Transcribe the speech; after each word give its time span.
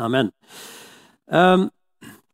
Amen. 0.00 0.34
Ehm, 1.24 1.68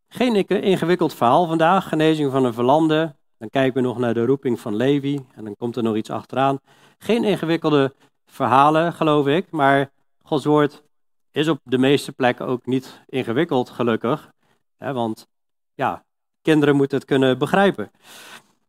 geen 0.09 0.47
ingewikkeld 0.47 1.15
verhaal 1.15 1.47
vandaag, 1.47 1.89
genezing 1.89 2.31
van 2.31 2.45
een 2.45 2.55
verlamde. 2.55 3.15
Dan 3.39 3.49
kijken 3.49 3.75
we 3.75 3.89
nog 3.89 3.99
naar 3.99 4.15
de 4.15 4.25
roeping 4.25 4.61
van 4.61 4.77
Levi 4.77 5.27
en 5.35 5.45
dan 5.45 5.57
komt 5.57 5.77
er 5.77 5.83
nog 5.83 5.97
iets 5.97 6.11
achteraan. 6.11 6.61
Geen 6.99 7.25
ingewikkelde 7.25 7.95
verhalen, 8.27 8.93
geloof 8.93 9.27
ik, 9.27 9.51
maar 9.51 9.91
Gods 10.23 10.45
woord 10.45 10.83
is 11.31 11.49
op 11.49 11.61
de 11.63 11.79
meeste 11.79 12.13
plekken 12.13 12.47
ook 12.47 12.67
niet 12.67 13.03
ingewikkeld, 13.07 13.71
gelukkig. 13.71 14.31
want 14.79 15.27
ja, 15.75 16.05
kinderen 16.43 16.77
moeten 16.77 16.99
het 16.99 17.07
kunnen 17.07 17.39
begrijpen. 17.39 17.91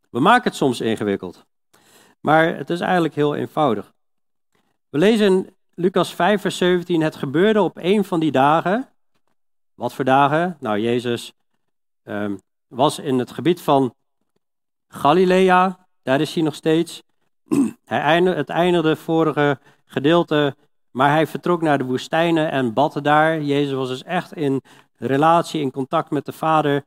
We 0.09 0.19
maken 0.19 0.43
het 0.43 0.55
soms 0.55 0.81
ingewikkeld, 0.81 1.45
maar 2.19 2.55
het 2.55 2.69
is 2.69 2.79
eigenlijk 2.79 3.15
heel 3.15 3.35
eenvoudig. 3.35 3.93
We 4.89 4.97
lezen 4.97 5.56
Lucas 5.79 6.13
5, 6.13 6.41
vers 6.41 6.57
17, 6.57 7.01
het 7.01 7.15
gebeurde 7.15 7.61
op 7.61 7.77
een 7.77 8.03
van 8.03 8.19
die 8.19 8.31
dagen. 8.31 8.89
Wat 9.75 9.93
voor 9.93 10.05
dagen? 10.05 10.57
Nou, 10.59 10.79
Jezus 10.79 11.33
ehm, 12.03 12.35
was 12.67 12.99
in 12.99 13.19
het 13.19 13.31
gebied 13.31 13.61
van 13.61 13.93
Galilea, 14.87 15.87
daar 16.03 16.21
is 16.21 16.33
hij 16.33 16.43
nog 16.43 16.55
steeds. 16.55 17.03
hij 17.85 18.01
eindigde, 18.01 18.39
het 18.39 18.49
eindigde 18.49 18.95
vorige 18.95 19.59
gedeelte, 19.85 20.55
maar 20.91 21.11
hij 21.11 21.27
vertrok 21.27 21.61
naar 21.61 21.77
de 21.77 21.83
woestijnen 21.83 22.51
en 22.51 22.73
bad 22.73 22.99
daar. 23.01 23.41
Jezus 23.41 23.73
was 23.73 23.87
dus 23.87 24.03
echt 24.03 24.33
in 24.33 24.61
relatie, 24.95 25.61
in 25.61 25.71
contact 25.71 26.09
met 26.09 26.25
de 26.25 26.33
Vader. 26.33 26.83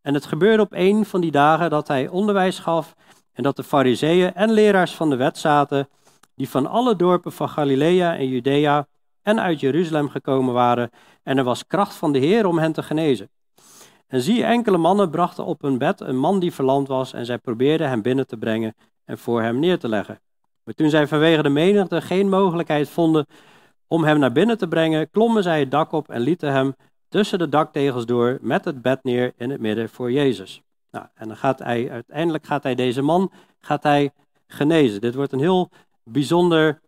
En 0.00 0.14
het 0.14 0.26
gebeurde 0.26 0.62
op 0.62 0.72
een 0.72 1.04
van 1.04 1.20
die 1.20 1.30
dagen 1.30 1.70
dat 1.70 1.88
hij 1.88 2.08
onderwijs 2.08 2.58
gaf 2.58 2.94
en 3.32 3.42
dat 3.42 3.56
de 3.56 3.64
fariseeën 3.64 4.34
en 4.34 4.50
leraars 4.50 4.94
van 4.94 5.10
de 5.10 5.16
wet 5.16 5.38
zaten, 5.38 5.88
die 6.38 6.48
van 6.48 6.66
alle 6.66 6.96
dorpen 6.96 7.32
van 7.32 7.48
Galilea 7.48 8.16
en 8.16 8.28
Judea 8.28 8.86
en 9.22 9.40
uit 9.40 9.60
Jeruzalem 9.60 10.08
gekomen 10.08 10.54
waren, 10.54 10.90
en 11.22 11.38
er 11.38 11.44
was 11.44 11.66
kracht 11.66 11.94
van 11.94 12.12
de 12.12 12.18
Heer 12.18 12.46
om 12.46 12.58
hen 12.58 12.72
te 12.72 12.82
genezen. 12.82 13.30
En 14.06 14.20
zie, 14.20 14.44
enkele 14.44 14.76
mannen 14.76 15.10
brachten 15.10 15.44
op 15.44 15.62
hun 15.62 15.78
bed 15.78 16.00
een 16.00 16.18
man 16.18 16.38
die 16.38 16.52
verlamd 16.52 16.88
was, 16.88 17.12
en 17.12 17.26
zij 17.26 17.38
probeerden 17.38 17.88
hem 17.88 18.02
binnen 18.02 18.26
te 18.26 18.36
brengen 18.36 18.74
en 19.04 19.18
voor 19.18 19.42
hem 19.42 19.58
neer 19.58 19.78
te 19.78 19.88
leggen. 19.88 20.20
Maar 20.64 20.74
toen 20.74 20.90
zij 20.90 21.06
vanwege 21.06 21.42
de 21.42 21.48
menigte 21.48 22.00
geen 22.00 22.28
mogelijkheid 22.28 22.88
vonden 22.88 23.26
om 23.86 24.04
hem 24.04 24.18
naar 24.18 24.32
binnen 24.32 24.58
te 24.58 24.68
brengen, 24.68 25.10
klommen 25.10 25.42
zij 25.42 25.60
het 25.60 25.70
dak 25.70 25.92
op 25.92 26.08
en 26.08 26.20
lieten 26.20 26.52
hem 26.52 26.74
tussen 27.08 27.38
de 27.38 27.48
daktegels 27.48 28.06
door 28.06 28.38
met 28.40 28.64
het 28.64 28.82
bed 28.82 29.04
neer 29.04 29.32
in 29.36 29.50
het 29.50 29.60
midden 29.60 29.88
voor 29.88 30.12
Jezus. 30.12 30.62
Nou, 30.90 31.06
en 31.14 31.28
dan 31.28 31.36
gaat 31.36 31.58
hij, 31.58 31.90
uiteindelijk 31.90 32.46
gaat 32.46 32.62
hij 32.62 32.74
deze 32.74 33.02
man 33.02 33.32
gaat 33.60 33.82
hij 33.82 34.10
genezen. 34.46 35.00
Dit 35.00 35.14
wordt 35.14 35.32
een 35.32 35.38
heel 35.38 35.70
bijzonder 36.12 36.80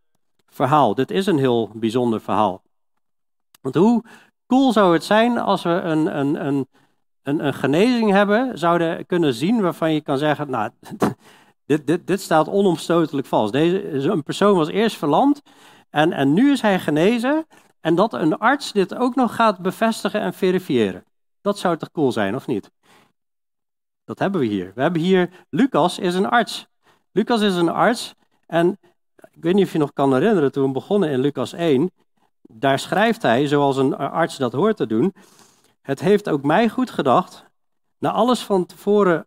verhaal. 0.47 0.95
Dit 0.95 1.11
is 1.11 1.27
een 1.27 1.39
heel 1.39 1.71
bijzonder 1.75 2.21
verhaal. 2.21 2.63
Want 3.61 3.75
hoe 3.75 4.05
cool 4.47 4.73
zou 4.73 4.93
het 4.93 5.05
zijn 5.05 5.39
als 5.39 5.62
we 5.62 5.71
een, 5.71 6.19
een, 6.19 6.47
een, 6.47 6.69
een, 7.23 7.47
een 7.47 7.55
genezing 7.55 8.11
hebben, 8.11 8.59
zouden 8.59 9.07
kunnen 9.07 9.35
zien 9.35 9.61
waarvan 9.61 9.93
je 9.93 10.01
kan 10.01 10.19
zeggen, 10.19 10.51
nou, 10.51 10.71
dit, 11.67 11.87
dit, 11.87 12.07
dit 12.07 12.21
staat 12.21 12.49
onomstotelijk 12.49 13.27
vast. 13.27 13.53
Deze, 13.53 14.09
een 14.11 14.23
persoon 14.23 14.57
was 14.57 14.69
eerst 14.69 14.97
verlamd 14.97 15.43
en, 15.91 16.12
en 16.12 16.33
nu 16.33 16.51
is 16.51 16.61
hij 16.61 16.81
genezen 16.81 17.47
en 17.81 17.95
dat 17.95 18.12
een 18.12 18.39
arts 18.39 18.73
dit 18.73 18.95
ook 18.95 19.15
nog 19.15 19.34
gaat 19.34 19.59
bevestigen 19.59 20.21
en 20.21 20.34
verifiëren. 20.34 21.05
Dat 21.41 21.59
zou 21.59 21.77
toch 21.77 21.91
cool 21.91 22.12
zijn, 22.12 22.34
of 22.34 22.47
niet? 22.47 22.71
Dat 24.05 24.19
hebben 24.19 24.41
we 24.41 24.47
hier. 24.47 24.73
We 24.75 24.83
hebben 24.83 25.01
hier, 25.03 25.47
Lucas 25.51 25.99
is 25.99 26.15
een 26.15 26.29
arts. 26.29 26.67
Lucas 27.12 27.41
is 27.41 27.55
een 27.55 27.69
arts 27.69 28.15
en 28.47 28.79
ik 29.41 29.47
weet 29.47 29.55
niet 29.55 29.67
of 29.67 29.73
je 29.73 29.79
nog 29.79 29.93
kan 29.93 30.13
herinneren, 30.15 30.53
toen 30.53 30.67
we 30.67 30.73
begonnen 30.73 31.11
in 31.11 31.21
Lucas 31.21 31.53
1, 31.53 31.91
daar 32.43 32.78
schrijft 32.78 33.23
hij, 33.23 33.47
zoals 33.47 33.77
een 33.77 33.97
arts 33.97 34.37
dat 34.37 34.53
hoort 34.53 34.77
te 34.77 34.87
doen, 34.87 35.15
het 35.83 36.01
heeft 36.01 36.28
ook 36.28 36.43
mij 36.43 36.69
goed 36.69 36.91
gedacht, 36.91 37.45
na 37.99 38.11
alles 38.11 38.41
van 38.41 38.67
tevoren 38.67 39.27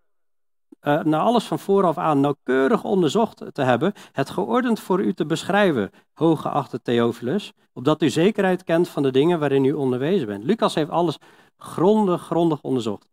uh, 0.81 1.03
na 1.03 1.19
alles 1.19 1.43
van 1.43 1.59
vooraf 1.59 1.97
aan 1.97 2.19
nauwkeurig 2.19 2.83
onderzocht 2.83 3.43
te 3.53 3.61
hebben, 3.61 3.93
het 4.11 4.29
geordend 4.29 4.79
voor 4.79 5.01
u 5.01 5.13
te 5.13 5.25
beschrijven, 5.25 5.91
hooggeachte 6.13 6.81
Theophilus, 6.81 7.53
opdat 7.73 8.01
u 8.01 8.09
zekerheid 8.09 8.63
kent 8.63 8.89
van 8.89 9.03
de 9.03 9.11
dingen 9.11 9.39
waarin 9.39 9.65
u 9.65 9.71
onderwezen 9.71 10.27
bent. 10.27 10.43
Lucas 10.43 10.75
heeft 10.75 10.89
alles 10.89 11.17
grondig, 11.57 12.21
grondig 12.21 12.61
onderzocht. 12.61 13.07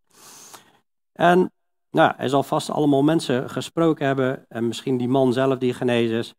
En 1.12 1.52
nou, 1.90 2.12
hij 2.16 2.28
zal 2.28 2.42
vast 2.42 2.70
allemaal 2.70 3.02
mensen 3.02 3.50
gesproken 3.50 4.06
hebben, 4.06 4.44
en 4.48 4.66
misschien 4.66 4.96
die 4.96 5.08
man 5.08 5.32
zelf 5.32 5.58
die 5.58 5.74
genezen 5.74 6.18
is. 6.18 6.34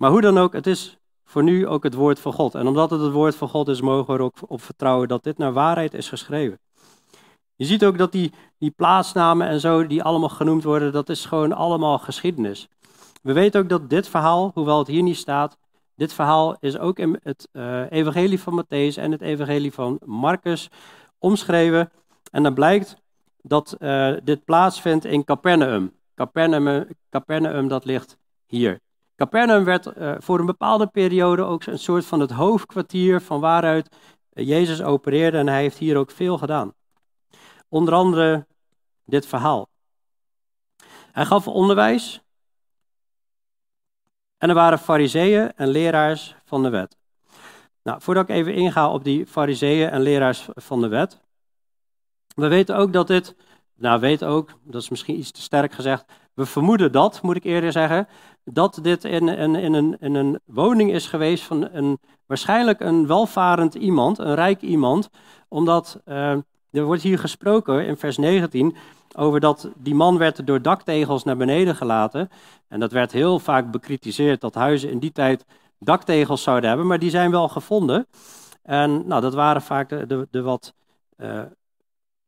Maar 0.00 0.10
hoe 0.10 0.20
dan 0.20 0.38
ook, 0.38 0.52
het 0.52 0.66
is 0.66 0.98
voor 1.24 1.42
nu 1.42 1.66
ook 1.66 1.82
het 1.82 1.94
woord 1.94 2.20
van 2.20 2.32
God. 2.32 2.54
En 2.54 2.66
omdat 2.66 2.90
het 2.90 3.00
het 3.00 3.12
woord 3.12 3.34
van 3.34 3.48
God 3.48 3.68
is, 3.68 3.80
mogen 3.80 4.06
we 4.06 4.18
er 4.18 4.24
ook 4.24 4.36
op 4.46 4.62
vertrouwen 4.62 5.08
dat 5.08 5.22
dit 5.22 5.38
naar 5.38 5.52
waarheid 5.52 5.94
is 5.94 6.08
geschreven. 6.08 6.58
Je 7.56 7.64
ziet 7.64 7.84
ook 7.84 7.98
dat 7.98 8.12
die, 8.12 8.32
die 8.58 8.70
plaatsnamen 8.70 9.46
en 9.48 9.60
zo, 9.60 9.86
die 9.86 10.02
allemaal 10.02 10.28
genoemd 10.28 10.64
worden, 10.64 10.92
dat 10.92 11.08
is 11.08 11.24
gewoon 11.24 11.52
allemaal 11.52 11.98
geschiedenis. 11.98 12.68
We 13.22 13.32
weten 13.32 13.60
ook 13.60 13.68
dat 13.68 13.90
dit 13.90 14.08
verhaal, 14.08 14.50
hoewel 14.54 14.78
het 14.78 14.86
hier 14.86 15.02
niet 15.02 15.16
staat, 15.16 15.58
dit 15.94 16.12
verhaal 16.12 16.56
is 16.60 16.78
ook 16.78 16.98
in 16.98 17.20
het 17.22 17.48
uh, 17.52 17.90
evangelie 17.90 18.40
van 18.40 18.64
Matthäus 18.64 18.94
en 18.94 19.12
het 19.12 19.20
evangelie 19.20 19.72
van 19.72 19.98
Marcus 20.04 20.70
omschreven. 21.18 21.90
En 22.30 22.42
dan 22.42 22.54
blijkt 22.54 22.96
dat 23.42 23.76
uh, 23.78 24.12
dit 24.22 24.44
plaatsvindt 24.44 25.04
in 25.04 25.24
Capernaum. 25.24 25.92
Capernaum. 26.14 26.86
Capernaum, 27.10 27.68
dat 27.68 27.84
ligt 27.84 28.18
hier. 28.46 28.80
Capernaum 29.20 29.64
werd 29.64 29.86
uh, 29.86 30.14
voor 30.18 30.38
een 30.38 30.46
bepaalde 30.46 30.86
periode 30.86 31.42
ook 31.42 31.64
een 31.64 31.78
soort 31.78 32.04
van 32.04 32.20
het 32.20 32.30
hoofdkwartier 32.30 33.20
van 33.20 33.40
waaruit 33.40 33.96
Jezus 34.32 34.82
opereerde 34.82 35.38
en 35.38 35.48
hij 35.48 35.60
heeft 35.60 35.78
hier 35.78 35.96
ook 35.96 36.10
veel 36.10 36.38
gedaan. 36.38 36.74
Onder 37.68 37.94
andere 37.94 38.46
dit 39.04 39.26
verhaal. 39.26 39.68
Hij 41.12 41.24
gaf 41.24 41.48
onderwijs 41.48 42.22
en 44.38 44.48
er 44.48 44.54
waren 44.54 44.78
fariseeën 44.78 45.52
en 45.52 45.68
leraars 45.68 46.36
van 46.44 46.62
de 46.62 46.68
wet. 46.68 46.96
Nou, 47.82 48.00
voordat 48.00 48.28
ik 48.28 48.36
even 48.36 48.54
inga 48.54 48.92
op 48.92 49.04
die 49.04 49.26
fariseeën 49.26 49.90
en 49.90 50.00
leraars 50.00 50.48
van 50.54 50.80
de 50.80 50.88
wet. 50.88 51.20
We 52.34 52.48
weten 52.48 52.76
ook 52.76 52.92
dat 52.92 53.06
dit, 53.06 53.36
nou 53.80 54.00
weten 54.00 54.28
ook, 54.28 54.50
dat 54.62 54.82
is 54.82 54.88
misschien 54.88 55.18
iets 55.18 55.30
te 55.30 55.42
sterk 55.42 55.72
gezegd. 55.72 56.04
We 56.34 56.46
vermoeden 56.46 56.92
dat, 56.92 57.22
moet 57.22 57.36
ik 57.36 57.44
eerder 57.44 57.72
zeggen, 57.72 58.08
dat 58.44 58.78
dit 58.82 59.04
in, 59.04 59.28
in, 59.28 59.54
in, 59.54 59.72
een, 59.72 59.96
in 60.00 60.14
een 60.14 60.40
woning 60.44 60.92
is 60.92 61.06
geweest 61.06 61.44
van 61.44 61.68
een, 61.72 61.98
waarschijnlijk 62.26 62.80
een 62.80 63.06
welvarend 63.06 63.74
iemand, 63.74 64.18
een 64.18 64.34
rijk 64.34 64.60
iemand. 64.60 65.08
Omdat 65.48 66.00
uh, 66.06 66.30
er 66.70 66.84
wordt 66.84 67.02
hier 67.02 67.18
gesproken 67.18 67.86
in 67.86 67.96
vers 67.96 68.16
19 68.16 68.76
over 69.16 69.40
dat 69.40 69.70
die 69.76 69.94
man 69.94 70.18
werd 70.18 70.46
door 70.46 70.62
daktegels 70.62 71.24
naar 71.24 71.36
beneden 71.36 71.76
gelaten. 71.76 72.30
En 72.68 72.80
dat 72.80 72.92
werd 72.92 73.12
heel 73.12 73.38
vaak 73.38 73.70
bekritiseerd 73.70 74.40
dat 74.40 74.54
huizen 74.54 74.90
in 74.90 74.98
die 74.98 75.12
tijd 75.12 75.44
daktegels 75.78 76.42
zouden 76.42 76.68
hebben, 76.68 76.86
maar 76.86 76.98
die 76.98 77.10
zijn 77.10 77.30
wel 77.30 77.48
gevonden. 77.48 78.06
En 78.62 79.06
nou, 79.06 79.20
dat 79.20 79.34
waren 79.34 79.62
vaak 79.62 79.88
de, 79.88 80.28
de, 80.30 80.42
wat 80.42 80.74
uh, 81.16 81.42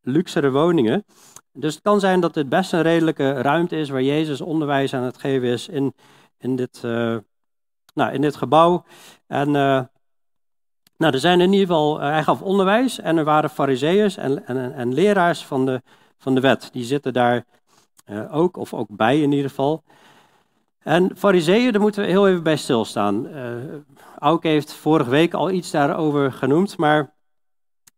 luxere 0.01 0.51
woningen. 0.51 1.05
Dus 1.53 1.75
het 1.75 1.83
kan 1.83 2.01
zijn 2.01 2.21
dat 2.21 2.35
dit 2.35 2.49
best 2.49 2.73
een 2.73 2.83
redelijke 2.83 3.33
ruimte 3.33 3.77
is 3.77 3.89
waar 3.89 4.03
Jezus 4.03 4.41
onderwijs 4.41 4.95
aan 4.95 5.03
het 5.03 5.19
geven 5.19 5.49
is 5.49 5.69
in, 5.69 5.95
in, 6.39 6.57
dit, 6.57 6.83
uh, 6.85 7.17
nou, 7.95 8.13
in 8.13 8.21
dit 8.21 8.37
gebouw. 8.37 8.85
En 9.27 9.49
uh, 9.49 9.81
nou, 10.97 11.13
er 11.13 11.19
zijn 11.19 11.41
in 11.41 11.53
ieder 11.53 11.67
geval, 11.67 12.01
uh, 12.01 12.09
hij 12.09 12.23
gaf 12.23 12.43
onderwijs 12.43 13.01
en 13.01 13.17
er 13.17 13.25
waren 13.25 13.51
fariseeërs 13.51 14.17
en, 14.17 14.47
en, 14.47 14.75
en, 14.75 14.95
leraars 14.95 15.45
van 15.45 15.67
de, 15.67 15.83
van 16.19 16.35
de 16.35 16.41
wet. 16.41 16.69
Die 16.73 16.85
zitten 16.85 17.13
daar 17.13 17.45
ook, 18.31 18.57
of 18.57 18.75
ook 18.75 18.89
bij 18.91 19.21
in 19.21 19.33
ieder 19.33 19.49
geval. 19.49 19.83
En 20.83 21.17
fariseeën, 21.17 21.73
daar 21.73 21.81
moeten 21.81 22.03
we 22.03 22.09
heel 22.09 22.29
even 22.29 22.43
bij 22.43 22.57
stilstaan. 22.57 23.27
Uh, 23.27 23.55
Auke 24.19 24.49
heeft 24.49 24.73
vorige 24.73 25.11
week 25.11 25.35
al 25.35 25.51
iets 25.51 25.71
daarover 25.71 26.33
genoemd, 26.33 26.77
maar 26.77 27.12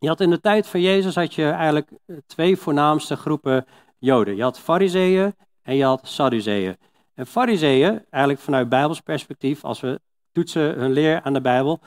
je 0.05 0.11
had 0.11 0.21
in 0.21 0.31
de 0.31 0.41
tijd 0.41 0.67
van 0.67 0.81
Jezus 0.81 1.15
had 1.15 1.35
je 1.35 1.51
eigenlijk 1.51 1.91
twee 2.27 2.57
voornaamste 2.57 3.17
groepen 3.17 3.67
Joden. 3.99 4.37
Je 4.37 4.43
had 4.43 4.59
Fariseeën 4.59 5.35
en 5.63 5.77
je 5.77 5.85
had 5.85 6.01
Sadduceeën. 6.03 6.77
En 7.15 7.27
Fariseeën, 7.27 8.05
eigenlijk 8.11 8.45
vanuit 8.45 8.69
Bijbels 8.69 9.01
perspectief, 9.01 9.65
als 9.65 9.81
we 9.81 10.01
toetsen 10.33 10.79
hun 10.79 10.93
leer 10.93 11.23
aan 11.23 11.33
de 11.33 11.41
Bijbel, 11.41 11.81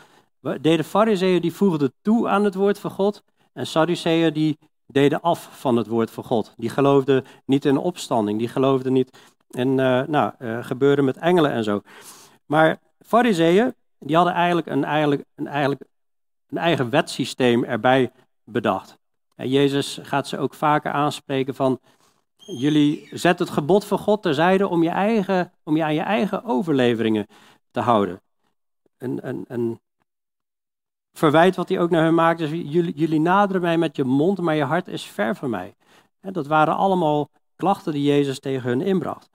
deden 0.62 0.86
Fariseeën 0.86 1.42
die 1.42 1.54
voegden 1.54 1.94
toe 2.02 2.28
aan 2.28 2.44
het 2.44 2.56
woord 2.56 2.80
van 2.80 2.92
God 2.92 3.24
en 3.54 3.68
Sadduceeën 3.68 4.34
die 4.34 4.58
deden 4.86 5.22
af 5.22 5.60
van 5.60 5.78
het 5.78 5.88
woord 5.88 6.12
van 6.12 6.24
God. 6.24 6.54
Die 6.58 6.70
geloofden 6.70 7.26
niet 7.46 7.66
in 7.66 7.78
opstanding, 7.78 8.40
die 8.40 8.48
geloofden 8.48 8.94
niet 8.94 9.18
in 9.50 9.68
uh, 9.68 10.02
nou, 10.02 10.32
uh, 10.40 10.64
gebeuren 10.64 11.06
met 11.06 11.18
engelen 11.18 11.52
en 11.52 11.64
zo. 11.64 11.82
Maar 12.46 12.78
Fariseeën, 13.06 13.74
die 14.00 14.16
hadden 14.16 14.34
eigenlijk 14.34 14.68
een, 14.68 14.84
eigenlijk, 14.84 15.24
een, 15.36 15.48
eigenlijk 15.48 15.82
een 16.50 16.58
eigen 16.58 16.90
wetsysteem 16.90 17.64
erbij 17.64 18.12
bedacht. 18.44 18.98
En 19.36 19.50
Jezus 19.50 20.00
gaat 20.02 20.28
ze 20.28 20.38
ook 20.38 20.54
vaker 20.54 20.92
aanspreken 20.92 21.56
van, 21.56 21.80
jullie 22.36 23.10
zet 23.12 23.40
het 23.40 23.50
gebod 23.50 23.86
van 23.86 23.98
God 23.98 24.22
terzijde 24.22 24.68
om 24.68 24.84
je, 24.84 24.90
eigen, 24.90 25.54
om 25.64 25.82
aan 25.82 25.94
je 25.94 26.02
eigen 26.02 26.44
overleveringen 26.44 27.28
te 27.72 27.80
houden. 27.80 28.22
Een, 28.98 29.28
een, 29.28 29.46
een 29.48 29.80
verwijt 31.14 31.56
wat 31.56 31.70
hij 31.70 31.80
ook 31.80 31.90
naar 31.90 32.04
hen 32.04 32.14
maakt 32.14 32.40
is, 32.40 32.50
jullie, 32.50 32.94
jullie 32.96 33.20
naderen 33.20 33.62
mij 33.62 33.78
met 33.78 33.96
je 33.96 34.04
mond, 34.04 34.42
maar 34.42 34.56
je 34.56 34.64
hart 34.64 34.88
is 34.88 35.04
ver 35.04 35.36
van 35.36 35.50
mij. 35.50 35.76
dat 36.22 36.48
waren 36.48 36.76
allemaal 36.76 37.30
klachten 37.56 37.94
die 37.94 38.04
Jezus 38.04 38.40
tegen 38.40 38.70
hun 38.70 38.82
inbracht. 38.82 39.30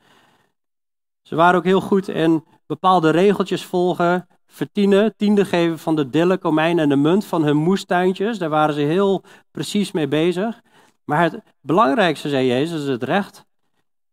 Ze 1.22 1.34
waren 1.34 1.58
ook 1.58 1.64
heel 1.64 1.80
goed 1.80 2.08
in 2.08 2.44
bepaalde 2.66 3.10
regeltjes 3.10 3.64
volgen, 3.64 4.28
vertienen, 4.52 5.16
tiende 5.16 5.44
geven 5.44 5.78
van 5.78 5.96
de 5.96 6.10
dille, 6.10 6.38
komijn 6.38 6.78
en 6.78 6.88
de 6.88 6.96
munt 6.96 7.24
van 7.24 7.44
hun 7.44 7.56
moestuintjes. 7.56 8.38
Daar 8.38 8.48
waren 8.48 8.74
ze 8.74 8.80
heel 8.80 9.22
precies 9.50 9.92
mee 9.92 10.08
bezig. 10.08 10.60
Maar 11.04 11.22
het 11.22 11.42
belangrijkste, 11.60 12.28
zei 12.28 12.46
Jezus, 12.46 12.80
is 12.80 12.88
het 12.88 13.02
recht, 13.02 13.44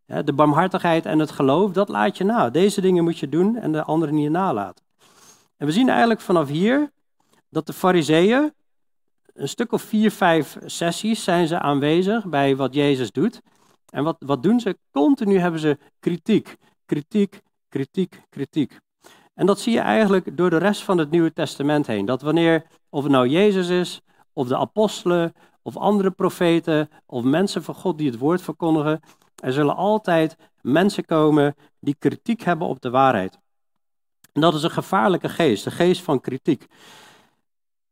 de 0.05 0.33
barmhartigheid 0.33 1.05
en 1.05 1.19
het 1.19 1.31
geloof, 1.31 1.71
dat 1.71 1.89
laat 1.89 2.17
je 2.17 2.23
na. 2.23 2.49
Deze 2.49 2.81
dingen 2.81 3.03
moet 3.03 3.19
je 3.19 3.29
doen 3.29 3.55
en 3.55 3.71
de 3.71 3.83
andere 3.83 4.11
niet 4.11 4.29
nalaten. 4.29 4.83
En 5.57 5.65
we 5.65 5.71
zien 5.71 5.89
eigenlijk 5.89 6.21
vanaf 6.21 6.47
hier 6.47 6.91
dat 7.49 7.65
de 7.65 7.73
fariseeën, 7.73 8.53
een 9.33 9.49
stuk 9.49 9.71
of 9.71 9.81
vier, 9.81 10.11
vijf 10.11 10.57
sessies 10.65 11.23
zijn 11.23 11.47
ze 11.47 11.59
aanwezig 11.59 12.25
bij 12.25 12.55
wat 12.55 12.73
Jezus 12.73 13.11
doet. 13.11 13.41
En 13.89 14.03
wat, 14.03 14.15
wat 14.19 14.43
doen 14.43 14.59
ze? 14.59 14.77
Continu 14.91 15.37
hebben 15.37 15.59
ze 15.59 15.77
kritiek, 15.99 16.55
kritiek, 16.85 17.41
kritiek, 17.69 18.21
kritiek. 18.29 18.79
En 19.39 19.45
dat 19.45 19.59
zie 19.59 19.73
je 19.73 19.79
eigenlijk 19.79 20.37
door 20.37 20.49
de 20.49 20.57
rest 20.57 20.83
van 20.83 20.97
het 20.97 21.11
Nieuwe 21.11 21.33
Testament 21.33 21.87
heen. 21.87 22.05
Dat 22.05 22.21
wanneer, 22.21 22.65
of 22.89 23.03
het 23.03 23.11
nou 23.11 23.27
Jezus 23.27 23.69
is, 23.69 24.01
of 24.33 24.47
de 24.47 24.57
apostelen, 24.57 25.33
of 25.61 25.77
andere 25.77 26.11
profeten, 26.11 26.89
of 27.05 27.23
mensen 27.23 27.63
van 27.63 27.75
God 27.75 27.97
die 27.97 28.09
het 28.09 28.19
woord 28.19 28.41
verkondigen, 28.41 28.99
er 29.35 29.53
zullen 29.53 29.75
altijd 29.75 30.35
mensen 30.61 31.05
komen 31.05 31.55
die 31.79 31.95
kritiek 31.99 32.41
hebben 32.41 32.67
op 32.67 32.81
de 32.81 32.89
waarheid. 32.89 33.39
En 34.33 34.41
dat 34.41 34.53
is 34.53 34.63
een 34.63 34.71
gevaarlijke 34.71 35.29
geest, 35.29 35.63
de 35.63 35.71
geest 35.71 36.01
van 36.01 36.21
kritiek. 36.21 36.65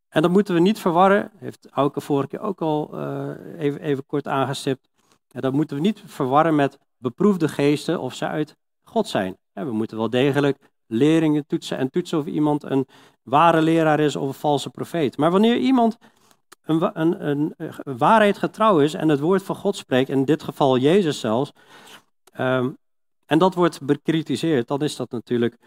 En 0.09 0.21
dat 0.21 0.31
moeten 0.31 0.53
we 0.53 0.59
niet 0.59 0.79
verwarren, 0.79 1.31
heeft 1.37 1.69
Auke 1.69 2.01
vorige 2.01 2.27
keer 2.27 2.39
ook 2.39 2.61
al 2.61 2.89
uh, 2.93 3.29
even, 3.57 3.81
even 3.81 4.05
kort 4.05 4.27
aangestipt. 4.27 4.89
En 5.31 5.41
dat 5.41 5.53
moeten 5.53 5.75
we 5.75 5.81
niet 5.81 6.03
verwarren 6.05 6.55
met 6.55 6.79
beproefde 6.97 7.47
geesten 7.47 7.99
of 7.99 8.13
ze 8.13 8.27
uit 8.27 8.55
God 8.83 9.07
zijn. 9.07 9.37
we 9.53 9.71
moeten 9.71 9.97
wel 9.97 10.09
degelijk 10.09 10.57
leringen 10.87 11.45
toetsen 11.45 11.77
en 11.77 11.89
toetsen 11.89 12.19
of 12.19 12.25
iemand 12.25 12.63
een 12.63 12.87
ware 13.23 13.61
leraar 13.61 13.99
is 13.99 14.15
of 14.15 14.27
een 14.27 14.33
valse 14.33 14.69
profeet. 14.69 15.17
Maar 15.17 15.31
wanneer 15.31 15.57
iemand 15.57 15.97
een, 16.63 16.99
een, 16.99 17.27
een, 17.27 17.53
een 17.57 17.97
waarheid 17.97 18.37
getrouw 18.37 18.79
is 18.79 18.93
en 18.93 19.09
het 19.09 19.19
woord 19.19 19.43
van 19.43 19.55
God 19.55 19.75
spreekt, 19.75 20.09
in 20.09 20.25
dit 20.25 20.43
geval 20.43 20.77
Jezus 20.77 21.19
zelfs, 21.19 21.51
um, 22.39 22.77
en 23.25 23.37
dat 23.37 23.53
wordt 23.53 23.81
bekritiseerd, 23.81 24.67
dan 24.67 24.81
is 24.81 24.95
dat 24.95 25.11
natuurlijk 25.11 25.57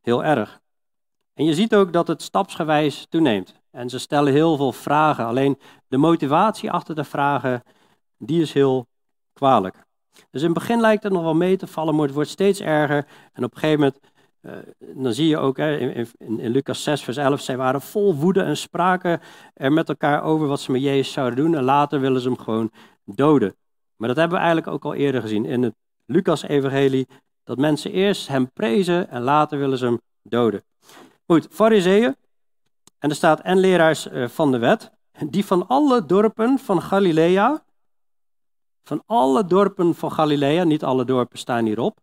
heel 0.00 0.24
erg. 0.24 0.60
En 1.34 1.44
je 1.44 1.54
ziet 1.54 1.74
ook 1.74 1.92
dat 1.92 2.08
het 2.08 2.22
stapsgewijs 2.22 3.06
toeneemt. 3.08 3.54
En 3.70 3.88
ze 3.88 3.98
stellen 3.98 4.32
heel 4.32 4.56
veel 4.56 4.72
vragen. 4.72 5.26
Alleen 5.26 5.58
de 5.88 5.96
motivatie 5.96 6.70
achter 6.70 6.94
de 6.94 7.04
vragen, 7.04 7.62
die 8.16 8.42
is 8.42 8.52
heel 8.52 8.86
kwalijk. 9.32 9.86
Dus 10.30 10.40
in 10.42 10.50
het 10.50 10.58
begin 10.58 10.80
lijkt 10.80 11.02
het 11.02 11.12
nog 11.12 11.22
wel 11.22 11.34
mee 11.34 11.56
te 11.56 11.66
vallen, 11.66 11.94
maar 11.94 12.04
het 12.04 12.14
wordt 12.14 12.30
steeds 12.30 12.60
erger. 12.60 13.06
En 13.32 13.44
op 13.44 13.54
een 13.54 13.58
gegeven 13.58 13.80
moment, 13.80 14.00
uh, 14.42 14.52
dan 14.78 15.12
zie 15.12 15.28
je 15.28 15.38
ook 15.38 15.56
hè, 15.56 15.76
in, 15.76 16.06
in, 16.18 16.40
in, 16.40 16.50
Lucas 16.50 16.82
6, 16.82 17.02
vers 17.02 17.16
11, 17.16 17.40
zij 17.40 17.56
waren 17.56 17.80
vol 17.80 18.14
woede 18.14 18.42
en 18.42 18.56
spraken 18.56 19.20
er 19.54 19.72
met 19.72 19.88
elkaar 19.88 20.22
over 20.22 20.46
wat 20.46 20.60
ze 20.60 20.72
met 20.72 20.82
Jezus 20.82 21.12
zouden 21.12 21.38
doen. 21.38 21.54
En 21.54 21.62
later 21.62 22.00
willen 22.00 22.20
ze 22.20 22.28
hem 22.28 22.38
gewoon 22.38 22.70
doden. 23.04 23.56
Maar 23.96 24.08
dat 24.08 24.16
hebben 24.16 24.36
we 24.36 24.44
eigenlijk 24.44 24.74
ook 24.74 24.84
al 24.84 24.94
eerder 24.94 25.20
gezien 25.20 25.44
in 25.44 25.62
het 25.62 25.74
Lucas-evangelie. 26.06 27.08
Dat 27.44 27.58
mensen 27.58 27.92
eerst 27.92 28.28
hem 28.28 28.52
prezen 28.52 29.10
en 29.10 29.22
later 29.22 29.58
willen 29.58 29.78
ze 29.78 29.84
hem 29.84 30.00
doden. 30.22 30.62
Goed, 31.26 31.48
fariseeën. 31.50 32.16
En 32.98 33.10
er 33.10 33.16
staat 33.16 33.40
en 33.40 33.58
leraars 33.58 34.08
eh, 34.08 34.28
van 34.28 34.52
de 34.52 34.58
wet. 34.58 34.90
Die 35.26 35.44
van 35.44 35.66
alle 35.66 36.06
dorpen 36.06 36.58
van 36.58 36.82
Galilea. 36.82 37.64
Van 38.82 39.02
alle 39.06 39.44
dorpen 39.44 39.94
van 39.94 40.12
Galilea, 40.12 40.64
niet 40.64 40.84
alle 40.84 41.04
dorpen 41.04 41.38
staan 41.38 41.64
hierop. 41.64 42.00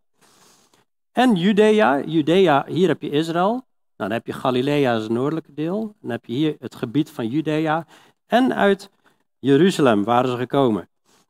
En 1.16 1.34
Judea, 1.34 2.00
Judea, 2.04 2.64
hier 2.68 2.88
heb 2.88 3.02
je 3.02 3.10
Israël. 3.10 3.50
Nou, 3.50 3.62
dan 3.96 4.10
heb 4.10 4.26
je 4.26 4.32
Galilea, 4.32 4.94
is 4.94 5.02
het 5.02 5.10
noordelijke 5.10 5.54
deel. 5.54 5.94
Dan 6.00 6.10
heb 6.10 6.24
je 6.24 6.32
hier 6.32 6.56
het 6.58 6.74
gebied 6.74 7.10
van 7.10 7.28
Judea. 7.28 7.86
En 8.26 8.54
uit 8.54 8.90
Jeruzalem 9.38 10.04
waren 10.04 10.30
ze 10.30 10.36
gekomen. 10.36 10.88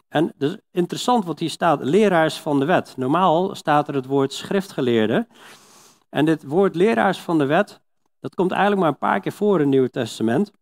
En 0.08 0.32
dus 0.36 0.56
interessant 0.70 1.24
wat 1.24 1.38
hier 1.38 1.50
staat, 1.50 1.82
leraars 1.82 2.38
van 2.40 2.58
de 2.58 2.64
wet. 2.64 2.96
Normaal 2.96 3.54
staat 3.54 3.88
er 3.88 3.94
het 3.94 4.06
woord 4.06 4.32
schriftgeleerde. 4.32 5.26
En 6.08 6.24
dit 6.24 6.44
woord 6.44 6.74
leraars 6.74 7.18
van 7.18 7.38
de 7.38 7.46
wet, 7.46 7.80
dat 8.20 8.34
komt 8.34 8.50
eigenlijk 8.50 8.80
maar 8.80 8.90
een 8.90 8.98
paar 8.98 9.20
keer 9.20 9.32
voor 9.32 9.54
in 9.54 9.60
het 9.60 9.68
Nieuwe 9.68 9.90
Testament. 9.90 10.52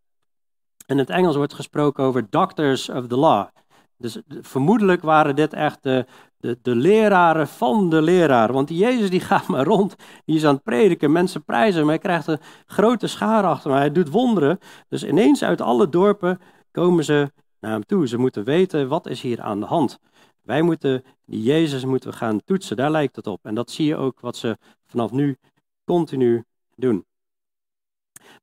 In 0.85 0.97
het 0.97 1.09
Engels 1.09 1.35
wordt 1.35 1.53
gesproken 1.53 2.03
over 2.03 2.29
doctors 2.29 2.89
of 2.89 3.07
the 3.07 3.17
law. 3.17 3.47
Dus 3.97 4.21
vermoedelijk 4.41 5.01
waren 5.01 5.35
dit 5.35 5.53
echt 5.53 5.83
de, 5.83 6.05
de, 6.37 6.59
de 6.61 6.75
leraren 6.75 7.47
van 7.47 7.89
de 7.89 8.01
leraar. 8.01 8.53
Want 8.53 8.67
die 8.67 8.77
Jezus 8.77 9.09
die 9.09 9.19
gaat 9.31 9.47
maar 9.47 9.65
rond, 9.65 9.95
die 10.25 10.35
is 10.35 10.45
aan 10.45 10.53
het 10.53 10.63
prediken, 10.63 11.11
mensen 11.11 11.43
prijzen 11.43 11.81
maar 11.81 11.89
hij 11.89 11.99
krijgt 11.99 12.27
een 12.27 12.39
grote 12.65 13.07
schare 13.07 13.47
achter 13.47 13.69
hem, 13.69 13.79
hij 13.79 13.91
doet 13.91 14.09
wonderen. 14.09 14.59
Dus 14.89 15.03
ineens 15.03 15.43
uit 15.43 15.61
alle 15.61 15.89
dorpen 15.89 16.39
komen 16.71 17.03
ze 17.03 17.31
naar 17.59 17.71
hem 17.71 17.85
toe. 17.85 18.07
Ze 18.07 18.17
moeten 18.17 18.43
weten, 18.43 18.87
wat 18.87 19.07
is 19.07 19.21
hier 19.21 19.41
aan 19.41 19.59
de 19.59 19.65
hand? 19.65 19.99
Wij 20.41 20.61
moeten, 20.61 21.03
die 21.25 21.43
Jezus 21.43 21.85
moeten 21.85 22.13
gaan 22.13 22.43
toetsen, 22.43 22.75
daar 22.75 22.91
lijkt 22.91 23.15
het 23.15 23.27
op. 23.27 23.45
En 23.45 23.55
dat 23.55 23.71
zie 23.71 23.85
je 23.85 23.95
ook 23.95 24.19
wat 24.19 24.37
ze 24.37 24.57
vanaf 24.85 25.11
nu 25.11 25.37
continu 25.85 26.43
doen. 26.75 27.05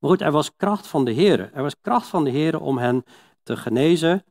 Maar 0.01 0.11
goed, 0.11 0.21
er 0.21 0.31
was 0.31 0.57
kracht 0.57 0.87
van 0.87 1.05
de 1.05 1.11
Heer. 1.11 1.51
Er 1.53 1.63
was 1.63 1.81
kracht 1.81 2.07
van 2.07 2.25
de 2.25 2.31
Heer 2.31 2.61
om 2.61 2.79
hen 2.79 3.05
te 3.43 3.57
genezen. 3.57 4.25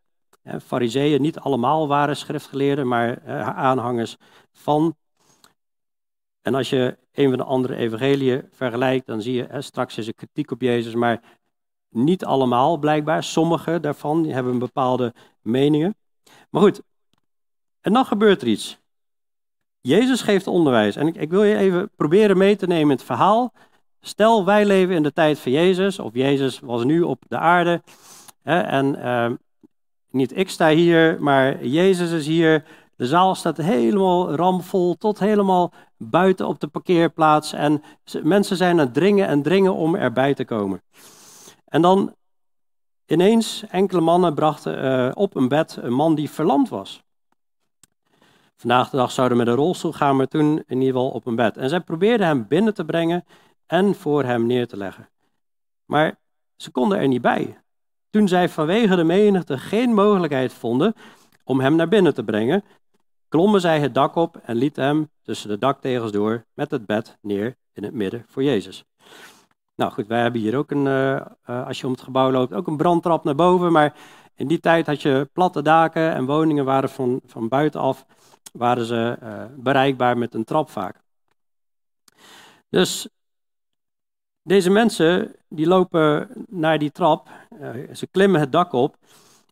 Fariseeën, 0.64 1.22
niet 1.22 1.40
allemaal 1.40 1.88
waren 1.88 2.18
schriftgeleerden, 2.18 2.88
maar 2.88 3.22
aanhangers 3.54 4.18
van. 4.52 4.96
En 6.42 6.56
als 6.56 6.70
je 6.70 6.98
een 7.12 7.30
van 7.30 7.38
de 7.38 7.44
andere 7.44 7.76
evangeliën 7.76 8.48
vergelijkt, 8.52 9.06
dan 9.06 9.22
zie 9.22 9.34
je, 9.34 9.62
straks 9.62 9.98
is 9.98 10.08
er 10.08 10.14
kritiek 10.14 10.52
op 10.52 10.62
Jezus, 10.62 10.96
maar 10.96 11.22
niet 11.90 12.26
allemaal 12.26 12.78
blijkbaar. 12.78 13.24
Sommige 13.24 13.80
daarvan 13.80 14.26
hebben 14.26 14.60
bepaalde 14.60 15.14
meningen. 15.42 15.96
Maar 16.50 16.62
goed, 16.62 16.82
en 17.82 17.94
dan 17.94 18.06
gebeurt 18.06 18.42
er 18.42 18.48
iets. 18.48 18.80
Jezus 19.82 20.22
geeft 20.22 20.48
onderwijs. 20.48 20.96
En 20.96 21.08
ik, 21.08 21.16
ik, 21.16 21.30
wil 21.30 21.44
je 21.44 21.58
even 21.58 21.90
proberen 21.96 22.38
mee 22.38 22.56
te 22.56 22.68
nemen 22.68 22.84
in 22.84 22.96
het 22.98 23.04
verhaal. 23.04 23.54
Stel, 24.00 24.46
wij 24.46 24.66
leven 24.66 24.96
in 24.96 25.04
de 25.04 25.14
tijd 25.14 25.40
van 25.40 25.52
Jezus, 25.52 26.00
of 26.00 26.14
Jezus 26.14 26.60
was 26.60 26.84
nu 26.84 27.02
op 27.02 27.24
de 27.28 27.38
aarde. 27.38 27.82
Hè, 28.42 28.60
en 28.60 28.96
uh, 28.96 29.32
niet 30.12 30.38
ik 30.38 30.50
sta 30.50 30.70
hier, 30.70 31.18
maar 31.20 31.66
Jezus 31.66 32.12
is 32.12 32.28
hier. 32.28 32.64
De 32.96 33.06
zaal 33.08 33.36
staat 33.36 33.58
helemaal 33.58 34.36
ramvol, 34.36 34.96
tot 34.96 35.20
helemaal 35.20 35.74
buiten 35.98 36.48
op 36.48 36.60
de 36.60 36.68
parkeerplaats. 36.68 37.54
En 37.54 37.84
mensen 38.24 38.58
zijn 38.58 38.80
aan 38.80 38.92
dringen 38.92 39.28
en 39.28 39.42
dringen 39.42 39.74
om 39.74 39.96
erbij 39.96 40.34
te 40.34 40.46
komen. 40.46 40.82
En 41.66 41.82
dan 41.82 42.16
ineens, 43.06 43.64
enkele 43.70 44.02
mannen 44.02 44.34
brachten 44.34 44.84
uh, 44.84 45.12
op 45.14 45.36
een 45.36 45.48
bed 45.48 45.78
een 45.82 45.94
man 45.94 46.16
die 46.16 46.30
verlamd 46.30 46.70
was. 46.70 47.04
Vandaag 48.56 48.90
de 48.90 48.98
dag 48.98 49.12
zouden 49.12 49.38
we 49.38 49.44
met 49.44 49.54
een 49.54 49.60
rolstoel 49.60 49.92
gaan, 49.92 50.16
maar 50.16 50.28
toen 50.28 50.64
in 50.68 50.82
ieder 50.82 50.94
geval 50.94 51.10
op 51.10 51.26
een 51.26 51.36
bed. 51.36 51.58
En 51.58 51.70
zij 51.70 51.80
probeerden 51.80 52.28
hem 52.28 52.48
binnen 52.48 52.74
te 52.74 52.86
brengen 52.86 53.26
en 53.66 53.96
voor 53.96 54.24
hem 54.24 54.46
neer 54.46 54.68
te 54.68 54.78
leggen. 54.78 55.10
Maar 55.86 56.20
ze 56.56 56.72
konden 56.72 56.98
er 56.98 57.08
niet 57.08 57.22
bij. 57.22 57.61
Toen 58.12 58.28
zij 58.28 58.50
vanwege 58.50 58.96
de 58.96 59.04
menigte 59.04 59.58
geen 59.58 59.94
mogelijkheid 59.94 60.54
vonden 60.54 60.94
om 61.44 61.60
hem 61.60 61.76
naar 61.76 61.88
binnen 61.88 62.14
te 62.14 62.24
brengen, 62.24 62.64
klommen 63.30 63.62
zij 63.62 63.80
het 63.80 63.94
dak 63.94 64.16
op 64.16 64.38
en 64.44 64.56
lieten 64.56 64.84
hem 64.84 65.10
tussen 65.22 65.50
de 65.50 65.58
daktegels 65.58 66.12
door 66.12 66.46
met 66.54 66.72
het 66.72 66.86
bed 66.86 67.18
neer 67.22 67.56
in 67.74 67.84
het 67.84 67.94
midden 67.94 68.26
voor 68.28 68.44
Jezus. 68.44 68.84
Nou 69.76 69.92
goed, 69.92 70.08
wij 70.08 70.22
hebben 70.22 70.42
hier 70.42 70.58
ook 70.58 70.72
een, 70.72 70.86
uh, 70.86 71.22
uh, 71.50 71.68
als 71.68 71.80
je 71.80 71.86
om 71.86 71.92
het 71.92 72.02
gebouw 72.02 72.32
loopt, 72.32 72.54
ook 72.54 72.68
een 72.68 72.78
brandtrap 72.78 73.24
naar 73.24 73.36
boven. 73.36 73.72
Maar 73.72 73.94
in 74.36 74.48
die 74.48 74.60
tijd 74.60 74.86
had 74.86 75.02
je 75.02 75.30
platte 75.34 75.62
daken 75.62 76.14
en 76.14 76.26
woningen 76.26 76.66
waren 76.66 76.90
van, 76.90 77.22
van 77.26 77.48
buitenaf 77.48 78.06
waren 78.54 78.86
ze 78.86 79.18
uh, 79.24 79.44
bereikbaar 79.58 80.18
met 80.18 80.34
een 80.34 80.44
trap 80.44 80.70
vaak. 80.70 81.02
Dus 82.70 83.10
deze 84.44 84.70
mensen 84.70 85.36
die 85.50 85.68
lopen 85.68 86.30
naar 86.50 86.80
die 86.80 86.92
trap, 86.92 87.30
ze 87.94 88.08
klimmen 88.12 88.40
het 88.40 88.52
dak 88.52 88.74
op 88.74 88.96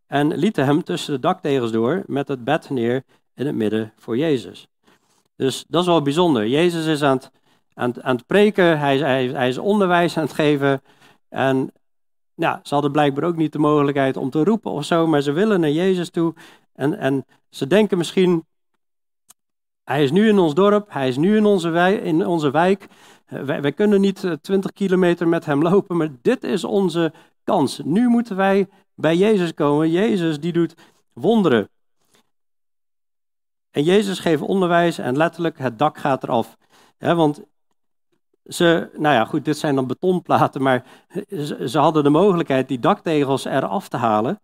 en 0.08 0.38
lieten 0.38 0.66
hem 0.66 0.84
tussen 0.84 1.14
de 1.14 1.20
daktegels 1.20 1.72
door 1.72 2.04
met 2.06 2.28
het 2.28 2.44
bed 2.44 2.70
neer 2.70 3.04
in 3.36 3.46
het 3.46 3.56
midden 3.56 3.94
voor 3.98 4.18
Jezus. 4.18 4.68
Dus 5.36 5.66
dat 5.68 5.82
is 5.82 5.88
wel 5.88 6.02
bijzonder. 6.02 6.48
Jezus 6.48 6.86
is 6.86 7.04
aan 7.04 7.16
het 7.18 7.32
aan, 7.80 8.04
aan 8.04 8.16
het 8.16 8.26
preken, 8.26 8.80
hij, 8.80 8.98
hij, 8.98 9.28
hij, 9.28 9.48
is 9.48 9.58
onderwijs 9.58 10.18
aan 10.18 10.24
het 10.24 10.34
geven. 10.34 10.82
En 11.30 11.72
ja, 12.36 12.60
ze 12.64 12.74
hadden 12.74 12.92
blijkbaar 12.92 13.24
ook 13.24 13.36
niet 13.36 13.52
de 13.52 13.60
mogelijkheid 13.60 14.18
om 14.18 14.30
te 14.30 14.44
roepen 14.44 14.72
of 14.72 14.86
zo, 14.86 15.08
maar 15.08 15.22
ze 15.22 15.32
willen 15.32 15.60
naar 15.60 15.70
Jezus 15.70 16.10
toe. 16.10 16.34
En, 16.74 16.98
en 16.98 17.26
ze 17.50 17.68
denken 17.68 17.98
misschien, 17.98 18.46
hij 19.84 20.04
is 20.04 20.12
nu 20.12 20.28
in 20.28 20.40
ons 20.40 20.54
dorp, 20.54 20.88
hij 20.90 21.08
is 21.08 21.18
nu 21.18 21.38
in 21.38 21.46
onze, 21.46 21.70
wijk, 21.70 22.04
in 22.04 22.28
onze 22.28 22.52
wijk. 22.52 22.88
Wij, 23.30 23.62
wij 23.62 23.72
kunnen 23.72 24.02
niet 24.02 24.38
20 24.42 24.74
kilometer 24.74 25.28
met 25.28 25.46
hem 25.46 25.62
lopen, 25.62 25.98
maar 25.98 26.10
dit 26.22 26.44
is 26.44 26.64
onze 26.64 27.14
kans. 27.44 27.82
Nu 27.84 28.08
moeten 28.08 28.36
wij 28.36 28.68
bij 28.96 29.16
Jezus 29.16 29.54
komen. 29.54 29.92
Jezus 29.92 30.40
die 30.40 30.54
doet 30.54 30.74
wonderen. 31.14 31.70
En 33.72 33.84
Jezus 33.84 34.20
geeft 34.20 34.42
onderwijs 34.42 34.98
en 34.98 35.18
letterlijk 35.18 35.58
het 35.58 35.80
dak 35.80 35.98
gaat 35.98 36.24
eraf. 36.24 36.58
want 36.98 37.42
ze, 38.44 38.90
nou 38.94 39.16
ja, 39.16 39.26
goed, 39.26 39.46
dit 39.46 39.58
zijn 39.58 39.76
dan 39.76 39.88
betonplaten, 39.88 40.62
maar 40.62 40.86
ze, 41.30 41.70
ze, 41.70 41.80
hadden 41.80 42.04
de 42.04 42.10
mogelijkheid 42.10 42.68
die 42.68 42.80
daktegels 42.80 43.46
eraf 43.46 43.90
te 43.90 43.98
halen. 43.98 44.40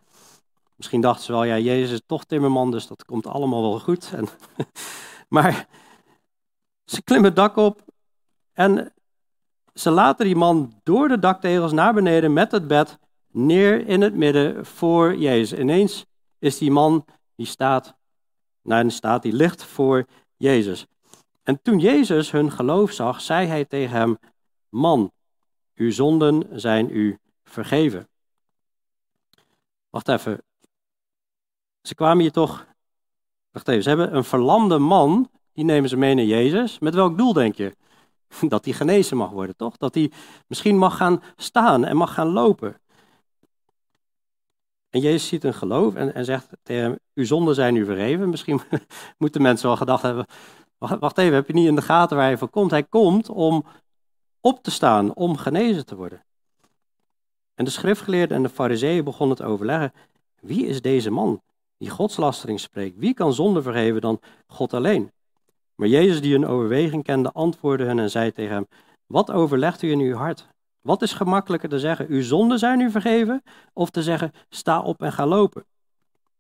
Misschien 0.75 1.01
dachten 1.01 1.23
ze 1.23 1.31
wel, 1.31 1.43
ja, 1.43 1.57
Jezus 1.57 1.91
is 1.91 2.01
toch 2.05 2.25
timmerman, 2.25 2.71
dus 2.71 2.87
dat 2.87 3.05
komt 3.05 3.27
allemaal 3.27 3.61
wel 3.61 3.79
goed. 3.79 4.11
En, 4.15 4.27
maar 5.35 5.67
ze 6.85 7.03
klimmen 7.03 7.27
het 7.27 7.35
dak 7.35 7.55
op 7.55 7.81
en 8.55 8.93
ze 9.73 9.89
laten 9.89 10.25
die 10.25 10.35
man 10.35 10.79
door 10.83 11.07
de 11.07 11.19
daktegels 11.19 11.71
naar 11.71 11.93
beneden 11.93 12.33
met 12.33 12.51
het 12.51 12.67
bed 12.67 12.97
neer 13.31 13.87
in 13.87 14.01
het 14.01 14.15
midden 14.15 14.65
voor 14.65 15.15
Jezus. 15.15 15.59
Ineens 15.59 16.05
is 16.39 16.57
die 16.57 16.71
man, 16.71 17.05
die 17.35 17.45
staat, 17.45 17.95
nou, 18.61 18.89
staat, 18.89 19.21
die 19.21 19.33
ligt 19.33 19.63
voor 19.63 20.05
Jezus. 20.37 20.85
En 21.43 21.61
toen 21.61 21.79
Jezus 21.79 22.31
hun 22.31 22.51
geloof 22.51 22.91
zag, 22.91 23.21
zei 23.21 23.47
hij 23.47 23.65
tegen 23.65 23.97
hem: 23.97 24.17
Man, 24.69 25.11
uw 25.75 25.91
zonden 25.91 26.59
zijn 26.59 26.89
u 26.89 27.19
vergeven. 27.43 28.07
Wacht 29.89 30.07
even. 30.07 30.43
Ze 31.81 31.95
kwamen 31.95 32.21
hier 32.21 32.31
toch. 32.31 32.65
Wacht 33.51 33.67
even, 33.67 33.83
ze 33.83 33.89
hebben 33.89 34.15
een 34.15 34.23
verlamde 34.23 34.77
man, 34.77 35.29
die 35.53 35.65
nemen 35.65 35.89
ze 35.89 35.97
mee 35.97 36.13
naar 36.13 36.25
Jezus. 36.25 36.79
Met 36.79 36.93
welk 36.93 37.17
doel 37.17 37.33
denk 37.33 37.55
je? 37.55 37.75
Dat 38.47 38.65
hij 38.65 38.73
genezen 38.73 39.17
mag 39.17 39.29
worden, 39.29 39.55
toch? 39.55 39.77
Dat 39.77 39.93
hij 39.93 40.11
misschien 40.47 40.77
mag 40.77 40.97
gaan 40.97 41.21
staan 41.35 41.85
en 41.85 41.97
mag 41.97 42.13
gaan 42.13 42.27
lopen. 42.27 42.79
En 44.89 45.01
Jezus 45.01 45.27
ziet 45.27 45.43
een 45.43 45.53
geloof 45.53 45.95
en, 45.95 46.13
en 46.13 46.25
zegt 46.25 46.49
tegen 46.63 46.99
uw 47.13 47.25
zonden 47.25 47.55
zijn 47.55 47.75
u 47.75 47.85
vergeven. 47.85 48.29
Misschien 48.35 48.61
moeten 49.17 49.41
mensen 49.41 49.67
wel 49.67 49.77
gedacht 49.77 50.01
hebben, 50.01 50.25
wacht 50.77 51.17
even, 51.17 51.33
heb 51.33 51.47
je 51.47 51.53
niet 51.53 51.67
in 51.67 51.75
de 51.75 51.81
gaten 51.81 52.17
waar 52.17 52.25
hij 52.25 52.37
voor 52.37 52.49
komt? 52.49 52.71
Hij 52.71 52.83
komt 52.83 53.29
om 53.29 53.65
op 54.41 54.63
te 54.63 54.71
staan, 54.71 55.15
om 55.15 55.37
genezen 55.37 55.85
te 55.85 55.95
worden. 55.95 56.25
En 57.55 57.65
de 57.65 57.71
schriftgeleerden 57.71 58.37
en 58.37 58.43
de 58.43 58.49
fariseeën 58.49 59.03
begonnen 59.03 59.37
te 59.37 59.43
overleggen, 59.43 59.93
wie 60.39 60.65
is 60.65 60.81
deze 60.81 61.11
man 61.11 61.41
die 61.77 61.89
godslastering 61.89 62.59
spreekt? 62.59 62.97
Wie 62.97 63.13
kan 63.13 63.33
zonde 63.33 63.61
vergeven 63.61 64.01
dan 64.01 64.19
God 64.47 64.73
alleen? 64.73 65.11
Maar 65.75 65.87
Jezus, 65.87 66.21
die 66.21 66.35
een 66.35 66.47
overweging 66.47 67.03
kende, 67.03 67.31
antwoordde 67.31 67.85
hen 67.85 67.99
en 67.99 68.09
zei 68.09 68.31
tegen 68.31 68.53
hem, 68.53 68.67
wat 69.05 69.31
overlegt 69.31 69.81
u 69.81 69.91
in 69.91 69.99
uw 69.99 70.15
hart? 70.15 70.47
Wat 70.81 71.01
is 71.01 71.13
gemakkelijker 71.13 71.69
te 71.69 71.79
zeggen, 71.79 72.07
uw 72.09 72.21
zonden 72.21 72.59
zijn 72.59 72.79
u 72.79 72.91
vergeven, 72.91 73.43
of 73.73 73.89
te 73.89 74.03
zeggen, 74.03 74.31
sta 74.49 74.81
op 74.81 75.01
en 75.01 75.11
ga 75.11 75.25
lopen? 75.25 75.65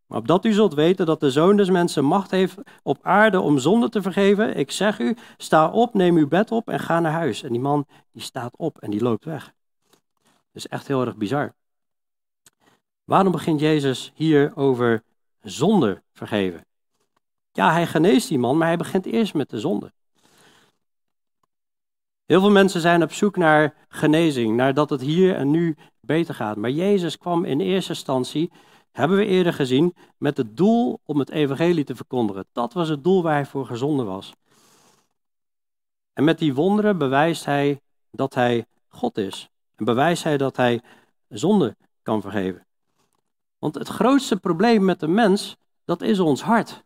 Maar 0.07 0.17
opdat 0.17 0.45
u 0.45 0.51
zult 0.51 0.73
weten 0.73 1.05
dat 1.05 1.19
de 1.19 1.31
Zoon 1.31 1.57
des 1.57 1.69
Mensen 1.69 2.05
macht 2.05 2.31
heeft 2.31 2.57
op 2.83 2.99
aarde 3.01 3.39
om 3.39 3.57
zonde 3.57 3.89
te 3.89 4.01
vergeven, 4.01 4.57
ik 4.57 4.71
zeg 4.71 4.99
u, 4.99 5.17
sta 5.37 5.69
op, 5.69 5.93
neem 5.93 6.15
uw 6.15 6.27
bed 6.27 6.51
op 6.51 6.69
en 6.69 6.79
ga 6.79 6.99
naar 6.99 7.11
huis. 7.11 7.43
En 7.43 7.51
die 7.51 7.61
man, 7.61 7.85
die 8.11 8.21
staat 8.21 8.57
op 8.57 8.77
en 8.77 8.91
die 8.91 9.01
loopt 9.01 9.25
weg. 9.25 9.53
Dat 10.23 10.63
is 10.63 10.67
echt 10.67 10.87
heel 10.87 11.05
erg 11.05 11.15
bizar. 11.15 11.55
Waarom 13.03 13.31
begint 13.31 13.59
Jezus 13.59 14.11
hier 14.15 14.55
over 14.55 15.03
zonde 15.41 16.03
vergeven? 16.13 16.65
Ja, 17.55 17.71
hij 17.71 17.87
geneest 17.87 18.27
die 18.27 18.39
man, 18.39 18.57
maar 18.57 18.67
hij 18.67 18.77
begint 18.77 19.05
eerst 19.05 19.33
met 19.33 19.49
de 19.49 19.59
zonde. 19.59 19.93
Heel 22.25 22.39
veel 22.39 22.51
mensen 22.51 22.81
zijn 22.81 23.03
op 23.03 23.11
zoek 23.11 23.37
naar 23.37 23.73
genezing, 23.87 24.55
naar 24.55 24.73
dat 24.73 24.89
het 24.89 25.01
hier 25.01 25.35
en 25.35 25.51
nu 25.51 25.77
beter 25.99 26.33
gaat. 26.33 26.57
Maar 26.57 26.69
Jezus 26.69 27.17
kwam 27.17 27.45
in 27.45 27.59
eerste 27.59 27.89
instantie, 27.89 28.51
hebben 28.91 29.17
we 29.17 29.25
eerder 29.25 29.53
gezien, 29.53 29.95
met 30.17 30.37
het 30.37 30.57
doel 30.57 30.99
om 31.03 31.19
het 31.19 31.29
evangelie 31.29 31.83
te 31.83 31.95
verkondigen. 31.95 32.45
Dat 32.51 32.73
was 32.73 32.89
het 32.89 33.03
doel 33.03 33.23
waar 33.23 33.33
hij 33.33 33.45
voor 33.45 33.65
gezonden 33.65 34.05
was. 34.05 34.33
En 36.13 36.23
met 36.23 36.39
die 36.39 36.53
wonderen 36.53 36.97
bewijst 36.97 37.45
hij 37.45 37.81
dat 38.11 38.33
hij 38.33 38.65
God 38.87 39.17
is. 39.17 39.49
En 39.75 39.85
bewijst 39.85 40.23
hij 40.23 40.37
dat 40.37 40.55
hij 40.57 40.81
zonde 41.29 41.75
kan 42.01 42.21
vergeven. 42.21 42.65
Want 43.59 43.75
het 43.75 43.87
grootste 43.87 44.37
probleem 44.37 44.85
met 44.85 44.99
de 44.99 45.07
mens, 45.07 45.55
dat 45.85 46.01
is 46.01 46.19
ons 46.19 46.41
hart. 46.41 46.84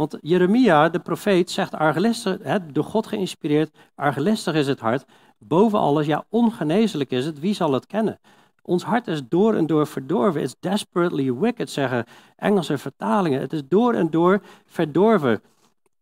Want 0.00 0.16
Jeremia, 0.20 0.88
de 0.88 0.98
profeet, 0.98 1.50
zegt 1.50 1.74
argelistig, 1.74 2.38
hè, 2.42 2.66
door 2.66 2.84
God 2.84 3.06
geïnspireerd, 3.06 3.76
argelistig 3.94 4.54
is 4.54 4.66
het 4.66 4.80
hart. 4.80 5.04
Boven 5.38 5.78
alles, 5.78 6.06
ja, 6.06 6.24
ongeneeslijk 6.28 7.10
is 7.10 7.24
het, 7.24 7.40
wie 7.40 7.54
zal 7.54 7.72
het 7.72 7.86
kennen? 7.86 8.20
Ons 8.62 8.82
hart 8.82 9.06
is 9.06 9.22
door 9.28 9.54
en 9.54 9.66
door 9.66 9.86
verdorven. 9.86 10.42
It's 10.42 10.54
desperately 10.60 11.34
wicked, 11.34 11.70
zeggen 11.70 12.04
Engelse 12.36 12.78
vertalingen. 12.78 13.40
Het 13.40 13.52
is 13.52 13.62
door 13.68 13.94
en 13.94 14.10
door 14.10 14.42
verdorven. 14.66 15.42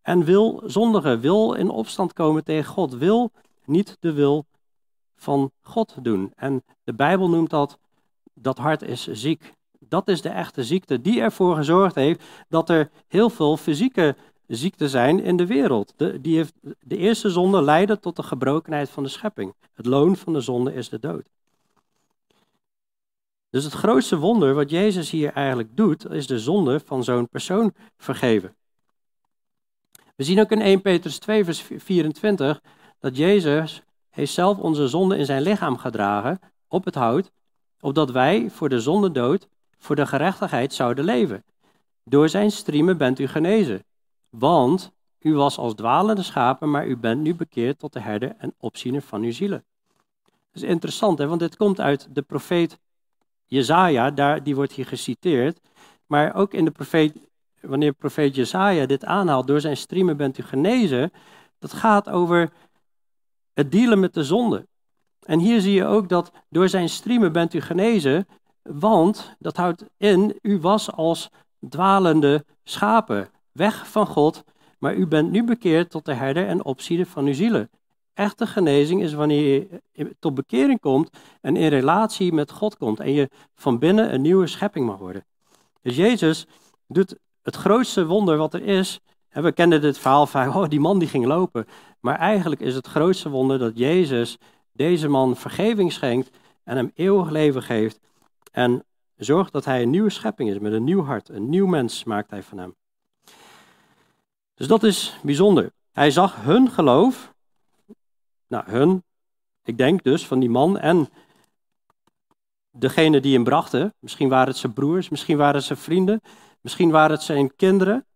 En 0.03 0.25
wil 0.25 0.63
zondigen, 0.67 1.21
wil 1.21 1.55
in 1.55 1.69
opstand 1.69 2.13
komen 2.13 2.45
tegen 2.45 2.73
God, 2.73 2.95
wil 2.95 3.31
niet 3.65 3.97
de 4.01 4.13
wil 4.13 4.45
van 5.17 5.51
God 5.61 5.95
doen. 6.03 6.33
En 6.37 6.65
de 6.85 6.95
Bijbel 6.95 7.29
noemt 7.29 7.51
dat, 7.51 7.79
dat 8.35 8.59
hart 8.59 8.83
is 8.83 9.07
ziek. 9.07 9.53
Dat 9.89 10.09
is 10.09 10.23
de 10.23 10.29
echte 10.29 10.65
ziekte 10.65 11.01
die 11.01 11.21
ervoor 11.21 11.57
gezorgd 11.57 11.95
heeft 11.95 12.25
dat 12.49 12.69
er 12.69 12.91
heel 13.09 13.31
veel 13.31 13.57
fysieke 13.57 14.17
ziekten 14.47 14.89
zijn 14.89 15.23
in 15.23 15.37
de 15.37 15.47
wereld. 15.47 15.93
De, 15.97 16.21
die 16.21 16.37
heeft, 16.37 16.55
de 16.81 16.97
eerste 16.97 17.31
zonde 17.31 17.63
leidde 17.63 17.99
tot 17.99 18.17
de 18.17 18.23
gebrokenheid 18.23 18.91
van 18.91 19.03
de 19.03 19.09
schepping. 19.09 19.55
Het 19.75 19.87
loon 19.87 20.17
van 20.17 20.33
de 20.33 20.41
zonde 20.41 20.75
is 20.75 20.89
de 20.89 20.99
dood. 20.99 21.29
Dus 23.51 23.65
het 23.65 23.73
grootste 23.73 24.19
wonder 24.19 24.55
wat 24.55 24.71
Jezus 24.71 25.11
hier 25.11 25.33
eigenlijk 25.33 25.77
doet, 25.77 26.11
is 26.11 26.27
de 26.27 26.39
zonde 26.39 26.81
van 26.81 27.05
zo'n 27.05 27.29
persoon 27.29 27.75
vergeven. 27.97 28.57
We 30.17 30.25
zien 30.25 30.41
ook 30.41 30.51
in 30.51 30.61
1 30.61 30.83
Petrus 30.83 31.19
2, 31.19 31.45
vers 31.45 31.63
24, 31.77 32.61
dat 32.99 33.17
Jezus 33.17 33.83
heeft 34.11 34.33
zelf 34.33 34.59
onze 34.59 34.89
zonde 34.89 35.17
in 35.17 35.25
zijn 35.25 35.43
lichaam 35.43 35.77
gedragen 35.77 36.41
op 36.69 36.85
het 36.85 36.95
hout, 36.95 37.31
opdat 37.81 38.11
wij 38.11 38.51
voor 38.51 38.69
de 38.69 38.81
zonde 38.81 39.11
dood 39.11 39.49
voor 39.79 39.97
de 39.97 40.07
gerechtigheid 40.07 40.73
zouden 40.73 41.05
leven. 41.05 41.45
Door 42.05 42.29
zijn 42.29 42.51
striemen 42.51 42.97
bent 42.97 43.19
u 43.19 43.27
genezen. 43.27 43.85
Want 44.31 44.93
u 45.19 45.35
was 45.35 45.59
als 45.59 45.75
dwalende 45.75 46.23
schapen, 46.23 46.71
maar 46.71 46.87
u 46.87 46.97
bent 46.97 47.21
nu 47.21 47.35
bekeerd 47.35 47.79
tot 47.79 47.93
de 47.93 48.01
herder 48.01 48.35
en 48.39 48.55
opziener 48.59 49.03
van 49.03 49.23
uw 49.23 49.33
zielen. 49.33 49.65
Dat 50.25 50.63
is 50.63 50.69
interessant, 50.69 51.19
hè? 51.19 51.27
want 51.27 51.41
dit 51.41 51.57
komt 51.57 51.81
uit 51.81 52.09
de 52.15 52.23
profeet 52.23 52.79
Jezaja, 53.45 54.11
daar, 54.11 54.43
die 54.43 54.55
wordt 54.55 54.73
hier 54.73 54.87
geciteerd. 54.87 55.61
Maar 56.07 56.35
ook 56.35 56.55
in 56.55 56.65
de 56.65 56.71
profeet, 56.71 57.17
wanneer 57.61 57.93
profeet 57.93 58.35
Jezaja 58.35 58.87
dit 58.87 59.05
aanhaalt, 59.05 59.47
door 59.47 59.61
zijn 59.61 59.77
striemen 59.77 60.17
bent 60.17 60.39
u 60.39 60.43
genezen, 60.43 61.13
dat 61.59 61.73
gaat 61.73 62.09
over 62.09 62.53
het 63.55 63.73
dealen 63.73 64.01
met 64.01 64.15
de 64.15 64.25
zonde. 64.25 64.67
En 65.23 65.39
hier 65.39 65.61
zie 65.61 65.73
je 65.73 65.85
ook 65.85 66.09
dat 66.09 66.33
door 66.49 66.69
zijn 66.69 66.89
striemen 66.89 67.33
bent 67.33 67.55
u 67.55 67.61
genezen, 67.61 68.27
want 68.71 69.37
dat 69.39 69.57
houdt 69.57 69.85
in, 69.97 70.39
u 70.43 70.61
was 70.61 70.93
als 70.93 71.31
dwalende 71.69 72.45
schapen, 72.65 73.29
weg 73.53 73.89
van 73.89 74.07
God, 74.07 74.45
maar 74.79 74.95
u 74.95 75.07
bent 75.07 75.31
nu 75.31 75.45
bekeerd 75.45 75.91
tot 75.91 76.05
de 76.05 76.15
herder 76.15 76.47
en 76.47 76.65
opziener 76.65 77.07
van 77.07 77.27
uw 77.27 77.35
zielen. 77.35 77.71
Echte 78.15 78.47
genezing 78.47 79.03
is 79.03 79.13
wanneer 79.13 79.67
je 79.93 80.17
tot 80.19 80.35
bekering 80.35 80.81
komt 80.81 81.11
en 81.41 81.57
in 81.57 81.69
relatie 81.69 82.33
met 82.33 82.51
God 82.51 82.77
komt 82.77 83.01
en 83.01 83.13
je 83.13 83.31
van 83.55 83.79
binnen 83.79 84.15
een 84.15 84.21
nieuwe 84.21 84.47
schepping 84.47 84.87
mag 84.87 84.99
worden. 84.99 85.25
Dus 85.83 85.97
Jezus 85.97 86.47
doet 86.87 87.15
het 87.43 87.57
grootste 87.57 88.07
wonder 88.07 88.37
wat 88.37 88.55
er 88.55 88.63
is. 88.63 89.01
We 89.29 89.53
kennen 89.53 89.81
dit 89.81 89.99
verhaal 89.99 90.27
van, 90.27 90.55
oh, 90.57 90.69
die 90.69 90.81
man 90.81 90.99
die 90.99 91.09
ging 91.09 91.25
lopen. 91.25 91.67
Maar 92.01 92.19
eigenlijk 92.19 92.61
is 92.61 92.75
het 92.75 92.87
grootste 92.87 93.29
wonder 93.29 93.59
dat 93.59 93.79
Jezus 93.79 94.39
deze 94.73 95.09
man 95.09 95.37
vergeving 95.37 95.93
schenkt 95.93 96.31
en 96.65 96.77
hem 96.77 96.91
eeuwig 96.95 97.31
leven 97.31 97.63
geeft 97.63 98.01
en 98.53 98.85
zorgt 99.17 99.53
dat 99.53 99.65
hij 99.65 99.83
een 99.83 99.91
nieuwe 99.91 100.11
schepping 100.11 100.51
is 100.51 100.59
met 100.59 100.73
een 100.73 100.85
nieuw 100.85 101.05
hart. 101.05 101.29
Een 101.29 101.49
nieuw 101.49 101.67
mens 101.67 102.05
maakt 102.05 102.31
hij 102.31 102.43
van 102.43 102.59
hem. 102.59 102.77
Dus 104.55 104.67
dat 104.67 104.83
is 104.83 105.19
bijzonder. 105.23 105.73
Hij 105.93 106.11
zag 106.11 106.37
hun 106.37 106.71
geloof. 106.71 107.35
Nou, 108.47 108.71
hun, 108.71 109.05
ik 109.63 109.79
denk 109.79 110.03
dus 110.03 110.27
van 110.27 110.39
die 110.41 110.51
man 110.51 110.79
en 110.79 111.09
degene 112.71 113.21
die 113.21 113.35
hem 113.35 113.45
brachten. 113.45 113.95
Misschien 113.99 114.29
waren 114.29 114.49
het 114.49 114.57
zijn 114.57 114.73
broers, 114.73 115.09
misschien 115.09 115.37
waren 115.37 115.55
het 115.55 115.65
zijn 115.65 115.79
vrienden, 115.79 116.21
misschien 116.61 116.91
waren 116.91 117.11
het 117.11 117.23
zijn 117.23 117.57
kinderen. 117.57 118.07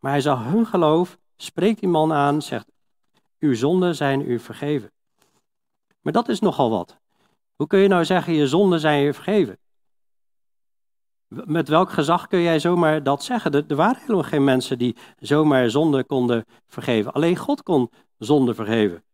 Maar 0.00 0.10
hij 0.10 0.20
zag 0.20 0.44
hun 0.44 0.66
geloof, 0.66 1.18
spreekt 1.36 1.80
die 1.80 1.88
man 1.88 2.12
aan, 2.12 2.42
zegt: 2.42 2.72
Uw 3.38 3.54
zonden 3.54 3.94
zijn 3.94 4.30
u 4.30 4.38
vergeven. 4.38 4.92
Maar 6.00 6.12
dat 6.12 6.28
is 6.28 6.40
nogal 6.40 6.70
wat. 6.70 7.00
Hoe 7.56 7.66
kun 7.66 7.78
je 7.78 7.88
nou 7.88 8.04
zeggen: 8.04 8.32
Je 8.32 8.48
zonden 8.48 8.80
zijn 8.80 9.02
je 9.02 9.14
vergeven? 9.14 9.58
Met 11.34 11.68
welk 11.68 11.90
gezag 11.90 12.26
kun 12.26 12.40
jij 12.40 12.58
zomaar 12.58 13.02
dat 13.02 13.24
zeggen? 13.24 13.68
Er, 13.68 13.76
waren 13.76 14.00
helemaal 14.00 14.22
geen 14.22 14.44
mensen 14.44 14.78
die 14.78 14.96
zomaar 15.18 15.70
zonde 15.70 16.04
konden 16.04 16.44
vergeven. 16.66 17.12
Alleen 17.12 17.36
God 17.36 17.62
kon 17.62 17.90
zonde 18.18 18.54
vergeven. 18.54 19.04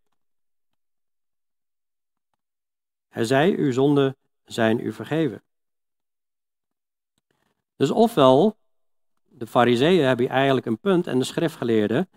Hij 3.08 3.24
zei, 3.24 3.56
uw 3.56 3.72
zonden 3.72 4.16
zijn 4.44 4.80
u 4.80 4.92
vergeven. 4.92 5.42
Dus 7.76 7.90
ofwel, 7.90 8.56
de 9.24 9.46
fariseeën 9.46 10.04
hebben 10.04 10.28
eigenlijk 10.28 10.66
een 10.66 10.78
punt 10.78 11.06
en 11.06 11.18
de 11.18 11.24
schriftgeleerden, 11.24 12.08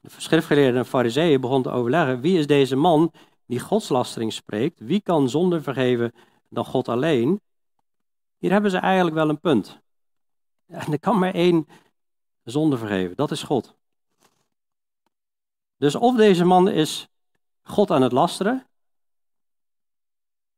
de 0.00 0.10
schriftgeleerden 0.16 0.80
en 0.80 0.86
fariseeën 0.86 1.40
begonnen 1.40 1.72
te 1.72 1.78
overleggen, 1.78 2.20
wie 2.20 2.38
is 2.38 2.46
deze 2.46 2.76
man 2.76 3.12
die 3.46 3.60
godslastering 3.60 4.32
spreekt? 4.32 4.80
Wie 4.80 5.00
kan 5.00 5.28
zonde 5.28 5.62
vergeven 5.62 6.12
dan 6.48 6.64
God 6.64 6.88
alleen? 6.88 7.40
Hier 8.38 8.50
hebben 8.50 8.70
ze 8.70 8.78
eigenlijk 8.78 9.16
wel 9.16 9.28
een 9.28 9.40
punt. 9.40 9.80
En 10.66 10.92
er 10.92 11.00
kan 11.00 11.18
maar 11.18 11.34
één 11.34 11.68
zonde 12.44 12.78
vergeven, 12.78 13.16
dat 13.16 13.30
is 13.30 13.42
God. 13.42 13.76
Dus 15.76 15.94
of 15.94 16.16
deze 16.16 16.44
man 16.44 16.68
is 16.68 17.08
God 17.62 17.90
aan 17.90 18.02
het 18.02 18.12
lasteren, 18.12 18.66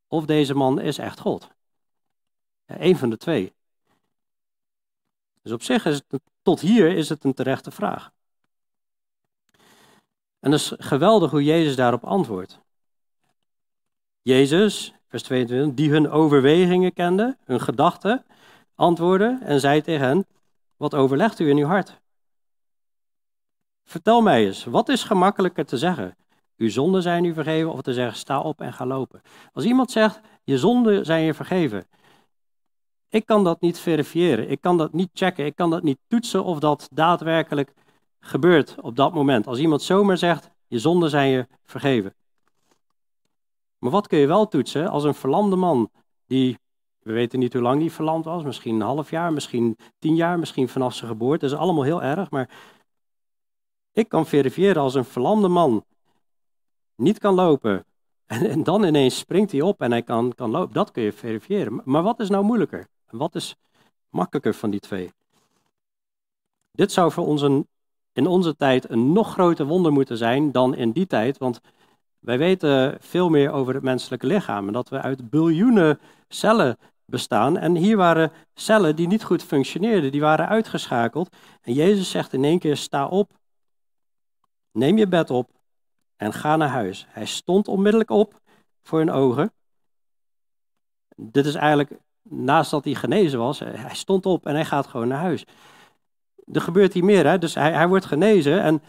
of 0.07 0.25
deze 0.25 0.53
man 0.53 0.79
is 0.79 0.97
echt 0.97 1.19
God. 1.19 1.49
Eén 2.65 2.97
van 2.97 3.09
de 3.09 3.17
twee. 3.17 3.53
Dus 5.41 5.51
op 5.51 5.61
zich 5.61 5.85
is 5.85 5.95
het, 6.07 6.21
tot 6.41 6.59
hier 6.59 6.95
is 6.95 7.09
het 7.09 7.23
een 7.23 7.33
terechte 7.33 7.71
vraag. 7.71 8.11
En 10.39 10.51
het 10.51 10.61
is 10.61 10.73
geweldig 10.77 11.31
hoe 11.31 11.43
Jezus 11.43 11.75
daarop 11.75 12.03
antwoordt. 12.03 12.59
Jezus, 14.21 14.93
vers 15.11 15.23
22, 15.23 15.73
die 15.73 15.91
hun 15.91 16.09
overwegingen 16.09 16.93
kende, 16.93 17.37
hun 17.45 17.59
gedachten, 17.61 18.25
antwoordde 18.75 19.39
en 19.41 19.59
zei 19.59 19.81
tegen 19.81 20.07
hen, 20.07 20.25
wat 20.77 20.95
overlegt 20.95 21.39
u 21.39 21.49
in 21.49 21.57
uw 21.57 21.65
hart? 21.65 21.99
Vertel 23.83 24.21
mij 24.21 24.45
eens, 24.45 24.63
wat 24.63 24.89
is 24.89 25.03
gemakkelijker 25.03 25.65
te 25.65 25.77
zeggen? 25.77 26.15
Uw 26.57 26.69
zonden 26.69 27.01
zijn 27.01 27.23
u 27.23 27.33
vergeven 27.33 27.71
of 27.71 27.81
te 27.81 27.93
zeggen, 27.93 28.17
sta 28.17 28.39
op 28.39 28.61
en 28.61 28.73
ga 28.73 28.85
lopen. 28.85 29.21
Als 29.53 29.65
iemand 29.65 29.91
zegt, 29.91 30.19
je 30.43 30.57
zonden 30.57 31.05
zijn 31.05 31.23
je 31.23 31.33
vergeven. 31.33 31.87
Ik 33.09 33.25
kan 33.25 33.43
dat 33.43 33.61
niet 33.61 33.79
verifiëren, 33.79 34.49
ik 34.49 34.61
kan 34.61 34.77
dat 34.77 34.93
niet 34.93 35.09
checken, 35.13 35.45
ik 35.45 35.55
kan 35.55 35.69
dat 35.69 35.83
niet 35.83 35.99
toetsen 36.07 36.43
of 36.43 36.59
dat 36.59 36.89
daadwerkelijk 36.93 37.73
gebeurt 38.19 38.75
op 38.81 38.95
dat 38.95 39.13
moment. 39.13 39.47
Als 39.47 39.59
iemand 39.59 39.81
zomaar 39.81 40.17
zegt, 40.17 40.49
je 40.67 40.79
zonden 40.79 41.09
zijn 41.09 41.29
je 41.29 41.47
vergeven. 41.63 42.13
Maar 43.81 43.91
wat 43.91 44.07
kun 44.07 44.19
je 44.19 44.27
wel 44.27 44.47
toetsen 44.47 44.89
als 44.89 45.03
een 45.03 45.13
verlamde 45.13 45.55
man, 45.55 45.91
die, 46.25 46.57
we 46.99 47.11
weten 47.11 47.39
niet 47.39 47.53
hoe 47.53 47.61
lang 47.61 47.79
die 47.79 47.91
verlamd 47.91 48.25
was, 48.25 48.43
misschien 48.43 48.75
een 48.75 48.81
half 48.81 49.09
jaar, 49.09 49.33
misschien 49.33 49.77
tien 49.99 50.15
jaar, 50.15 50.39
misschien 50.39 50.69
vanaf 50.69 50.93
zijn 50.93 51.09
geboorte, 51.09 51.45
dat 51.45 51.53
is 51.53 51.61
allemaal 51.61 51.83
heel 51.83 52.03
erg, 52.03 52.29
maar 52.29 52.49
ik 53.91 54.09
kan 54.09 54.25
verifiëren 54.25 54.81
als 54.81 54.95
een 54.95 55.05
verlamde 55.05 55.47
man 55.47 55.85
niet 56.95 57.19
kan 57.19 57.33
lopen 57.33 57.85
en, 58.25 58.63
dan 58.63 58.83
ineens 58.83 59.17
springt 59.17 59.51
hij 59.51 59.61
op 59.61 59.81
en 59.81 59.91
hij 59.91 60.03
kan, 60.03 60.33
kan 60.35 60.51
lopen, 60.51 60.73
dat 60.73 60.91
kun 60.91 61.03
je 61.03 61.13
verifiëren. 61.13 61.81
Maar 61.85 62.03
wat 62.03 62.19
is 62.19 62.29
nou 62.29 62.43
moeilijker? 62.43 62.87
Wat 63.09 63.35
is 63.35 63.55
makkelijker 64.09 64.53
van 64.53 64.69
die 64.69 64.79
twee? 64.79 65.11
Dit 66.71 66.91
zou 66.91 67.11
voor 67.11 67.25
ons 67.25 67.41
een, 67.41 67.67
in 68.13 68.27
onze 68.27 68.55
tijd 68.55 68.89
een 68.89 69.13
nog 69.13 69.31
groter 69.31 69.65
wonder 69.65 69.91
moeten 69.91 70.17
zijn 70.17 70.51
dan 70.51 70.75
in 70.75 70.91
die 70.91 71.07
tijd, 71.07 71.37
want 71.37 71.61
wij 72.21 72.37
weten 72.37 72.97
veel 72.99 73.29
meer 73.29 73.51
over 73.51 73.73
het 73.73 73.83
menselijke 73.83 74.27
lichaam 74.27 74.67
en 74.67 74.73
dat 74.73 74.89
we 74.89 75.01
uit 75.01 75.29
biljoenen 75.29 75.99
cellen 76.27 76.77
bestaan. 77.05 77.57
En 77.57 77.75
hier 77.75 77.97
waren 77.97 78.31
cellen 78.53 78.95
die 78.95 79.07
niet 79.07 79.23
goed 79.23 79.43
functioneerden, 79.43 80.11
die 80.11 80.21
waren 80.21 80.47
uitgeschakeld. 80.47 81.35
En 81.61 81.73
Jezus 81.73 82.09
zegt 82.09 82.33
in 82.33 82.43
één 82.43 82.59
keer: 82.59 82.77
sta 82.77 83.07
op, 83.07 83.31
neem 84.71 84.97
je 84.97 85.07
bed 85.07 85.29
op 85.29 85.49
en 86.15 86.33
ga 86.33 86.55
naar 86.55 86.69
huis. 86.69 87.05
Hij 87.09 87.25
stond 87.25 87.67
onmiddellijk 87.67 88.09
op 88.09 88.41
voor 88.83 88.99
hun 88.99 89.11
ogen. 89.11 89.53
Dit 91.15 91.45
is 91.45 91.55
eigenlijk 91.55 91.99
naast 92.21 92.71
dat 92.71 92.83
hij 92.83 92.93
genezen 92.93 93.39
was, 93.39 93.59
hij 93.59 93.95
stond 93.95 94.25
op 94.25 94.45
en 94.45 94.53
hij 94.53 94.65
gaat 94.65 94.87
gewoon 94.87 95.07
naar 95.07 95.19
huis. 95.19 95.45
Er 96.51 96.61
gebeurt 96.61 96.93
hier 96.93 97.03
meer, 97.03 97.27
hè? 97.27 97.37
dus 97.37 97.55
hij, 97.55 97.71
hij 97.71 97.87
wordt 97.87 98.05
genezen. 98.05 98.61
En 98.61 98.81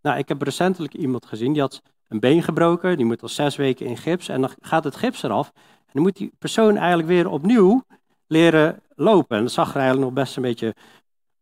nou, 0.00 0.18
ik 0.18 0.28
heb 0.28 0.42
recentelijk 0.42 0.94
iemand 0.94 1.26
gezien, 1.26 1.52
die 1.52 1.62
had 1.62 1.82
een 2.12 2.20
been 2.20 2.42
gebroken, 2.42 2.96
die 2.96 3.06
moet 3.06 3.22
al 3.22 3.28
zes 3.28 3.56
weken 3.56 3.86
in 3.86 3.96
gips 3.96 4.28
en 4.28 4.40
dan 4.40 4.50
gaat 4.60 4.84
het 4.84 4.96
gips 4.96 5.22
eraf. 5.22 5.52
En 5.56 5.92
dan 5.92 6.02
moet 6.02 6.16
die 6.16 6.32
persoon 6.38 6.76
eigenlijk 6.76 7.08
weer 7.08 7.28
opnieuw 7.28 7.84
leren 8.26 8.80
lopen. 8.94 9.36
En 9.36 9.42
dat 9.42 9.52
zag 9.52 9.70
er 9.70 9.80
eigenlijk 9.80 10.04
nog 10.04 10.24
best 10.24 10.36
een 10.36 10.42
beetje 10.42 10.74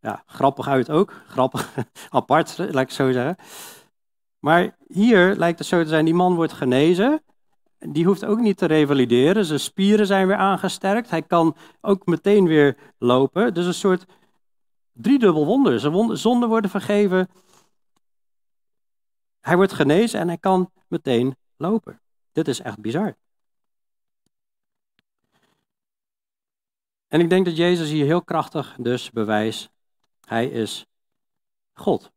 ja, 0.00 0.22
grappig 0.26 0.68
uit 0.68 0.90
ook. 0.90 1.12
Grappig, 1.26 1.74
apart, 2.11 2.59
laat 2.59 2.83
ik 2.83 2.90
zo 2.90 3.12
zeggen. 3.12 3.37
Maar 4.38 4.76
hier 4.87 5.35
lijkt 5.37 5.59
het 5.59 5.68
zo 5.68 5.83
te 5.83 5.88
zijn, 5.88 6.04
die 6.04 6.14
man 6.14 6.35
wordt 6.35 6.52
genezen. 6.52 7.22
Die 7.78 8.04
hoeft 8.04 8.24
ook 8.24 8.40
niet 8.40 8.56
te 8.56 8.66
revalideren. 8.66 9.44
Zijn 9.44 9.61
spieren 9.61 10.06
zijn 10.06 10.26
weer 10.26 10.37
aangesterkt. 10.37 11.11
Hij 11.11 11.22
kan 11.22 11.56
ook 11.80 12.06
meteen 12.06 12.46
weer 12.46 12.76
lopen. 12.98 13.54
Dus 13.54 13.66
een 13.66 13.74
soort 13.74 14.04
driedubbel 14.92 15.46
wonder. 15.46 15.80
Zijn 15.80 16.16
zonden 16.16 16.48
worden 16.48 16.70
vergeven. 16.70 17.28
Hij 19.50 19.58
wordt 19.58 19.72
genezen 19.72 20.20
en 20.20 20.28
hij 20.28 20.38
kan 20.38 20.70
meteen 20.88 21.36
lopen. 21.56 22.00
Dit 22.32 22.48
is 22.48 22.60
echt 22.60 22.80
bizar. 22.80 23.16
En 27.08 27.20
ik 27.20 27.30
denk 27.30 27.44
dat 27.44 27.56
Jezus 27.56 27.90
hier 27.90 28.04
heel 28.04 28.22
krachtig 28.22 28.76
dus 28.78 29.10
bewijst, 29.10 29.70
hij 30.24 30.46
is 30.46 30.86
God. 31.72 32.10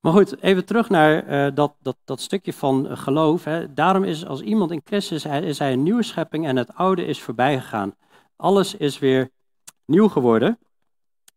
Maar 0.00 0.12
goed, 0.12 0.42
even 0.42 0.64
terug 0.64 0.88
naar 0.88 1.28
uh, 1.28 1.54
dat, 1.54 1.74
dat, 1.78 1.96
dat 2.04 2.20
stukje 2.20 2.52
van 2.52 2.96
geloof. 2.98 3.44
Hè. 3.44 3.74
Daarom 3.74 4.04
is 4.04 4.26
als 4.26 4.40
iemand 4.40 4.70
in 4.70 4.82
Christus 4.84 5.24
is, 5.24 5.42
is 5.42 5.58
hij 5.58 5.72
een 5.72 5.82
nieuwe 5.82 6.02
schepping 6.02 6.46
en 6.46 6.56
het 6.56 6.74
oude 6.74 7.04
is 7.04 7.20
voorbij 7.20 7.60
gegaan. 7.60 7.94
Alles 8.36 8.74
is 8.74 8.98
weer 8.98 9.30
nieuw 9.84 10.08
geworden. 10.08 10.58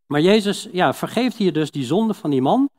Maar 0.06 0.22
Jezus 0.22 0.68
ja, 0.72 0.94
vergeeft 0.94 1.38
hier 1.38 1.54
dus 1.54 1.72
die 1.72 1.86
zonde 1.86 2.14
van 2.14 2.30
die 2.30 2.42
man. 2.42 2.70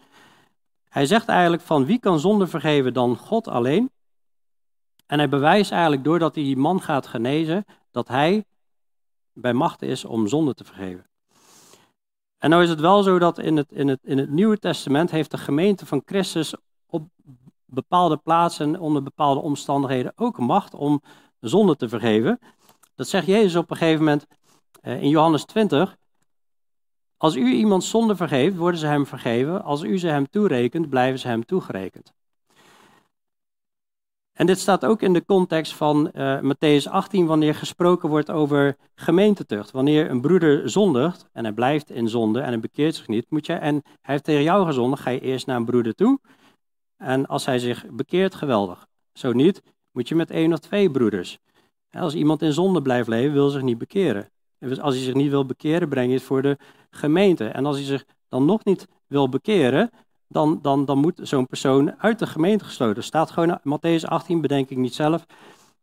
Hij 0.97 1.07
zegt 1.07 1.29
eigenlijk 1.29 1.63
van 1.63 1.85
wie 1.85 1.99
kan 1.99 2.21
zonde 2.21 2.47
vergeven 2.47 2.93
dan 2.93 3.17
God 3.17 3.49
alleen. 3.49 3.91
En 5.07 5.19
hij 5.19 5.29
bewijst 5.29 5.71
eigenlijk 5.71 6.05
doordat 6.05 6.35
hij 6.35 6.45
die 6.45 6.57
man 6.57 6.81
gaat 6.83 7.07
genezen, 7.07 7.65
dat 7.91 8.09
hij 8.09 8.45
bij 9.33 9.53
macht 9.53 9.83
is 9.83 10.05
om 10.05 10.27
zonde 10.29 10.55
te 10.55 10.65
vergeven. 10.65 11.07
En 12.39 12.51
nou 12.51 12.63
is 12.63 12.69
het 12.69 12.81
wel 12.81 13.03
zo 13.03 13.19
dat 13.19 13.39
in 13.39 13.57
het, 13.57 13.73
in 13.73 13.89
het, 13.89 14.01
in 14.03 14.19
het 14.19 14.31
Nieuwe 14.31 14.59
Testament 14.59 15.11
heeft 15.11 15.31
de 15.31 15.39
gemeente 15.39 15.87
van 15.87 16.03
Christus 16.05 16.55
op 16.87 17.09
bepaalde 17.65 18.17
plaatsen, 18.17 18.81
onder 18.81 19.03
bepaalde 19.03 19.41
omstandigheden, 19.41 20.13
ook 20.15 20.39
macht 20.39 20.75
om 20.75 21.03
zonde 21.41 21.77
te 21.77 21.89
vergeven. 21.89 22.39
Dat 22.95 23.09
zegt 23.09 23.27
Jezus 23.27 23.57
op 23.57 23.71
een 23.71 23.77
gegeven 23.77 24.05
moment 24.05 24.27
eh, 24.81 25.03
in 25.03 25.09
Johannes 25.09 25.45
20. 25.45 25.97
Als 27.17 27.37
u 27.37 27.53
iemand 27.53 27.85
zonde 27.85 28.17
vergeeft, 28.17 28.57
worden 28.57 28.81
ze 28.81 28.87
hem 28.87 29.07
vergeven. 29.07 29.65
Als 29.65 29.83
u 29.83 29.99
ze 29.99 30.07
hem 30.07 30.31
toerekent, 30.31 30.89
blijven 30.89 31.19
ze 31.19 31.29
hem 31.29 31.45
toegerekend. 31.45 32.15
En 34.33 34.47
dit 34.47 34.59
staat 34.59 34.85
ook 34.85 35.03
in 35.03 35.13
de 35.13 35.25
context 35.25 35.75
van 35.75 36.11
uh, 36.15 36.41
Matthäus 36.41 36.91
18, 36.91 37.27
wanneer 37.27 37.55
gesproken 37.55 38.09
wordt 38.09 38.31
over 38.31 38.77
gemeentetucht. 38.95 39.71
Wanneer 39.71 40.11
een 40.11 40.21
broeder 40.21 40.71
zondigt 40.71 41.29
en 41.33 41.45
hij 41.45 41.53
blijft 41.53 41.91
in 41.91 42.09
zonde 42.09 42.41
en 42.41 42.49
hij 42.49 42.61
bekeert 42.61 42.95
zich 42.95 43.09
niet, 43.09 43.31
moet 43.31 43.47
je, 43.47 43.53
en 43.53 43.75
hij 43.75 44.15
heeft 44.15 44.25
tegen 44.25 44.43
jou 44.43 44.67
gezondigd, 44.67 45.03
ga 45.03 45.11
je 45.11 45.21
eerst 45.21 45.47
naar 45.47 45.57
een 45.57 45.65
broeder 45.65 45.95
toe. 45.95 46.21
En 46.97 47.27
als 47.27 47.47
hij 47.47 47.59
zich 47.59 47.87
bekeert, 47.91 48.35
geweldig. 48.35 48.87
Zo 49.13 49.33
niet, 49.33 49.63
moet 49.93 50.09
je 50.09 50.15
met 50.15 50.31
één 50.31 50.53
of 50.53 50.59
twee 50.59 50.91
broeders. 50.91 51.39
Als 51.91 52.15
iemand 52.15 52.43
in 52.43 52.53
zonde 52.53 52.83
blijft 52.83 53.09
leven, 53.09 53.33
wil 53.33 53.49
zich 53.49 53.63
niet 53.63 53.79
bekeren. 53.79 54.31
Als 54.81 54.95
hij 54.95 55.05
zich 55.05 55.15
niet 55.15 55.31
wil 55.31 55.47
bekeren, 55.47 55.89
breng 55.89 56.09
je 56.09 56.15
het 56.15 56.23
voor 56.23 56.43
de 56.43 56.59
gemeente. 56.91 57.45
En 57.45 57.67
als 57.67 57.77
hij 57.77 57.85
zich 57.85 58.05
dan 58.29 58.45
nog 58.45 58.65
niet 58.65 58.89
wil 59.07 59.29
bekeren, 59.29 59.91
dan, 60.29 60.59
dan, 60.63 60.85
dan 60.85 60.99
moet 60.99 61.21
zo'n 61.23 61.47
persoon 61.47 62.01
uit 62.01 62.19
de 62.19 62.27
gemeente 62.27 62.65
gesloten. 62.65 63.03
Staat 63.03 63.31
gewoon, 63.31 63.59
Matthäus 63.59 64.05
18 64.05 64.41
bedenk 64.41 64.71
ik 64.71 64.77
niet 64.77 64.95
zelf. 64.95 65.27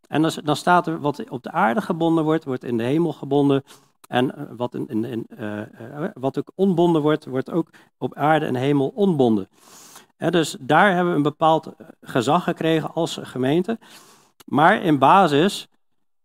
En 0.08 0.22
dan, 0.22 0.32
dan 0.44 0.56
staat 0.56 0.88
er, 0.88 1.00
wat 1.00 1.30
op 1.30 1.44
de 1.44 1.52
aarde 1.52 1.82
gebonden 1.82 2.24
wordt, 2.24 2.46
wordt 2.46 2.64
in 2.64 2.78
de 2.78 2.84
hemel 2.84 3.14
gebonden. 3.14 3.64
En 4.08 4.36
eh, 4.36 4.44
wat, 4.58 4.74
in, 4.76 4.88
in, 4.88 5.06
in 5.06 5.28
uh, 5.40 5.62
wat 6.14 6.38
ook 6.38 6.52
onbonden 6.56 7.02
wordt, 7.02 7.26
wordt 7.26 7.52
ook 7.52 7.70
op 7.98 8.16
aarde 8.16 8.46
en 8.46 8.56
hemel 8.56 8.92
onbonden. 8.96 9.50
dus 10.18 10.56
daar 10.60 10.94
hebben 10.94 11.12
we 11.12 11.18
een 11.18 11.24
bepaald 11.24 11.72
gezag 12.02 12.44
gekregen 12.44 12.94
als 12.94 13.20
gemeente. 13.22 13.80
Maar 14.46 14.82
in 14.82 15.00
basis 15.00 15.68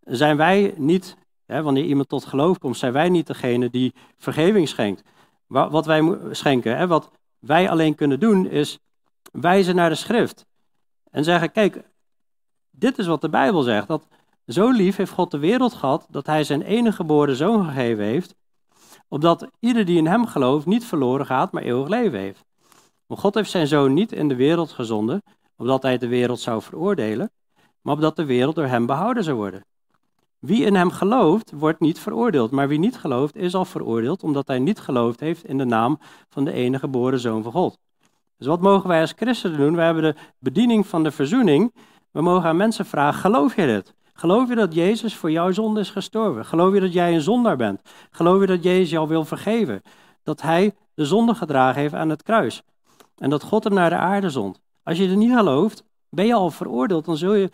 zijn 0.01 0.37
wij 0.37 0.75
niet, 0.77 1.17
wanneer 1.49 1.85
iemand 1.85 2.09
tot 2.09 2.25
geloof 2.25 2.59
komt, 2.59 2.77
zijn 2.77 2.93
wij 2.93 3.09
niet 3.09 3.27
degene 3.27 3.71
die 3.71 3.95
vergeving 4.19 4.69
schenkt. 4.69 5.03
Wat 5.47 5.87
wij 5.87 6.19
schenken, 6.31 6.89
wat 6.89 7.11
wij 7.39 7.71
alleen 7.71 7.95
kunnen 7.95 8.21
doen, 8.21 8.47
is 8.47 8.79
wijzen 9.33 9.75
naar 9.75 9.89
de 9.89 9.95
schrift. 9.95 10.47
En 11.11 11.25
zeggen, 11.25 11.53
kijk, 11.53 11.83
dit 12.71 12.99
is 12.99 13.07
wat 13.07 13.21
de 13.21 13.29
Bijbel 13.29 13.63
zegt. 13.63 13.89
Dat 13.89 14.07
zo 14.47 14.71
lief 14.71 14.97
heeft 14.97 15.13
God 15.13 15.31
de 15.31 15.39
wereld 15.39 15.73
gehad, 15.75 16.07
dat 16.11 16.27
hij 16.27 16.45
zijn 16.45 16.63
enige 16.63 16.97
geboren 16.97 17.37
zoon 17.37 17.65
gegeven 17.65 18.05
heeft, 18.05 18.35
opdat 19.09 19.49
ieder 19.61 19.85
die 19.85 19.99
in 19.99 20.07
hem 20.07 20.27
gelooft 20.27 20.67
niet 20.67 20.85
verloren 20.85 21.27
gaat, 21.27 21.53
maar 21.53 21.63
eeuwig 21.63 21.89
leven 21.89 22.19
heeft. 22.19 22.45
Want 23.07 23.21
God 23.21 23.35
heeft 23.35 23.51
zijn 23.51 23.67
zoon 23.67 23.93
niet 23.95 24.13
in 24.13 24.29
de 24.29 24.37
wereld 24.37 24.71
gezonden, 24.71 25.23
opdat 25.57 25.83
hij 25.83 25.99
de 25.99 26.09
wereld 26.09 26.41
zou 26.41 26.63
veroordelen, 26.63 27.31
maar 27.81 27.95
opdat 27.95 28.17
de 28.17 28.25
wereld 28.25 28.55
door 28.55 28.67
hem 28.67 28.87
behouden 28.87 29.25
zou 29.25 29.37
worden. 29.37 29.65
Wie 30.39 30.65
in 30.65 30.75
hem 30.75 30.91
gelooft, 30.91 31.53
wordt 31.53 31.81
niet 31.81 31.99
veroordeeld, 31.99 32.51
maar 32.51 32.69
wie 32.69 32.79
niet 32.79 32.97
gelooft, 32.97 33.37
is 33.37 33.55
al 33.55 33.65
veroordeeld, 33.65 34.23
omdat 34.23 34.47
hij 34.47 34.59
niet 34.59 34.79
geloofd 34.79 35.21
heeft 35.21 35.45
in 35.45 35.59
de 35.59 35.65
naam 35.65 35.99
van 36.29 36.45
de 36.45 36.53
enige 36.53 36.81
geboren 36.81 37.21
Zoon 37.21 37.43
van 37.43 37.53
God. 37.53 37.79
Dus 38.37 38.47
wat 38.47 38.61
mogen 38.61 38.89
wij 38.89 39.01
als 39.01 39.13
christenen 39.17 39.59
doen? 39.59 39.75
We 39.75 39.83
hebben 39.83 40.03
de 40.03 40.15
bediening 40.39 40.87
van 40.87 41.03
de 41.03 41.11
verzoening. 41.11 41.75
We 42.11 42.23
mogen 42.23 42.49
aan 42.49 42.57
mensen 42.57 42.87
vragen, 42.87 43.21
geloof 43.21 43.57
je 43.57 43.67
dit? 43.67 43.95
Geloof 44.13 44.49
je 44.49 44.55
dat 44.55 44.75
Jezus 44.75 45.17
voor 45.17 45.31
jouw 45.31 45.51
zonde 45.51 45.81
is 45.81 45.91
gestorven? 45.91 46.45
Geloof 46.45 46.75
je 46.75 46.81
dat 46.81 46.93
jij 46.93 47.15
een 47.15 47.21
zondaar 47.21 47.57
bent? 47.57 47.81
Geloof 48.11 48.41
je 48.41 48.47
dat 48.47 48.63
Jezus 48.63 48.91
jou 48.91 49.09
wil 49.09 49.25
vergeven? 49.25 49.83
Dat 50.23 50.43
hij 50.43 50.75
de 50.95 51.05
zonde 51.05 51.35
gedragen 51.35 51.81
heeft 51.81 51.95
aan 51.95 52.09
het 52.09 52.23
kruis? 52.23 52.63
En 53.17 53.31
dat 53.31 53.43
God 53.43 53.65
hem 53.65 53.75
naar 53.75 53.91
de 53.91 53.97
aarde 53.97 54.31
zond? 54.31 54.61
Als 54.83 54.99
je 54.99 55.09
er 55.09 55.17
niet 55.17 55.33
gelooft, 55.33 55.85
ben 56.11 56.27
je 56.27 56.35
al 56.35 56.51
veroordeeld. 56.51 57.05
Dan 57.05 57.17
zul 57.17 57.35
je 57.35 57.51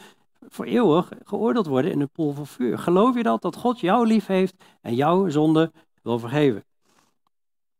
voor 0.49 0.65
eeuwig 0.65 1.09
geoordeeld 1.25 1.67
worden 1.67 1.91
in 1.91 2.01
een 2.01 2.11
pool 2.11 2.33
van 2.33 2.47
vuur. 2.47 2.79
Geloof 2.79 3.17
je 3.17 3.23
dat, 3.23 3.43
dat 3.43 3.57
God 3.57 3.81
jou 3.81 4.07
lief 4.07 4.27
heeft 4.27 4.55
en 4.81 4.95
jouw 4.95 5.29
zonde 5.29 5.73
wil 6.03 6.19
vergeven? 6.19 6.65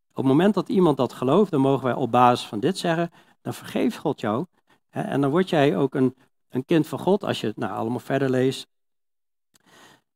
Op 0.09 0.15
het 0.15 0.25
moment 0.25 0.53
dat 0.53 0.69
iemand 0.69 0.97
dat 0.97 1.13
gelooft, 1.13 1.51
dan 1.51 1.61
mogen 1.61 1.83
wij 1.85 1.93
op 1.93 2.11
basis 2.11 2.47
van 2.47 2.59
dit 2.59 2.77
zeggen, 2.77 3.11
dan 3.41 3.53
vergeeft 3.53 3.97
God 3.97 4.19
jou. 4.19 4.45
Hè, 4.89 5.01
en 5.01 5.21
dan 5.21 5.29
word 5.29 5.49
jij 5.49 5.77
ook 5.77 5.95
een, 5.95 6.15
een 6.49 6.65
kind 6.65 6.87
van 6.87 6.99
God 6.99 7.23
als 7.23 7.41
je 7.41 7.47
het 7.47 7.57
nou 7.57 7.73
allemaal 7.73 7.99
verder 7.99 8.29
leest. 8.29 8.67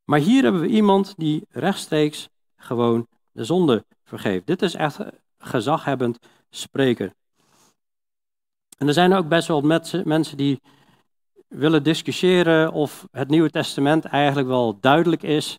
Maar 0.04 0.20
hier 0.20 0.44
hebben 0.44 0.62
we 0.62 0.68
iemand 0.68 1.14
die 1.18 1.46
rechtstreeks 1.50 2.30
gewoon 2.56 3.08
de 3.32 3.44
zonde 3.44 3.86
vergeeft. 4.04 4.48
Dit 4.48 4.62
is 4.62 4.74
echt 4.74 5.00
gezaghebbend 5.38 6.20
spreken. 6.50 7.16
En 8.78 8.88
er 8.88 8.94
zijn 8.94 9.14
ook 9.14 9.28
best 9.28 9.48
wel 9.48 9.62
mensen 10.04 10.38
die 10.38 10.62
willen 11.50 11.84
discussiëren 11.84 12.72
of 12.72 13.08
het 13.12 13.30
Nieuwe 13.30 13.50
Testament 13.50 14.06
eigenlijk 14.06 14.48
wel 14.48 14.80
duidelijk 14.80 15.24
is 15.24 15.58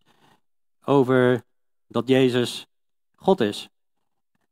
over 0.85 1.42
dat 1.87 2.09
Jezus 2.09 2.66
God 3.16 3.40
is. 3.40 3.68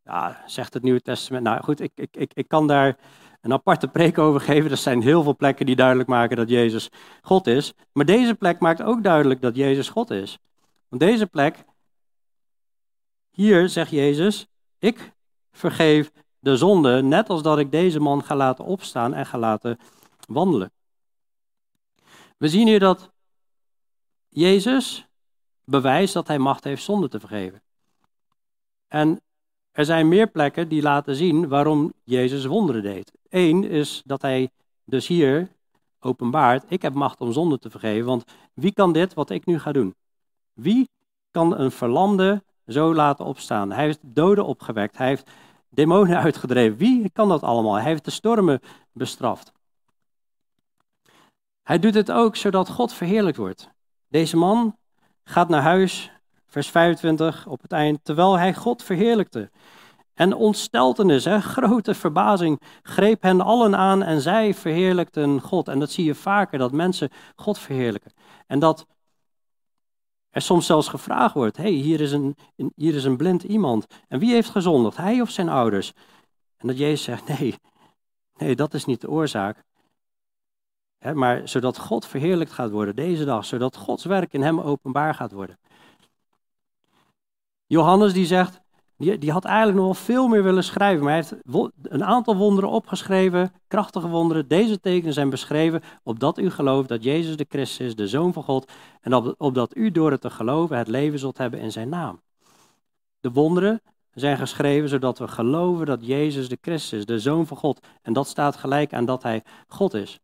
Ja, 0.05 0.43
zegt 0.47 0.75
het 0.75 0.83
Nieuwe 0.83 1.01
Testament. 1.01 1.45
Nou 1.45 1.63
goed, 1.63 1.81
ik, 1.81 1.93
ik, 1.95 2.17
ik, 2.17 2.35
ik 2.35 2.49
kan 2.49 2.67
daar 2.67 2.97
een 3.41 3.53
aparte 3.53 3.89
preek 3.89 4.19
over 4.19 4.41
geven. 4.41 4.71
Er 4.71 4.77
zijn 4.77 5.03
heel 5.03 5.23
veel 5.23 5.37
plekken 5.37 5.67
die 5.67 5.77
duidelijk 5.77 6.09
maken 6.09 6.37
dat 6.37 6.49
Jezus 6.49 6.89
God 7.23 7.47
is. 7.47 7.73
Maar 7.93 8.05
deze 8.05 8.35
plek 8.35 8.61
maakt 8.61 8.83
ook 8.83 9.03
duidelijk 9.03 9.41
dat 9.41 9.57
Jezus 9.57 9.89
God 9.89 10.11
is. 10.11 10.39
Want 10.89 11.03
deze 11.03 11.27
plek, 11.27 11.65
hier 13.31 13.69
zegt 13.69 13.91
Jezus, 13.91 14.47
ik 14.79 15.13
vergeef 15.53 16.11
de 16.39 16.57
zonde, 16.57 17.03
net 17.03 17.29
als 17.29 17.43
dat 17.43 17.59
ik 17.59 17.71
deze 17.71 18.01
man 18.01 18.25
ga 18.25 18.37
laten 18.37 18.65
opstaan 18.65 19.15
en 19.15 19.27
ga 19.27 19.39
laten 19.39 19.79
wandelen. 20.27 20.73
We 22.39 22.49
zien 22.49 22.67
hier 22.67 22.81
dat 22.81 23.11
Jezus 24.29 25.09
bewijst 25.65 26.15
dat 26.15 26.27
hij 26.27 26.39
macht 26.39 26.65
heeft 26.65 26.83
zonde 26.83 27.09
te 27.09 27.21
vergeven. 27.21 27.63
En 28.87 29.21
er 29.71 29.85
zijn 29.85 30.09
meer 30.09 30.27
plekken 30.27 30.69
die 30.69 30.83
laten 30.83 31.15
zien 31.15 31.49
waarom 31.49 31.93
Jezus 32.05 32.45
wonderen 32.45 32.83
deed. 32.83 33.13
Eén 33.29 33.65
is 33.65 34.03
dat 34.05 34.23
hij 34.23 34.51
dus 34.85 35.07
hier 35.07 35.49
openbaart, 36.01 36.65
ik 36.69 36.83
heb 36.83 36.95
macht 36.95 37.21
om 37.21 37.33
zonde 37.33 37.59
te 37.59 37.71
vergeven, 37.71 38.07
want 38.07 38.25
wie 38.55 38.73
kan 38.73 38.93
dit 38.93 39.15
wat 39.15 39.31
ik 39.31 39.47
nu 39.47 39.59
ga 39.59 39.73
doen? 39.73 39.95
Wie 40.53 40.89
kan 41.31 41.59
een 41.59 41.71
verlamde 41.71 42.43
zo 42.67 42.95
laten 42.95 43.25
opstaan? 43.25 43.73
Hij 43.73 43.85
heeft 43.85 44.01
doden 44.03 44.45
opgewekt, 44.45 44.99
hij 44.99 45.09
heeft 45.09 45.31
demonen 45.69 46.19
uitgedreven. 46.27 46.79
Wie 46.79 47.11
kan 47.11 47.29
dat 47.29 47.43
allemaal? 47.43 47.75
Hij 47.75 47.85
heeft 47.85 48.05
de 48.05 48.11
stormen 48.11 48.61
bestraft. 48.93 49.53
Hij 51.69 51.79
doet 51.79 51.95
het 51.95 52.11
ook 52.11 52.37
zodat 52.37 52.69
God 52.69 52.93
verheerlijkt 52.93 53.39
wordt. 53.39 53.71
Deze 54.09 54.37
man 54.37 54.77
gaat 55.25 55.49
naar 55.49 55.63
huis, 55.63 56.11
vers 56.47 56.69
25 56.69 57.47
op 57.47 57.63
het 57.63 57.73
eind, 57.73 58.05
terwijl 58.05 58.39
hij 58.39 58.55
God 58.55 58.83
verheerlijkte. 58.83 59.51
En 60.15 60.35
ontsteltenis, 60.35 61.25
hè, 61.25 61.41
grote 61.41 61.95
verbazing, 61.95 62.61
greep 62.83 63.23
hen 63.23 63.41
allen 63.41 63.77
aan 63.77 64.03
en 64.03 64.21
zij 64.21 64.55
verheerlijkten 64.55 65.41
God. 65.41 65.69
En 65.69 65.79
dat 65.79 65.91
zie 65.91 66.05
je 66.05 66.15
vaker, 66.15 66.59
dat 66.59 66.73
mensen 66.73 67.11
God 67.37 67.59
verheerlijken. 67.59 68.13
En 68.47 68.59
dat 68.59 68.87
er 70.31 70.43
soms 70.43 70.67
zelfs 70.67 70.89
gevraagd 70.89 71.35
wordt, 71.35 71.57
hey, 71.57 71.71
hier, 71.71 72.01
is 72.01 72.13
een, 72.13 72.37
hier 72.75 72.95
is 72.95 73.05
een 73.05 73.17
blind 73.17 73.43
iemand. 73.43 73.87
En 74.07 74.19
wie 74.19 74.33
heeft 74.33 74.51
gezondigd, 74.51 74.97
hij 74.97 75.21
of 75.21 75.31
zijn 75.31 75.49
ouders? 75.49 75.93
En 76.57 76.67
dat 76.67 76.79
Jezus 76.79 77.03
zegt, 77.03 77.39
nee, 77.39 77.55
nee, 78.37 78.57
dat 78.57 78.75
is 78.75 78.85
niet 78.85 79.01
de 79.01 79.11
oorzaak 79.11 79.67
maar 81.15 81.49
zodat 81.49 81.79
God 81.79 82.07
verheerlijkt 82.07 82.53
gaat 82.53 82.71
worden 82.71 82.97
deze 82.97 83.25
dag, 83.25 83.45
zodat 83.45 83.77
Gods 83.77 84.05
werk 84.05 84.33
in 84.33 84.43
hem 84.43 84.61
openbaar 84.61 85.15
gaat 85.15 85.33
worden. 85.33 85.59
Johannes 87.67 88.13
die 88.13 88.27
zegt, 88.27 88.61
die, 88.97 89.19
die 89.19 89.33
had 89.33 89.45
eigenlijk 89.45 89.77
nog 89.77 89.85
wel 89.85 89.95
veel 89.95 90.29
meer 90.29 90.43
willen 90.43 90.65
schrijven, 90.65 91.05
maar 91.05 91.13
hij 91.13 91.25
heeft 91.29 91.43
een 91.83 92.05
aantal 92.05 92.37
wonderen 92.37 92.71
opgeschreven, 92.71 93.53
krachtige 93.69 94.09
wonderen. 94.09 94.49
Deze 94.49 94.81
tekenen 94.81 95.13
zijn 95.13 95.31
beschreven, 95.31 95.83
opdat 96.03 96.39
u 96.39 96.51
gelooft 96.51 96.89
dat 96.89 97.05
Jezus 97.05 97.37
de 97.37 97.47
Christus 97.49 97.87
is, 97.87 97.95
de 97.95 98.09
Zoon 98.09 98.33
van 98.33 98.43
God, 98.43 98.73
en 99.01 99.15
op, 99.15 99.35
opdat 99.39 99.77
u 99.77 99.91
door 99.91 100.11
het 100.11 100.21
te 100.21 100.31
geloven 100.31 100.79
het 100.79 100.89
leven 100.89 101.19
zult 101.19 101.39
hebben 101.39 101.61
in 101.61 101.73
zijn 101.73 101.89
naam. 101.89 102.21
De 103.21 103.31
wonderen 103.31 103.81
zijn 104.13 104.37
geschreven 104.37 104.89
zodat 104.89 105.19
we 105.19 105.29
geloven 105.29 105.87
dat 105.87 106.07
Jezus 106.07 106.49
de 106.49 106.59
Christus 106.61 106.99
is, 106.99 107.07
de 107.07 107.19
Zoon 107.19 107.47
van 107.47 107.57
God. 107.57 107.87
En 108.03 108.13
dat 108.13 108.29
staat 108.29 108.57
gelijk 108.57 108.93
aan 108.93 109.05
dat 109.05 109.23
hij 109.23 109.43
God 109.69 109.95
is. 109.95 110.21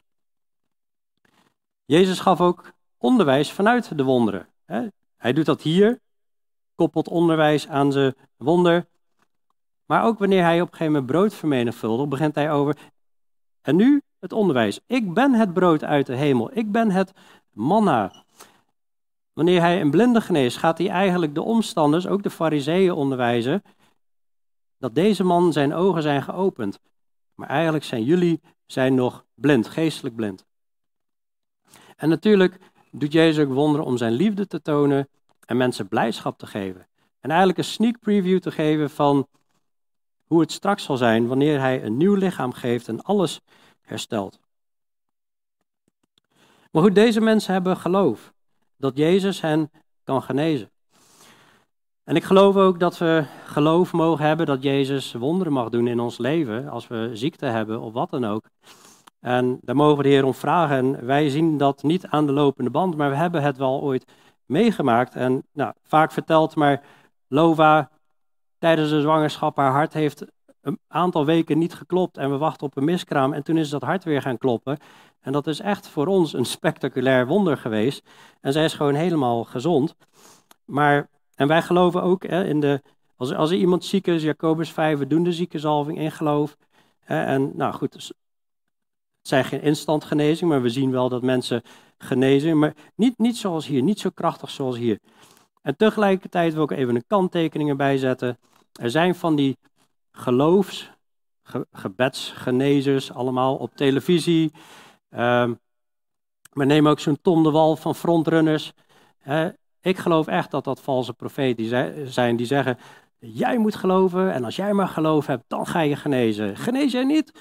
Jezus 1.85 2.21
gaf 2.21 2.41
ook 2.41 2.73
onderwijs 2.99 3.53
vanuit 3.53 3.99
de 3.99 4.05
wonderen. 4.05 4.49
Hij 5.17 5.33
doet 5.33 5.47
dat 5.47 5.63
hier, 5.63 6.01
koppelt 6.75 7.09
onderwijs 7.09 7.69
aan 7.69 7.93
zijn 7.93 8.15
wonder. 8.37 8.87
Maar 9.87 10.05
ook 10.05 10.19
wanneer 10.19 10.43
hij 10.43 10.61
op 10.61 10.67
een 10.67 10.77
gegeven 10.77 10.93
moment 10.93 11.13
brood 11.13 11.35
vermenigvuldigt, 11.35 12.09
begint 12.09 12.35
hij 12.35 12.53
over. 12.53 12.77
En 13.63 13.77
nu 13.77 14.03
het 14.19 14.33
onderwijs. 14.33 14.81
Ik 14.87 15.15
ben 15.15 15.33
het 15.33 15.53
brood 15.53 15.85
uit 15.85 16.07
de 16.07 16.17
hemel. 16.17 16.51
Ik 16.53 16.73
ben 16.73 16.91
het 16.91 17.13
manna. 17.51 18.25
Wanneer 19.33 19.61
hij 19.61 19.81
een 19.81 19.91
blinde 19.91 20.21
geneest, 20.21 20.57
gaat 20.57 20.79
hij 20.79 20.89
eigenlijk 20.89 21.35
de 21.35 21.43
omstanders, 21.43 22.07
ook 22.07 22.23
de 22.23 22.31
fariseeën, 22.31 22.93
onderwijzen. 22.93 23.63
Dat 24.79 24.95
deze 24.95 25.25
man 25.25 25.53
zijn 25.53 25.75
ogen 25.75 26.03
zijn 26.03 26.23
geopend. 26.23 26.81
Maar 27.35 27.49
eigenlijk 27.49 27.85
zijn 27.85 28.05
jullie 28.05 28.41
zijn 28.67 28.95
nog 28.95 29.25
blind, 29.35 29.69
geestelijk 29.69 30.17
blind. 30.17 30.47
En 31.97 32.09
natuurlijk 32.09 32.59
doet 32.91 33.13
Jezus 33.13 33.45
ook 33.45 33.53
wonderen 33.53 33.87
om 33.87 33.97
zijn 33.97 34.13
liefde 34.13 34.47
te 34.47 34.63
tonen 34.63 35.09
en 35.47 35.57
mensen 35.57 35.89
blijdschap 35.89 36.39
te 36.39 36.47
geven. 36.47 36.87
En 37.21 37.31
eigenlijk 37.31 37.59
een 37.59 37.65
sneak 37.65 37.99
preview 38.01 38.39
te 38.39 38.51
geven 38.51 38.91
van 38.91 39.27
hoe 40.25 40.41
het 40.41 40.53
straks 40.53 40.85
zal 40.85 40.97
zijn 40.97 41.27
wanneer 41.27 41.61
hij 41.61 41.85
een 41.85 41.97
nieuw 41.97 42.15
lichaam 42.15 42.53
geeft 42.53 42.89
en 42.89 43.03
alles 43.03 43.41
herstelt. 43.81 44.41
Maar 46.71 46.83
goed, 46.83 46.95
deze 46.95 47.21
mensen 47.21 47.53
hebben 47.53 47.77
geloof 47.77 48.33
dat 48.77 48.97
Jezus 48.97 49.41
hen 49.41 49.71
kan 50.05 50.23
genezen. 50.23 50.71
En 52.05 52.17
ik 52.17 52.25
geloof 52.25 52.57
ook 52.57 52.81
dat 52.81 52.99
we 52.99 53.25
geloof 53.47 53.93
mogen 53.93 54.25
hebben 54.25 54.47
dat 54.47 54.63
Jezus 54.63 55.13
wonderen 55.13 55.53
mag 55.53 55.69
doen 55.69 55.87
in 55.87 56.01
ons 56.01 56.19
leven, 56.19 56.69
als 56.69 56.89
we 56.89 57.11
ziekte 57.13 57.47
hebben 57.47 57.81
of 57.81 57.93
wat 57.93 58.11
dan 58.11 58.25
ook. 58.25 58.49
En 59.25 59.59
daar 59.63 59.77
mogen 59.77 59.97
we 59.97 60.03
de 60.03 60.09
Heer 60.09 60.25
om 60.25 60.35
vragen. 60.35 60.77
En 60.77 61.07
wij 61.07 61.29
zien 61.29 61.59
dat 61.59 61.83
niet 61.83 62.07
aan 62.07 62.27
de 62.27 62.33
lopende 62.33 62.71
band, 62.71 62.97
maar 62.97 63.11
we 63.11 63.17
hebben 63.17 63.43
het 63.43 63.57
wel 63.57 63.81
ooit 63.81 64.13
meegemaakt. 64.47 65.15
En 65.15 65.43
nou, 65.53 65.73
vaak 65.83 66.13
verteld, 66.13 66.55
maar 66.55 66.83
Lova 67.29 67.91
tijdens 68.59 68.91
de 68.91 69.01
zwangerschap, 69.01 69.57
haar 69.57 69.73
hart 69.73 69.93
heeft 69.93 70.25
een 70.61 70.79
aantal 70.89 71.25
weken 71.25 71.59
niet 71.59 71.75
geklopt 71.75 72.17
en 72.17 72.31
we 72.31 72.37
wachten 72.37 72.67
op 72.67 72.77
een 72.77 72.85
miskraam. 72.85 73.33
En 73.33 73.43
toen 73.43 73.57
is 73.57 73.69
dat 73.69 73.83
hart 73.83 74.05
weer 74.05 74.23
gaan 74.23 74.39
kloppen. 74.39 74.79
En 75.21 75.33
dat 75.33 75.47
is 75.47 75.61
echt 75.61 75.89
voor 75.89 76.07
ons 76.07 76.33
een 76.33 76.45
spectaculair 76.45 77.27
wonder 77.27 77.57
geweest. 77.57 78.09
En 78.41 78.53
zij 78.53 78.65
is 78.65 78.75
gewoon 78.75 78.95
helemaal 78.95 79.45
gezond. 79.45 79.95
Maar, 80.65 81.09
en 81.35 81.49
wij 81.49 81.63
geloven 81.63 82.03
ook 82.03 82.27
hè, 82.27 82.45
in 82.45 82.61
de, 82.61 82.83
als, 83.17 83.35
als 83.35 83.51
er 83.51 83.57
iemand 83.57 83.85
ziek 83.85 84.07
is, 84.07 84.23
Jacobus 84.23 84.71
5, 84.71 84.99
we 84.99 85.07
doen 85.07 85.23
de 85.23 85.33
ziekenzalving 85.33 85.99
in 85.99 86.13
geloof. 86.13 86.57
En 87.05 87.53
nou 87.55 87.73
goed, 87.73 88.13
zijn 89.29 89.45
geen 89.45 89.63
instant 89.63 90.05
genezing, 90.05 90.51
maar 90.51 90.63
we 90.63 90.69
zien 90.69 90.91
wel 90.91 91.09
dat 91.09 91.23
mensen 91.23 91.63
genezen. 91.99 92.59
Maar 92.59 92.75
niet, 92.95 93.19
niet 93.19 93.37
zoals 93.37 93.67
hier, 93.67 93.83
niet 93.83 94.01
zo 94.01 94.11
krachtig 94.15 94.51
zoals 94.51 94.77
hier. 94.77 94.99
En 95.63 95.77
tegelijkertijd 95.77 96.55
wil 96.55 96.63
ik 96.63 96.71
even 96.71 96.95
een 96.95 97.07
kanttekening 97.07 97.71
erbij 97.71 97.97
zetten. 97.97 98.39
Er 98.73 98.91
zijn 98.91 99.15
van 99.15 99.37
die 99.37 99.57
geloofs, 100.13 100.91
gebedsgenezers 101.73 103.13
allemaal 103.13 103.57
op 103.57 103.77
televisie. 103.77 104.53
Um, 105.11 105.61
maar 106.53 106.67
neem 106.67 106.89
ook 106.89 107.01
zo'n 107.01 107.21
Tom 107.23 107.43
de 107.43 107.51
Wal 107.51 107.77
van 107.77 107.95
Frontrunners. 107.95 108.73
ik 109.81 109.99
geloof 109.99 110.27
echt 110.27 110.51
dat 110.51 110.65
dat 110.65 110.81
valse 110.81 111.13
profeten 111.13 112.13
zijn 112.13 112.37
die 112.37 112.47
zeggen: 112.47 112.79
Jij 113.19 113.59
moet 113.59 113.75
geloven 113.75 114.33
en 114.33 114.45
als 114.45 114.57
jij 114.57 114.73
maar 114.73 114.89
geloof 114.89 115.27
hebt, 115.27 115.45
dan 115.47 115.67
ga 115.67 115.81
je 115.81 115.97
genezen. 115.97 116.57
Genees 116.57 116.93
jij 116.93 117.05
niet? 117.05 117.33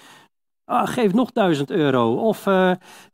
Ah, 0.65 0.87
geef 0.87 1.13
nog 1.13 1.31
duizend 1.31 1.71
euro. 1.71 2.15
Of 2.15 2.45
uh, 2.45 2.71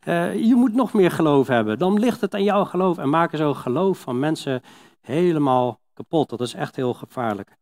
uh, 0.07 0.45
je 0.45 0.55
moet 0.55 0.73
nog 0.73 0.93
meer 0.93 1.11
geloof 1.11 1.47
hebben. 1.47 1.77
Dan 1.79 1.99
ligt 1.99 2.21
het 2.21 2.33
aan 2.33 2.43
jouw 2.43 2.65
geloof. 2.65 2.97
En 2.97 3.09
maken 3.09 3.37
zo 3.37 3.53
geloof 3.53 3.99
van 3.99 4.19
mensen 4.19 4.61
helemaal 5.01 5.79
kapot. 5.93 6.29
Dat 6.29 6.41
is 6.41 6.53
echt 6.53 6.75
heel 6.75 6.93
gevaarlijk. 6.93 7.57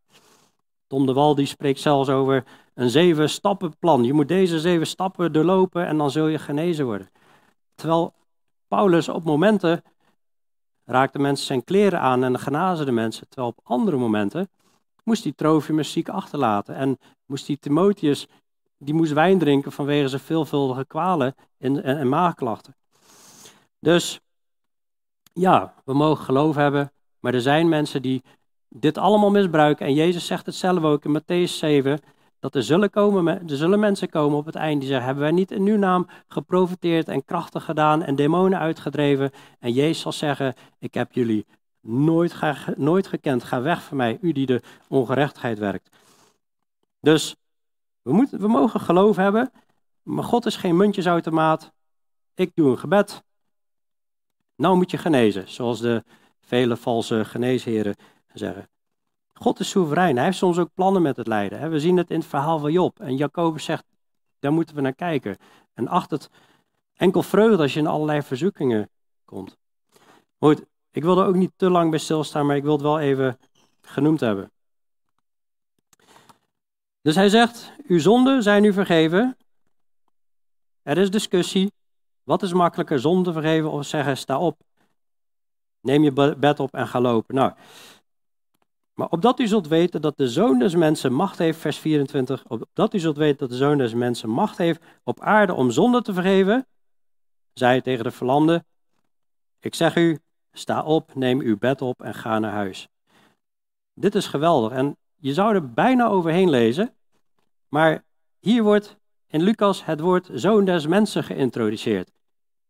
Tom 0.87 1.05
de 1.05 1.13
Wal 1.13 1.35
die 1.35 1.45
spreekt 1.45 1.79
zelfs 1.79 2.09
over 2.09 2.43
een 2.73 2.89
zeven 2.89 3.29
stappen 3.29 3.77
plan. 3.79 4.03
Je 4.03 4.13
moet 4.13 4.27
deze 4.27 4.59
zeven 4.59 4.87
stappen 4.87 5.31
doorlopen 5.31 5.87
en 5.87 5.97
dan 5.97 6.11
zul 6.11 6.27
je 6.27 6.39
genezen 6.39 6.85
worden. 6.85 7.09
Terwijl 7.75 8.13
Paulus 8.67 9.09
op 9.09 9.23
momenten 9.23 9.83
raakte 10.85 11.19
mensen 11.19 11.45
zijn 11.45 11.63
kleren 11.63 11.99
aan 11.99 12.23
en 12.23 12.39
genazen 12.39 12.85
de 12.85 12.91
mensen. 12.91 13.27
Terwijl 13.27 13.53
op 13.57 13.59
andere 13.63 13.97
momenten 13.97 14.49
moest 15.03 15.23
hij 15.23 15.33
Trofimus 15.35 15.91
ziek 15.91 16.09
achterlaten. 16.09 16.75
En 16.75 16.97
moest 17.25 17.47
hij 17.47 17.57
Timotheus, 17.59 18.27
die 18.77 18.93
moest 18.93 19.13
wijn 19.13 19.39
drinken 19.39 19.71
vanwege 19.71 20.07
zijn 20.07 20.21
veelvuldige 20.21 20.85
kwalen 20.85 21.35
en, 21.57 21.83
en, 21.83 21.97
en 21.97 22.09
maagklachten. 22.09 22.75
Dus 23.79 24.19
ja, 25.33 25.73
we 25.85 25.93
mogen 25.93 26.25
geloof 26.25 26.55
hebben, 26.55 26.91
maar 27.19 27.33
er 27.33 27.41
zijn 27.41 27.69
mensen 27.69 28.01
die 28.01 28.23
dit 28.69 28.97
allemaal 28.97 29.31
misbruiken. 29.31 29.85
En 29.85 29.93
Jezus 29.93 30.25
zegt 30.25 30.45
het 30.45 30.55
zelf 30.55 30.83
ook 30.83 31.05
in 31.05 31.21
Matthäus 31.21 31.51
7, 31.51 31.99
dat 32.39 32.55
er 32.55 32.63
zullen, 32.63 32.89
komen, 32.89 33.49
er 33.49 33.57
zullen 33.57 33.79
mensen 33.79 34.09
komen 34.09 34.37
op 34.37 34.45
het 34.45 34.55
eind 34.55 34.79
die 34.79 34.89
zeggen, 34.89 35.05
hebben 35.05 35.23
wij 35.23 35.33
niet 35.33 35.51
in 35.51 35.65
uw 35.65 35.77
naam 35.77 36.07
geprofiteerd 36.27 37.07
en 37.07 37.25
krachtig 37.25 37.65
gedaan 37.65 38.03
en 38.03 38.15
demonen 38.15 38.59
uitgedreven? 38.59 39.31
En 39.59 39.71
Jezus 39.71 39.99
zal 39.99 40.11
zeggen, 40.11 40.53
ik 40.79 40.93
heb 40.93 41.13
jullie 41.13 41.45
nooit, 41.81 42.35
nooit 42.75 43.07
gekend, 43.07 43.43
ga 43.43 43.61
weg 43.61 43.83
van 43.83 43.97
mij, 43.97 44.17
u 44.21 44.31
die 44.31 44.45
de 44.45 44.61
ongerechtigheid 44.87 45.59
werkt. 45.59 45.89
Dus 46.99 47.35
we, 48.07 48.13
moeten, 48.13 48.39
we 48.39 48.47
mogen 48.47 48.79
geloof 48.79 49.15
hebben, 49.15 49.51
maar 50.03 50.23
God 50.23 50.45
is 50.45 50.55
geen 50.55 50.77
muntjesautomaat. 50.77 51.71
Ik 52.35 52.51
doe 52.55 52.69
een 52.69 52.77
gebed, 52.77 53.23
nou 54.55 54.75
moet 54.75 54.91
je 54.91 54.97
genezen, 54.97 55.49
zoals 55.49 55.79
de 55.79 56.03
vele 56.39 56.77
valse 56.77 57.25
geneesheren 57.25 57.95
zeggen. 58.33 58.69
God 59.33 59.59
is 59.59 59.69
soeverein. 59.69 60.15
Hij 60.15 60.25
heeft 60.25 60.37
soms 60.37 60.57
ook 60.57 60.73
plannen 60.73 61.01
met 61.01 61.17
het 61.17 61.27
lijden. 61.27 61.69
We 61.69 61.79
zien 61.79 61.97
het 61.97 62.09
in 62.09 62.19
het 62.19 62.27
verhaal 62.27 62.59
van 62.59 62.71
Job. 62.71 62.99
En 62.99 63.15
Jacobus 63.15 63.63
zegt, 63.63 63.85
daar 64.39 64.53
moeten 64.53 64.75
we 64.75 64.81
naar 64.81 64.95
kijken. 64.95 65.37
En 65.73 65.87
acht 65.87 66.11
het 66.11 66.29
enkel 66.95 67.23
vreugde 67.23 67.61
als 67.61 67.73
je 67.73 67.79
in 67.79 67.87
allerlei 67.87 68.21
verzoekingen 68.21 68.89
komt. 69.25 69.57
Goed, 70.39 70.65
ik 70.91 71.03
wil 71.03 71.19
er 71.19 71.27
ook 71.27 71.35
niet 71.35 71.51
te 71.55 71.69
lang 71.69 71.89
bij 71.89 71.99
stilstaan, 71.99 72.45
maar 72.45 72.55
ik 72.55 72.63
wil 72.63 72.73
het 72.73 72.81
wel 72.81 72.99
even 72.99 73.39
genoemd 73.81 74.19
hebben. 74.19 74.51
Dus 77.07 77.15
hij 77.15 77.29
zegt, 77.29 77.71
uw 77.85 77.99
zonden 77.99 78.43
zijn 78.43 78.63
u 78.63 78.73
vergeven. 78.73 79.37
Er 80.81 80.97
is 80.97 81.09
discussie. 81.09 81.71
Wat 82.23 82.43
is 82.43 82.53
makkelijker, 82.53 82.99
zonde 82.99 83.31
vergeven 83.31 83.71
of 83.71 83.85
zeggen, 83.85 84.17
sta 84.17 84.39
op. 84.39 84.61
Neem 85.81 86.03
je 86.03 86.35
bed 86.37 86.59
op 86.59 86.73
en 86.73 86.87
ga 86.87 87.01
lopen. 87.01 87.35
Nou, 87.35 87.53
maar 88.93 89.09
opdat 89.09 89.39
u 89.39 89.47
zult 89.47 89.67
weten 89.67 90.01
dat 90.01 90.17
de 90.17 90.29
Zoon 90.29 90.59
des 90.59 90.75
Mensen 90.75 91.13
macht 91.13 91.37
heeft, 91.37 91.59
vers 91.59 91.77
24, 91.77 92.45
opdat 92.47 92.93
u 92.93 92.99
zult 92.99 93.17
weten 93.17 93.37
dat 93.37 93.49
de 93.49 93.55
Zoon 93.55 93.77
des 93.77 93.93
Mensen 93.93 94.29
macht 94.29 94.57
heeft 94.57 94.81
op 95.03 95.21
aarde 95.21 95.53
om 95.53 95.71
zonde 95.71 96.01
te 96.01 96.13
vergeven, 96.13 96.67
zei 97.53 97.71
hij 97.71 97.81
tegen 97.81 98.03
de 98.03 98.11
verlamde, 98.11 98.65
ik 99.59 99.75
zeg 99.75 99.95
u, 99.95 100.19
sta 100.51 100.83
op, 100.83 101.15
neem 101.15 101.39
uw 101.39 101.57
bed 101.57 101.81
op 101.81 102.01
en 102.01 102.13
ga 102.13 102.39
naar 102.39 102.53
huis. 102.53 102.87
Dit 103.93 104.15
is 104.15 104.27
geweldig 104.27 104.71
en 104.71 104.97
je 105.19 105.33
zou 105.33 105.55
er 105.55 105.73
bijna 105.73 106.07
overheen 106.07 106.49
lezen, 106.49 106.96
maar 107.69 108.03
hier 108.39 108.63
wordt 108.63 108.97
in 109.27 109.41
Lucas 109.41 109.85
het 109.85 109.99
woord 109.99 110.29
Zoon 110.33 110.65
des 110.65 110.87
Mensen 110.87 111.23
geïntroduceerd. 111.23 112.11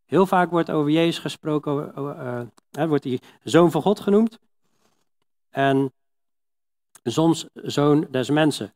Heel 0.05 0.25
vaak 0.25 0.49
wordt 0.49 0.71
over 0.71 0.91
Jezus 0.91 1.19
gesproken, 1.19 1.93
uh, 2.77 2.85
wordt 2.85 3.03
hij 3.03 3.19
Zoon 3.43 3.71
van 3.71 3.81
God 3.81 3.99
genoemd. 3.99 4.39
En 5.49 5.93
soms 7.03 7.47
zoon 7.53 8.07
des 8.11 8.29
mensen. 8.29 8.73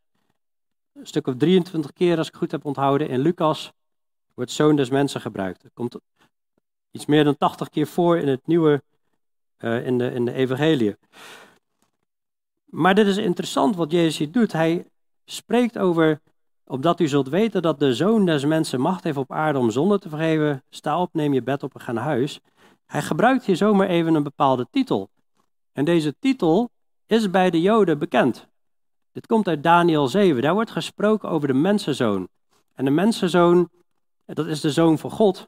Een 0.94 1.08
stuk 1.08 1.28
of 1.28 1.36
23 1.36 1.94
keer, 1.94 2.18
als 2.18 2.28
ik 2.28 2.36
goed 2.36 2.52
heb 2.52 2.66
onthouden, 2.66 3.10
in 3.10 3.20
Lucas 3.20 3.72
wordt 4.34 4.52
zoon 4.52 4.76
des 4.76 4.90
mensen 4.90 5.22
gebruikt. 5.22 5.64
Het 5.64 5.74
komt 5.74 5.96
iets 6.92 7.06
meer 7.06 7.24
dan 7.24 7.38
80 7.38 7.70
keer 7.70 7.88
voor 7.88 8.18
in 8.18 8.28
het 8.28 8.48
nieuwe, 8.48 8.84
uh, 9.60 9.86
in, 9.86 9.98
de, 9.98 10.12
in 10.12 10.26
de 10.26 10.34
evangelie. 10.34 10.96
Maar 12.66 12.96
dit 12.96 13.08
is 13.08 13.18
interessant 13.18 13.76
wat 13.76 13.92
Jezus 13.92 14.18
hier 14.18 14.32
doet. 14.32 14.52
Hij 14.52 14.86
spreekt 15.32 15.78
over, 15.78 16.22
opdat 16.66 17.00
u 17.00 17.08
zult 17.08 17.30
weten 17.30 17.62
dat 17.62 17.80
de 17.80 17.94
zoon 17.94 18.26
des 18.26 18.46
mensen 18.46 18.82
macht 18.82 19.04
heeft 19.04 19.18
op 19.18 19.32
aarde 19.32 19.60
om 19.60 19.72
zonde 19.72 20.00
te 20.00 20.10
vergeven. 20.10 20.64
Sta 20.70 21.02
op, 21.02 21.14
neem 21.14 21.34
je 21.34 21.44
bed 21.44 21.64
op 21.64 21.74
en 21.74 21.82
ga 21.82 21.92
naar 21.92 22.04
huis. 22.04 22.40
Hij 22.86 23.02
gebruikt 23.02 23.46
hier 23.46 23.56
zomaar 23.56 23.88
even 23.88 24.16
een 24.16 24.24
bepaalde 24.24 24.68
titel. 24.72 25.10
En 25.72 25.86
deze 25.86 26.16
titel 26.20 26.70
is 27.06 27.30
bij 27.30 27.50
de 27.50 27.62
Joden 27.62 28.00
bekend. 28.00 28.48
Dit 29.12 29.28
komt 29.28 29.48
uit 29.48 29.64
Daniel 29.64 30.08
7. 30.08 30.42
Daar 30.42 30.54
wordt 30.54 30.72
gesproken 30.72 31.30
over 31.30 31.48
de 31.48 31.54
mensenzoon. 31.54 32.28
En 32.74 32.86
de 32.86 32.92
mensenzoon, 32.92 33.70
dat 34.26 34.48
is 34.48 34.62
de 34.62 34.72
zoon 34.72 34.98
van 34.98 35.12
God. 35.12 35.48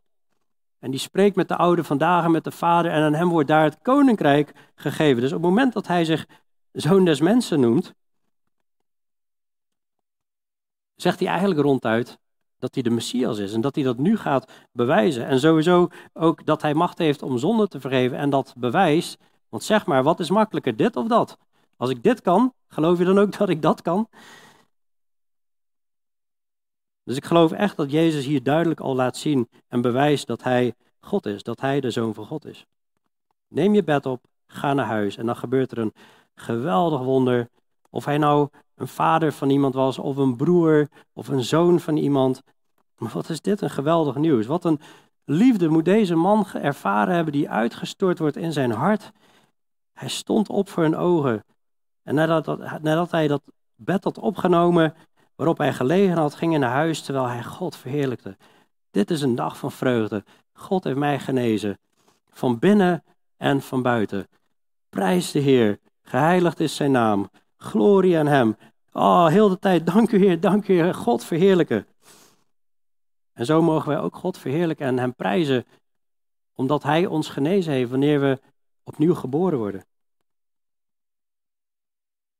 En 0.79 0.91
die 0.91 0.99
spreekt 0.99 1.35
met 1.35 1.47
de 1.47 1.55
oude 1.55 1.83
vandaag 1.83 2.27
met 2.27 2.43
de 2.43 2.51
vader 2.51 2.91
en 2.91 3.01
aan 3.01 3.13
hem 3.13 3.29
wordt 3.29 3.47
daar 3.47 3.63
het 3.63 3.81
koninkrijk 3.81 4.53
gegeven. 4.75 5.21
Dus 5.21 5.31
op 5.31 5.41
het 5.41 5.49
moment 5.49 5.73
dat 5.73 5.87
hij 5.87 6.05
zich 6.05 6.25
zoon 6.71 7.05
des 7.05 7.21
mensen 7.21 7.59
noemt, 7.59 7.93
zegt 11.03 11.19
hij 11.19 11.27
eigenlijk 11.27 11.59
ronduit 11.59 12.19
dat 12.59 12.73
hij 12.73 12.83
de 12.83 12.89
Messias 12.89 13.37
is 13.37 13.53
en 13.53 13.61
dat 13.61 13.75
hij 13.75 13.83
dat 13.83 13.97
nu 13.97 14.17
gaat 14.17 14.51
bewijzen. 14.71 15.25
En 15.25 15.39
sowieso 15.39 15.87
ook 16.13 16.45
dat 16.45 16.61
hij 16.61 16.73
macht 16.73 16.97
heeft 16.97 17.21
om 17.21 17.37
zonde 17.37 17.67
te 17.67 17.79
vergeven 17.79 18.17
en 18.17 18.29
dat 18.29 18.53
bewijst. 18.57 19.17
Want 19.49 19.63
zeg 19.63 19.85
maar, 19.85 20.03
wat 20.03 20.19
is 20.19 20.29
makkelijker, 20.29 20.75
dit 20.75 20.95
of 20.95 21.07
dat? 21.07 21.37
Als 21.77 21.89
ik 21.89 22.03
dit 22.03 22.21
kan, 22.21 22.53
geloof 22.67 22.97
je 22.97 23.05
dan 23.05 23.19
ook 23.19 23.37
dat 23.37 23.49
ik 23.49 23.61
dat 23.61 23.81
kan? 23.81 24.07
Dus 27.03 27.17
ik 27.17 27.25
geloof 27.25 27.51
echt 27.51 27.77
dat 27.77 27.91
Jezus 27.91 28.25
hier 28.25 28.43
duidelijk 28.43 28.79
al 28.79 28.95
laat 28.95 29.17
zien 29.17 29.49
en 29.67 29.81
bewijst 29.81 30.27
dat 30.27 30.43
hij 30.43 30.73
God 30.99 31.25
is, 31.25 31.43
dat 31.43 31.59
hij 31.61 31.79
de 31.79 31.91
zoon 31.91 32.13
van 32.13 32.25
God 32.25 32.45
is. 32.45 32.65
Neem 33.47 33.73
je 33.73 33.83
bed 33.83 34.05
op, 34.05 34.25
ga 34.47 34.73
naar 34.73 34.85
huis 34.85 35.17
en 35.17 35.25
dan 35.25 35.35
gebeurt 35.35 35.71
er 35.71 35.77
een 35.77 35.93
geweldig 36.35 37.01
wonder. 37.01 37.49
Of 37.93 38.05
hij 38.05 38.17
nou 38.17 38.47
een 38.75 38.87
vader 38.87 39.33
van 39.33 39.49
iemand 39.49 39.73
was, 39.73 39.97
of 39.97 40.17
een 40.17 40.35
broer, 40.35 40.87
of 41.13 41.27
een 41.27 41.43
zoon 41.43 41.79
van 41.79 41.97
iemand. 41.97 42.41
Maar 42.97 43.11
wat 43.13 43.29
is 43.29 43.41
dit 43.41 43.61
een 43.61 43.69
geweldig 43.69 44.15
nieuws? 44.15 44.45
Wat 44.45 44.65
een 44.65 44.79
liefde 45.25 45.67
moet 45.67 45.85
deze 45.85 46.15
man 46.15 46.45
ervaren 46.53 47.15
hebben 47.15 47.33
die 47.33 47.49
uitgestort 47.49 48.19
wordt 48.19 48.35
in 48.35 48.53
zijn 48.53 48.71
hart. 48.71 49.11
Hij 49.93 50.09
stond 50.09 50.49
op 50.49 50.69
voor 50.69 50.83
hun 50.83 50.95
ogen. 50.95 51.43
En 52.03 52.15
nadat, 52.15 52.47
nadat 52.81 53.11
hij 53.11 53.27
dat 53.27 53.41
bed 53.75 54.03
had 54.03 54.17
opgenomen 54.17 54.93
waarop 55.35 55.57
hij 55.57 55.73
gelegen 55.73 56.17
had, 56.17 56.35
ging 56.35 56.51
hij 56.51 56.59
naar 56.59 56.73
huis 56.73 57.01
terwijl 57.01 57.27
hij 57.27 57.43
God 57.43 57.75
verheerlijkte. 57.75 58.37
Dit 58.91 59.11
is 59.11 59.21
een 59.21 59.35
dag 59.35 59.57
van 59.57 59.71
vreugde. 59.71 60.23
God 60.53 60.83
heeft 60.83 60.97
mij 60.97 61.19
genezen. 61.19 61.79
Van 62.29 62.59
binnen 62.59 63.03
en 63.37 63.61
van 63.61 63.81
buiten. 63.81 64.27
Prijs 64.89 65.31
de 65.31 65.39
Heer. 65.39 65.79
Geheiligd 66.01 66.59
is 66.59 66.75
zijn 66.75 66.91
naam. 66.91 67.29
Glorie 67.63 68.17
aan 68.17 68.27
hem. 68.27 68.57
Oh, 68.91 69.27
heel 69.27 69.49
de 69.49 69.59
tijd. 69.59 69.85
Dank 69.85 70.11
u 70.11 70.17
Heer, 70.17 70.39
dank 70.39 70.67
u. 70.67 70.93
God 70.93 71.23
verheerlijken. 71.23 71.87
En 73.33 73.45
zo 73.45 73.61
mogen 73.61 73.89
wij 73.89 73.99
ook 73.99 74.15
God 74.15 74.37
verheerlijken 74.37 74.87
en 74.87 74.99
hem 74.99 75.15
prijzen. 75.15 75.65
Omdat 76.55 76.83
hij 76.83 77.05
ons 77.05 77.29
genezen 77.29 77.73
heeft 77.73 77.89
wanneer 77.89 78.19
we 78.19 78.39
opnieuw 78.83 79.13
geboren 79.13 79.57
worden. 79.57 79.85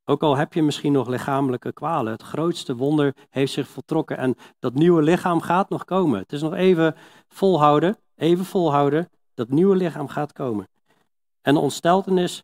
Ook 0.05 0.23
al 0.23 0.37
heb 0.37 0.53
je 0.53 0.63
misschien 0.63 0.91
nog 0.91 1.07
lichamelijke 1.07 1.73
kwalen, 1.73 2.11
het 2.11 2.21
grootste 2.21 2.75
wonder 2.75 3.15
heeft 3.29 3.53
zich 3.53 3.67
voltrokken 3.67 4.17
en 4.17 4.35
dat 4.59 4.73
nieuwe 4.73 5.01
lichaam 5.01 5.41
gaat 5.41 5.69
nog 5.69 5.85
komen. 5.85 6.19
Het 6.19 6.33
is 6.33 6.41
nog 6.41 6.53
even 6.53 6.95
volhouden, 7.27 7.97
even 8.15 8.45
volhouden, 8.45 9.09
dat 9.33 9.49
nieuwe 9.49 9.75
lichaam 9.75 10.07
gaat 10.07 10.33
komen. 10.33 10.67
En 11.41 11.53
de 11.53 11.59
ontsteltenis 11.59 12.43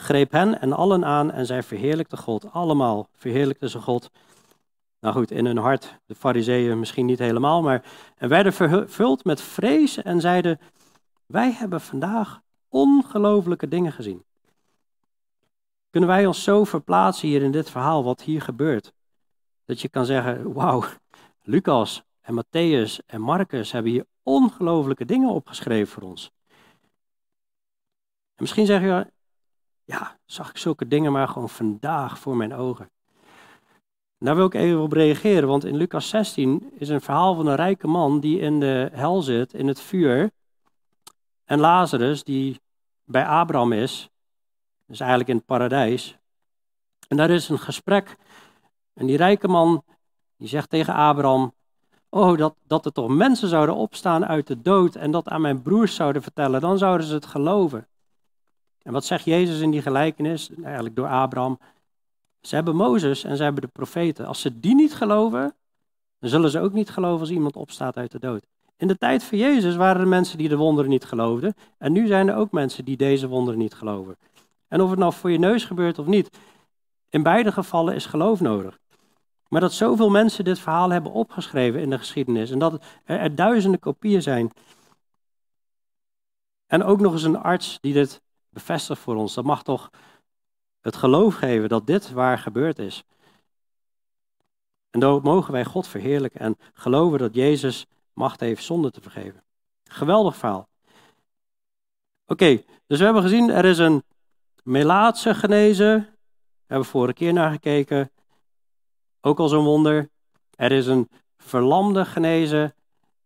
greep 0.00 0.32
hen 0.32 0.60
en 0.60 0.72
allen 0.72 1.04
aan 1.04 1.30
en 1.30 1.46
zij 1.46 1.62
verheerlijkten 1.62 2.18
God. 2.18 2.52
Allemaal 2.52 3.08
verheerlijkten 3.12 3.70
ze 3.70 3.78
God. 3.78 4.10
Nou 5.00 5.14
goed, 5.14 5.30
in 5.30 5.46
hun 5.46 5.56
hart, 5.56 5.98
de 6.06 6.14
fariseeën 6.14 6.78
misschien 6.78 7.06
niet 7.06 7.18
helemaal, 7.18 7.62
maar 7.62 7.84
en 8.16 8.28
werden 8.28 8.52
vervuld 8.52 9.24
met 9.24 9.40
vrees 9.40 10.02
en 10.02 10.20
zeiden, 10.20 10.60
wij 11.26 11.52
hebben 11.52 11.80
vandaag 11.80 12.40
ongelooflijke 12.68 13.68
dingen 13.68 13.92
gezien. 13.92 14.24
Kunnen 15.90 16.08
wij 16.08 16.26
ons 16.26 16.42
zo 16.42 16.64
verplaatsen 16.64 17.28
hier 17.28 17.42
in 17.42 17.52
dit 17.52 17.70
verhaal, 17.70 18.04
wat 18.04 18.22
hier 18.22 18.42
gebeurt? 18.42 18.92
Dat 19.64 19.80
je 19.80 19.88
kan 19.88 20.06
zeggen, 20.06 20.52
wauw, 20.52 20.84
Lucas 21.42 22.02
en 22.20 22.44
Matthäus 22.44 23.06
en 23.06 23.20
Marcus 23.20 23.72
hebben 23.72 23.92
hier 23.92 24.06
ongelooflijke 24.22 25.04
dingen 25.04 25.30
opgeschreven 25.30 25.92
voor 25.92 26.02
ons. 26.02 26.30
En 28.34 28.46
misschien 28.46 28.66
zeg 28.66 28.80
je, 28.80 29.12
ja, 29.90 30.16
zag 30.26 30.50
ik 30.50 30.56
zulke 30.56 30.88
dingen 30.88 31.12
maar 31.12 31.28
gewoon 31.28 31.48
vandaag 31.48 32.18
voor 32.18 32.36
mijn 32.36 32.54
ogen. 32.54 32.90
daar 34.18 34.36
wil 34.36 34.46
ik 34.46 34.54
even 34.54 34.80
op 34.80 34.92
reageren, 34.92 35.48
want 35.48 35.64
in 35.64 35.76
Lucas 35.76 36.08
16 36.08 36.70
is 36.78 36.88
een 36.88 37.00
verhaal 37.00 37.34
van 37.34 37.46
een 37.46 37.56
rijke 37.56 37.86
man 37.86 38.20
die 38.20 38.38
in 38.38 38.60
de 38.60 38.88
hel 38.92 39.22
zit, 39.22 39.54
in 39.54 39.68
het 39.68 39.80
vuur. 39.80 40.30
En 41.44 41.60
Lazarus, 41.60 42.24
die 42.24 42.60
bij 43.04 43.26
Abraham 43.26 43.72
is, 43.72 44.10
dus 44.86 45.00
eigenlijk 45.00 45.30
in 45.30 45.36
het 45.36 45.46
paradijs. 45.46 46.18
En 47.08 47.16
daar 47.16 47.30
is 47.30 47.48
een 47.48 47.58
gesprek. 47.58 48.16
En 48.94 49.06
die 49.06 49.16
rijke 49.16 49.48
man, 49.48 49.82
die 50.36 50.48
zegt 50.48 50.70
tegen 50.70 50.94
Abraham, 50.94 51.52
oh, 52.08 52.38
dat, 52.38 52.54
dat 52.66 52.84
er 52.84 52.92
toch 52.92 53.08
mensen 53.08 53.48
zouden 53.48 53.74
opstaan 53.74 54.26
uit 54.26 54.46
de 54.46 54.60
dood 54.60 54.94
en 54.94 55.10
dat 55.10 55.28
aan 55.28 55.40
mijn 55.40 55.62
broers 55.62 55.94
zouden 55.94 56.22
vertellen, 56.22 56.60
dan 56.60 56.78
zouden 56.78 57.06
ze 57.06 57.14
het 57.14 57.26
geloven. 57.26 57.88
En 58.82 58.92
wat 58.92 59.04
zegt 59.04 59.24
Jezus 59.24 59.60
in 59.60 59.70
die 59.70 59.82
gelijkenis, 59.82 60.50
eigenlijk 60.62 60.96
door 60.96 61.08
Abraham? 61.08 61.58
Ze 62.40 62.54
hebben 62.54 62.76
Mozes 62.76 63.24
en 63.24 63.36
ze 63.36 63.42
hebben 63.42 63.62
de 63.62 63.68
profeten. 63.68 64.26
Als 64.26 64.40
ze 64.40 64.60
die 64.60 64.74
niet 64.74 64.94
geloven, 64.94 65.54
dan 66.18 66.30
zullen 66.30 66.50
ze 66.50 66.60
ook 66.60 66.72
niet 66.72 66.90
geloven 66.90 67.20
als 67.20 67.30
iemand 67.30 67.56
opstaat 67.56 67.96
uit 67.96 68.12
de 68.12 68.18
dood. 68.18 68.46
In 68.76 68.88
de 68.88 68.98
tijd 68.98 69.22
van 69.24 69.38
Jezus 69.38 69.76
waren 69.76 70.00
er 70.00 70.08
mensen 70.08 70.38
die 70.38 70.48
de 70.48 70.56
wonderen 70.56 70.90
niet 70.90 71.04
geloofden. 71.04 71.54
En 71.78 71.92
nu 71.92 72.06
zijn 72.06 72.28
er 72.28 72.36
ook 72.36 72.50
mensen 72.52 72.84
die 72.84 72.96
deze 72.96 73.28
wonderen 73.28 73.58
niet 73.58 73.74
geloven. 73.74 74.16
En 74.68 74.80
of 74.80 74.90
het 74.90 74.98
nou 74.98 75.12
voor 75.12 75.30
je 75.30 75.38
neus 75.38 75.64
gebeurt 75.64 75.98
of 75.98 76.06
niet, 76.06 76.38
in 77.08 77.22
beide 77.22 77.52
gevallen 77.52 77.94
is 77.94 78.06
geloof 78.06 78.40
nodig. 78.40 78.78
Maar 79.48 79.60
dat 79.60 79.72
zoveel 79.72 80.10
mensen 80.10 80.44
dit 80.44 80.58
verhaal 80.58 80.90
hebben 80.90 81.12
opgeschreven 81.12 81.80
in 81.80 81.90
de 81.90 81.98
geschiedenis 81.98 82.50
en 82.50 82.58
dat 82.58 82.84
er, 83.04 83.34
duizenden 83.34 83.80
kopieën 83.80 84.22
zijn. 84.22 84.50
En 86.66 86.82
ook 86.82 87.00
nog 87.00 87.12
eens 87.12 87.22
een 87.22 87.38
arts 87.38 87.78
die 87.80 87.92
dit 87.92 88.22
bevestigt 88.50 89.00
voor 89.00 89.16
ons. 89.16 89.34
Dat 89.34 89.44
mag 89.44 89.62
toch 89.62 89.90
het 90.80 90.96
geloof 90.96 91.34
geven 91.34 91.68
dat 91.68 91.86
dit 91.86 92.10
waar 92.10 92.38
gebeurd 92.38 92.78
is. 92.78 93.04
En 94.90 95.00
dan 95.00 95.20
mogen 95.22 95.52
wij 95.52 95.64
God 95.64 95.86
verheerlijken 95.86 96.40
en 96.40 96.56
geloven 96.72 97.18
dat 97.18 97.34
Jezus 97.34 97.86
macht 98.12 98.40
heeft 98.40 98.64
zonde 98.64 98.90
te 98.90 99.00
vergeven. 99.00 99.44
Geweldig 99.84 100.36
verhaal. 100.36 100.68
Oké, 102.26 102.62
dus 102.86 102.98
we 102.98 103.04
hebben 103.04 103.22
gezien, 103.22 103.50
er 103.50 103.64
is 103.64 103.78
een 103.78 104.02
Melaatse 104.62 105.34
genezen. 105.34 105.96
Daar 105.96 106.16
hebben 106.66 106.86
we 106.86 106.92
vorige 106.92 107.14
keer 107.14 107.32
naar 107.32 107.50
gekeken. 107.50 108.10
Ook 109.20 109.38
al 109.38 109.48
zo'n 109.48 109.64
wonder. 109.64 110.10
Er 110.56 110.72
is 110.72 110.86
een 110.86 111.08
verlamde 111.36 112.04
genezen. 112.04 112.74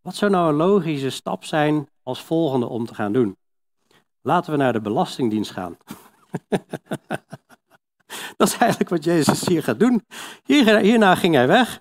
Wat 0.01 0.15
zou 0.15 0.31
nou 0.31 0.49
een 0.49 0.57
logische 0.57 1.11
stap 1.11 1.45
zijn 1.45 1.89
als 2.03 2.23
volgende 2.23 2.67
om 2.67 2.87
te 2.87 2.95
gaan 2.95 3.13
doen? 3.13 3.37
Laten 4.27 4.53
we 4.53 4.59
naar 4.59 4.73
de 4.73 4.81
Belastingdienst 4.81 5.51
gaan. 5.51 5.77
Dat 8.37 8.49
is 8.49 8.57
eigenlijk 8.57 8.91
wat 8.91 9.05
Jezus 9.05 9.47
hier 9.47 9.63
gaat 9.63 9.79
doen. 9.79 10.07
Hier, 10.45 10.79
hierna 10.79 11.15
ging 11.15 11.35
hij 11.35 11.47
weg 11.47 11.81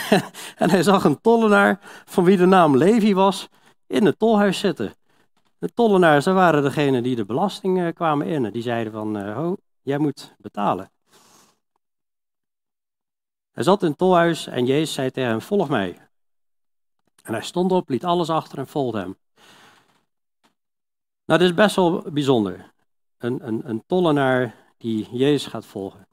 en 0.62 0.70
hij 0.70 0.82
zag 0.82 1.04
een 1.04 1.20
tollenaar 1.20 1.78
van 2.04 2.24
wie 2.24 2.36
de 2.36 2.46
naam 2.46 2.76
Levi 2.76 3.14
was 3.14 3.48
in 3.86 4.04
het 4.06 4.18
tolhuis 4.18 4.58
zitten. 4.58 4.94
De 5.58 5.72
tollenaars, 5.74 6.24
dat 6.24 6.34
waren 6.34 6.62
degenen 6.62 7.02
die 7.02 7.16
de 7.16 7.24
belasting 7.24 7.80
eh, 7.80 7.92
kwamen 7.94 8.26
innen. 8.26 8.52
Die 8.52 8.62
zeiden 8.62 8.92
van, 8.92 9.16
uh, 9.16 9.34
ho, 9.36 9.56
jij 9.82 9.98
moet 9.98 10.34
betalen. 10.38 10.90
Hij 13.50 13.62
zat 13.62 13.82
in 13.82 13.88
het 13.88 13.98
tolhuis 13.98 14.46
en 14.46 14.66
Jezus 14.66 14.92
zei 14.94 15.10
tegen 15.10 15.30
hem, 15.30 15.40
volg 15.40 15.68
mij. 15.68 16.08
En 17.22 17.32
hij 17.32 17.42
stond 17.42 17.72
op, 17.72 17.88
liet 17.88 18.04
alles 18.04 18.30
achter 18.30 18.58
en 18.58 18.66
volgde 18.66 18.98
hem. 18.98 19.16
Nou, 21.30 21.42
dit 21.42 21.50
is 21.50 21.56
best 21.56 21.76
wel 21.76 22.02
bijzonder. 22.12 22.72
Een, 23.18 23.46
een, 23.46 23.68
een 23.68 23.86
tollenaar 23.86 24.54
die 24.76 25.08
Jezus 25.10 25.46
gaat 25.46 25.66
volgen. 25.66 26.08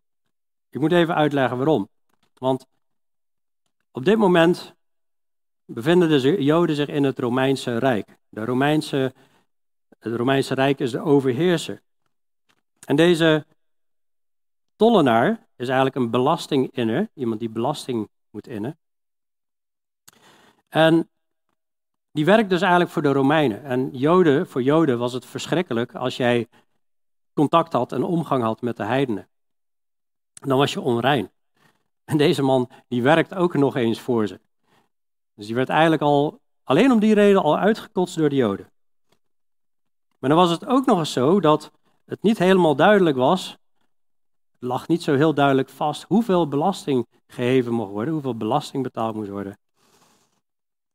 Ik 0.69 0.79
moet 0.79 0.91
even 0.91 1.15
uitleggen 1.15 1.57
waarom. 1.57 1.89
Want 2.33 2.65
op 3.91 4.05
dit 4.05 4.17
moment 4.17 4.75
bevinden 5.65 6.09
de 6.09 6.43
Joden 6.43 6.75
zich 6.75 6.87
in 6.87 7.03
het 7.03 7.19
Romeinse 7.19 7.77
Rijk. 7.77 8.17
De 8.29 8.45
Romeinse, 8.45 9.13
het 9.99 10.15
Romeinse 10.15 10.53
Rijk 10.53 10.79
is 10.79 10.91
de 10.91 11.01
overheerser. 11.01 11.81
En 12.85 12.95
deze 12.95 13.45
tollenaar 14.75 15.47
is 15.55 15.67
eigenlijk 15.67 15.95
een 15.95 16.11
belastinginner, 16.11 17.09
iemand 17.13 17.39
die 17.39 17.49
belasting 17.49 18.09
moet 18.29 18.47
innen. 18.47 18.79
En 20.69 21.09
die 22.17 22.25
werkt 22.25 22.49
dus 22.49 22.61
eigenlijk 22.61 22.91
voor 22.91 23.01
de 23.01 23.11
Romeinen. 23.11 23.63
En 23.63 23.89
Joden, 23.91 24.47
voor 24.47 24.61
Joden 24.61 24.97
was 24.97 25.13
het 25.13 25.25
verschrikkelijk 25.25 25.95
als 25.95 26.17
jij 26.17 26.47
contact 27.33 27.73
had 27.73 27.91
en 27.91 28.03
omgang 28.03 28.43
had 28.43 28.61
met 28.61 28.77
de 28.77 28.83
heidenen. 28.83 29.27
Dan 30.33 30.57
was 30.57 30.73
je 30.73 30.81
onrein. 30.81 31.31
En 32.05 32.17
deze 32.17 32.41
man, 32.41 32.69
die 32.87 33.01
werkt 33.01 33.35
ook 33.35 33.53
nog 33.53 33.75
eens 33.75 33.99
voor 33.99 34.27
ze. 34.27 34.39
Dus 35.35 35.45
die 35.45 35.55
werd 35.55 35.69
eigenlijk 35.69 36.01
al, 36.01 36.39
alleen 36.63 36.91
om 36.91 36.99
die 36.99 37.13
reden, 37.13 37.41
al 37.41 37.57
uitgekotst 37.57 38.17
door 38.17 38.29
de 38.29 38.35
Joden. 38.35 38.71
Maar 40.19 40.29
dan 40.29 40.39
was 40.39 40.49
het 40.49 40.65
ook 40.65 40.85
nog 40.85 40.99
eens 40.99 41.13
zo 41.13 41.39
dat 41.39 41.71
het 42.05 42.21
niet 42.21 42.37
helemaal 42.37 42.75
duidelijk 42.75 43.17
was, 43.17 43.57
lag 44.59 44.87
niet 44.87 45.03
zo 45.03 45.15
heel 45.15 45.33
duidelijk 45.33 45.69
vast 45.69 46.03
hoeveel 46.03 46.47
belasting 46.47 47.07
geheven 47.27 47.73
mocht 47.73 47.91
worden, 47.91 48.13
hoeveel 48.13 48.37
belasting 48.37 48.83
betaald 48.83 49.15
moest 49.15 49.29
worden. 49.29 49.57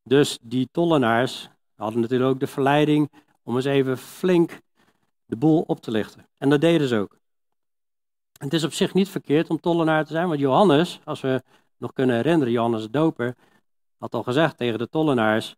Dus 0.03 0.39
die 0.43 0.69
tollenaars 0.73 1.49
hadden 1.75 2.01
natuurlijk 2.01 2.31
ook 2.31 2.41
de 2.41 2.47
verleiding 2.47 3.11
om 3.43 3.57
eens 3.57 3.65
even 3.65 3.99
flink 3.99 4.61
de 5.27 5.37
boel 5.37 5.61
op 5.67 5.81
te 5.81 5.91
lichten. 5.91 6.29
En 6.39 6.51
dat 6.51 6.61
deden 6.61 6.89
ze 6.89 6.97
ook. 6.97 7.19
Het 8.39 8.53
is 8.53 8.65
op 8.65 8.73
zich 8.73 8.95
niet 8.95 9.09
verkeerd 9.09 9.51
om 9.51 9.61
tollenaar 9.61 10.05
te 10.05 10.13
zijn, 10.13 10.29
want 10.29 10.41
Johannes, 10.41 11.01
als 11.05 11.21
we 11.21 11.43
nog 11.77 11.93
kunnen 11.93 12.17
herinneren, 12.17 12.53
Johannes 12.53 12.83
de 12.83 12.91
Doper, 12.91 13.37
had 13.99 14.15
al 14.15 14.23
gezegd 14.23 14.57
tegen 14.57 14.79
de 14.79 14.89
tollenaars 14.89 15.57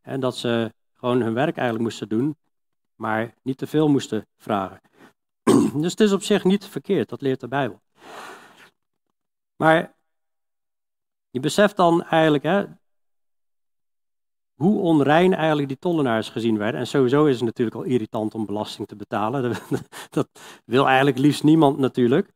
en 0.00 0.20
dat 0.20 0.36
ze 0.36 0.72
gewoon 0.94 1.20
hun 1.20 1.34
werk 1.34 1.56
eigenlijk 1.56 1.88
moesten 1.88 2.08
doen, 2.08 2.36
maar 2.94 3.34
niet 3.42 3.58
te 3.58 3.66
veel 3.66 3.88
moesten 3.88 4.26
vragen. 4.36 4.80
dus 5.82 5.90
het 5.90 6.00
is 6.00 6.12
op 6.12 6.22
zich 6.22 6.44
niet 6.44 6.64
verkeerd, 6.64 7.08
dat 7.08 7.20
leert 7.20 7.40
de 7.40 7.48
Bijbel. 7.48 7.80
Maar 9.56 9.94
je 11.30 11.40
beseft 11.40 11.76
dan 11.76 12.02
eigenlijk, 12.02 12.42
hè, 12.42 12.64
hoe 14.60 14.80
onrein 14.80 15.34
eigenlijk 15.34 15.68
die 15.68 15.78
tollenaars 15.78 16.28
gezien 16.28 16.58
werden. 16.58 16.80
En 16.80 16.86
sowieso 16.86 17.24
is 17.24 17.36
het 17.36 17.44
natuurlijk 17.44 17.76
al 17.76 17.82
irritant 17.82 18.34
om 18.34 18.46
belasting 18.46 18.88
te 18.88 18.96
betalen. 18.96 19.56
Dat 20.10 20.28
wil 20.64 20.86
eigenlijk 20.86 21.18
liefst 21.18 21.42
niemand 21.42 21.78
natuurlijk. 21.78 22.32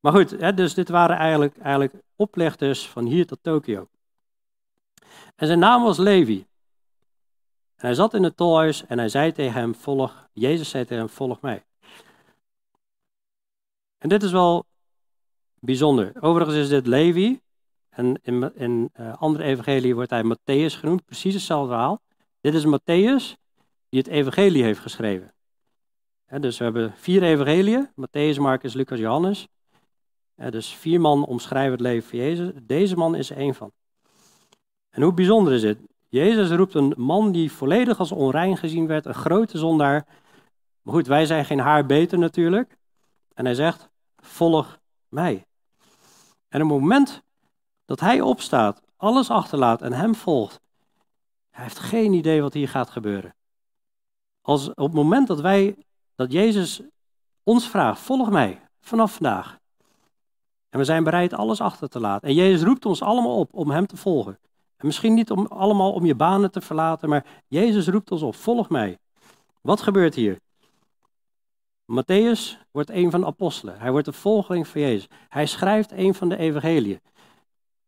Maar 0.00 0.12
goed, 0.12 0.56
dus 0.56 0.74
dit 0.74 0.88
waren 0.88 1.16
eigenlijk, 1.16 1.58
eigenlijk 1.58 1.94
oplichters 2.16 2.88
van 2.88 3.04
hier 3.04 3.26
tot 3.26 3.38
Tokio. 3.42 3.88
En 5.36 5.46
zijn 5.46 5.58
naam 5.58 5.82
was 5.82 5.98
Levi. 5.98 6.46
En 7.76 7.86
hij 7.86 7.94
zat 7.94 8.14
in 8.14 8.22
het 8.22 8.36
tolhuis 8.36 8.86
en 8.86 8.98
hij 8.98 9.08
zei 9.08 9.32
tegen 9.32 9.60
hem, 9.60 9.74
volg, 9.74 10.28
Jezus 10.32 10.68
zei 10.68 10.84
tegen 10.84 11.04
hem, 11.04 11.08
volg 11.08 11.40
mij. 11.40 11.64
En 13.98 14.08
dit 14.08 14.22
is 14.22 14.30
wel 14.30 14.66
bijzonder. 15.60 16.12
Overigens 16.20 16.56
is 16.56 16.68
dit 16.68 16.86
Levi, 16.86 17.40
en 17.98 18.20
in, 18.22 18.52
in 18.54 18.90
uh, 19.00 19.16
andere 19.16 19.44
evangelie 19.44 19.94
wordt 19.94 20.10
hij 20.10 20.22
Matthäus 20.24 20.78
genoemd, 20.78 21.04
precies 21.04 21.34
hetzelfde 21.34 21.68
verhaal. 21.68 22.00
Dit 22.40 22.54
is 22.54 22.66
Matthäus 22.66 23.36
die 23.88 24.00
het 24.00 24.06
evangelie 24.06 24.62
heeft 24.62 24.80
geschreven. 24.80 25.32
dus 26.40 26.58
we 26.58 26.64
hebben 26.64 26.92
vier 26.96 27.22
evangeliën, 27.22 27.88
Matthäus, 27.94 28.38
Marcus, 28.38 28.74
Lucas, 28.74 28.98
Johannes. 28.98 29.48
dus 30.34 30.74
vier 30.74 31.00
man 31.00 31.24
omschrijven 31.24 31.72
het 31.72 31.80
leven 31.80 32.08
van 32.08 32.18
Jezus. 32.18 32.50
Deze 32.62 32.96
man 32.96 33.14
is 33.14 33.30
één 33.30 33.54
van. 33.54 33.72
En 34.90 35.02
hoe 35.02 35.14
bijzonder 35.14 35.52
is 35.52 35.62
het? 35.62 35.78
Jezus 36.08 36.50
roept 36.50 36.74
een 36.74 36.94
man 36.96 37.32
die 37.32 37.52
volledig 37.52 37.98
als 37.98 38.12
onrein 38.12 38.56
gezien 38.56 38.86
werd, 38.86 39.06
een 39.06 39.14
grote 39.14 39.58
zondaar. 39.58 40.06
Maar 40.82 40.94
goed, 40.94 41.06
wij 41.06 41.26
zijn 41.26 41.44
geen 41.44 41.60
haar 41.60 41.86
beter 41.86 42.18
natuurlijk. 42.18 42.76
En 43.34 43.44
hij 43.44 43.54
zegt, 43.54 43.88
volg 44.16 44.78
mij. 45.08 45.46
En 46.48 46.62
op 46.62 46.70
het 46.70 46.80
moment 46.80 47.22
dat 47.88 48.00
hij 48.00 48.20
opstaat, 48.20 48.82
alles 48.96 49.30
achterlaat 49.30 49.82
en 49.82 49.92
hem 49.92 50.14
volgt, 50.14 50.60
hij 51.50 51.62
heeft 51.62 51.78
geen 51.78 52.12
idee 52.12 52.42
wat 52.42 52.52
hier 52.52 52.68
gaat 52.68 52.90
gebeuren. 52.90 53.34
Als 54.40 54.68
op 54.68 54.76
het 54.76 54.92
moment 54.92 55.26
dat 55.26 55.40
wij, 55.40 55.76
dat 56.14 56.32
Jezus 56.32 56.80
ons 57.42 57.68
vraagt, 57.68 58.00
volg 58.00 58.30
mij 58.30 58.60
vanaf 58.80 59.12
vandaag. 59.12 59.58
En 60.68 60.78
we 60.78 60.84
zijn 60.84 61.04
bereid 61.04 61.32
alles 61.32 61.60
achter 61.60 61.88
te 61.88 62.00
laten. 62.00 62.28
En 62.28 62.34
Jezus 62.34 62.62
roept 62.62 62.86
ons 62.86 63.02
allemaal 63.02 63.38
op 63.38 63.54
om 63.54 63.70
hem 63.70 63.86
te 63.86 63.96
volgen. 63.96 64.38
En 64.76 64.86
misschien 64.86 65.14
niet 65.14 65.30
om 65.30 65.46
allemaal 65.46 65.92
om 65.92 66.06
je 66.06 66.14
banen 66.14 66.50
te 66.50 66.60
verlaten, 66.60 67.08
maar 67.08 67.26
Jezus 67.46 67.88
roept 67.88 68.10
ons 68.10 68.22
op, 68.22 68.34
volg 68.34 68.68
mij. 68.68 68.98
Wat 69.60 69.80
gebeurt 69.80 70.14
hier? 70.14 70.38
Matthäus 71.86 72.58
wordt 72.70 72.90
een 72.90 73.10
van 73.10 73.20
de 73.20 73.26
apostelen. 73.26 73.78
Hij 73.78 73.90
wordt 73.90 74.06
de 74.06 74.12
volgeling 74.12 74.68
van 74.68 74.80
Jezus. 74.80 75.06
Hij 75.28 75.46
schrijft 75.46 75.92
een 75.92 76.14
van 76.14 76.28
de 76.28 76.36
evangeliën. 76.36 77.00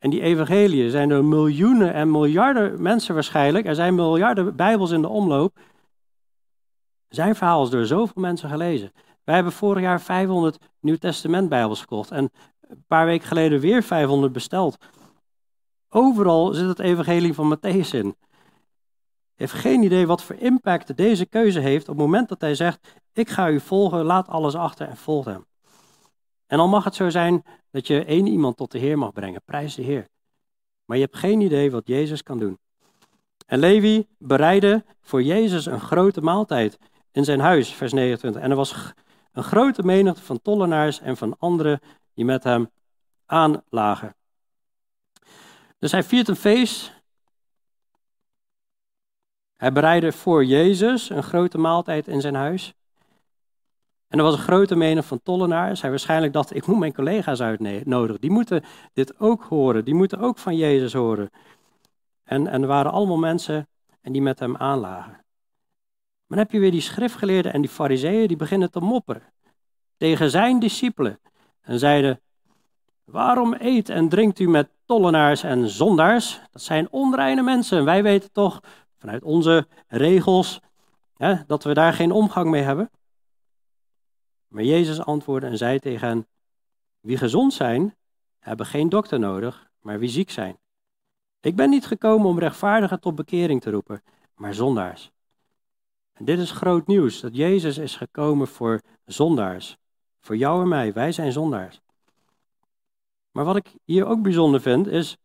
En 0.00 0.10
die 0.10 0.20
evangeliën 0.20 0.90
zijn 0.90 1.10
er 1.10 1.24
miljoenen 1.24 1.92
en 1.92 2.10
miljarden 2.10 2.82
mensen 2.82 3.14
waarschijnlijk. 3.14 3.66
Er 3.66 3.74
zijn 3.74 3.94
miljarden 3.94 4.56
bijbels 4.56 4.90
in 4.90 5.00
de 5.00 5.08
omloop. 5.08 5.58
Zijn 7.08 7.34
verhaal 7.34 7.62
is 7.62 7.70
door 7.70 7.86
zoveel 7.86 8.22
mensen 8.22 8.48
gelezen. 8.48 8.92
Wij 9.24 9.34
hebben 9.34 9.52
vorig 9.52 9.82
jaar 9.82 10.00
500 10.00 10.58
Nieuw 10.80 10.96
Testament 10.96 11.48
bijbels 11.48 11.80
gekocht. 11.80 12.10
En 12.10 12.30
een 12.60 12.84
paar 12.86 13.06
weken 13.06 13.28
geleden 13.28 13.60
weer 13.60 13.82
500 13.82 14.32
besteld. 14.32 14.76
Overal 15.88 16.52
zit 16.52 16.68
het 16.68 16.78
evangelie 16.78 17.34
van 17.34 17.56
Matthäus 17.56 17.90
in. 17.90 18.16
Heeft 19.34 19.52
geen 19.52 19.82
idee 19.82 20.06
wat 20.06 20.22
voor 20.22 20.36
impact 20.36 20.96
deze 20.96 21.26
keuze 21.26 21.60
heeft 21.60 21.88
op 21.88 21.96
het 21.96 22.04
moment 22.04 22.28
dat 22.28 22.40
hij 22.40 22.54
zegt, 22.54 23.00
ik 23.12 23.28
ga 23.28 23.50
u 23.50 23.60
volgen, 23.60 24.04
laat 24.04 24.28
alles 24.28 24.54
achter 24.54 24.88
en 24.88 24.96
volg 24.96 25.24
hem. 25.24 25.46
En 26.50 26.58
dan 26.58 26.70
mag 26.70 26.84
het 26.84 26.94
zo 26.94 27.10
zijn 27.10 27.44
dat 27.70 27.86
je 27.86 28.04
één 28.04 28.26
iemand 28.26 28.56
tot 28.56 28.70
de 28.70 28.78
Heer 28.78 28.98
mag 28.98 29.12
brengen, 29.12 29.42
prijs 29.44 29.74
de 29.74 29.82
Heer. 29.82 30.08
Maar 30.84 30.96
je 30.96 31.02
hebt 31.02 31.16
geen 31.16 31.40
idee 31.40 31.70
wat 31.70 31.86
Jezus 31.86 32.22
kan 32.22 32.38
doen. 32.38 32.58
En 33.46 33.58
Levi 33.58 34.06
bereidde 34.18 34.84
voor 35.00 35.22
Jezus 35.22 35.66
een 35.66 35.80
grote 35.80 36.20
maaltijd 36.20 36.78
in 37.12 37.24
zijn 37.24 37.40
huis, 37.40 37.72
vers 37.72 37.92
29. 37.92 38.42
En 38.42 38.50
er 38.50 38.56
was 38.56 38.92
een 39.32 39.42
grote 39.42 39.82
menigte 39.82 40.22
van 40.22 40.42
tollenaars 40.42 41.00
en 41.00 41.16
van 41.16 41.36
anderen 41.38 41.80
die 42.14 42.24
met 42.24 42.44
hem 42.44 42.70
aanlagen. 43.26 44.14
Dus 45.78 45.92
hij 45.92 46.02
viert 46.02 46.28
een 46.28 46.36
feest. 46.36 46.92
Hij 49.56 49.72
bereidde 49.72 50.12
voor 50.12 50.44
Jezus 50.44 51.10
een 51.10 51.22
grote 51.22 51.58
maaltijd 51.58 52.08
in 52.08 52.20
zijn 52.20 52.34
huis. 52.34 52.74
En 54.10 54.18
er 54.18 54.24
was 54.24 54.34
een 54.34 54.42
grote 54.42 54.76
menigte 54.76 55.08
van 55.08 55.22
tollenaars. 55.22 55.80
Hij 55.80 55.90
waarschijnlijk 55.90 56.32
dacht, 56.32 56.54
ik 56.54 56.66
moet 56.66 56.78
mijn 56.78 56.94
collega's 56.94 57.40
uitnodigen. 57.40 58.20
Die 58.20 58.30
moeten 58.30 58.64
dit 58.92 59.20
ook 59.20 59.42
horen. 59.42 59.84
Die 59.84 59.94
moeten 59.94 60.18
ook 60.18 60.38
van 60.38 60.56
Jezus 60.56 60.92
horen. 60.92 61.30
En, 62.24 62.46
en 62.46 62.62
er 62.62 62.68
waren 62.68 62.92
allemaal 62.92 63.18
mensen 63.18 63.68
en 64.00 64.12
die 64.12 64.22
met 64.22 64.38
hem 64.38 64.56
aanlagen. 64.56 65.10
Maar 65.10 66.38
dan 66.38 66.38
heb 66.38 66.50
je 66.50 66.58
weer 66.58 66.70
die 66.70 66.80
schriftgeleerden 66.80 67.52
en 67.52 67.60
die 67.60 67.70
fariseeën 67.70 68.28
die 68.28 68.36
beginnen 68.36 68.70
te 68.70 68.80
mopperen 68.80 69.22
tegen 69.96 70.30
zijn 70.30 70.58
discipelen. 70.58 71.20
En 71.60 71.78
zeiden, 71.78 72.20
waarom 73.04 73.54
eet 73.58 73.88
en 73.88 74.08
drinkt 74.08 74.38
u 74.38 74.48
met 74.48 74.68
tollenaars 74.84 75.42
en 75.42 75.68
zondaars? 75.68 76.40
Dat 76.50 76.62
zijn 76.62 76.90
onreine 76.90 77.42
mensen. 77.42 77.84
Wij 77.84 78.02
weten 78.02 78.32
toch 78.32 78.60
vanuit 78.98 79.22
onze 79.22 79.66
regels 79.86 80.60
hè, 81.16 81.34
dat 81.46 81.64
we 81.64 81.74
daar 81.74 81.92
geen 81.92 82.12
omgang 82.12 82.50
mee 82.50 82.62
hebben. 82.62 82.90
Maar 84.50 84.64
Jezus 84.64 85.00
antwoordde 85.00 85.48
en 85.48 85.56
zei 85.56 85.78
tegen 85.78 86.08
hen, 86.08 86.26
wie 87.00 87.16
gezond 87.16 87.52
zijn, 87.52 87.96
hebben 88.38 88.66
geen 88.66 88.88
dokter 88.88 89.18
nodig, 89.18 89.70
maar 89.80 89.98
wie 89.98 90.08
ziek 90.08 90.30
zijn. 90.30 90.58
Ik 91.40 91.56
ben 91.56 91.70
niet 91.70 91.86
gekomen 91.86 92.26
om 92.26 92.38
rechtvaardigen 92.38 93.00
tot 93.00 93.14
bekering 93.14 93.60
te 93.60 93.70
roepen, 93.70 94.02
maar 94.34 94.54
zondaars. 94.54 95.10
En 96.12 96.24
dit 96.24 96.38
is 96.38 96.50
groot 96.50 96.86
nieuws, 96.86 97.20
dat 97.20 97.36
Jezus 97.36 97.78
is 97.78 97.96
gekomen 97.96 98.48
voor 98.48 98.80
zondaars. 99.04 99.76
Voor 100.20 100.36
jou 100.36 100.62
en 100.62 100.68
mij, 100.68 100.92
wij 100.92 101.12
zijn 101.12 101.32
zondaars. 101.32 101.80
Maar 103.30 103.44
wat 103.44 103.56
ik 103.56 103.74
hier 103.84 104.06
ook 104.06 104.22
bijzonder 104.22 104.60
vind, 104.60 104.86
is 104.86 105.16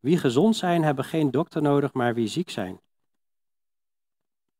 wie 0.00 0.18
gezond 0.18 0.56
zijn, 0.56 0.82
hebben 0.82 1.04
geen 1.04 1.30
dokter 1.30 1.62
nodig, 1.62 1.92
maar 1.92 2.14
wie 2.14 2.26
ziek 2.26 2.50
zijn. 2.50 2.80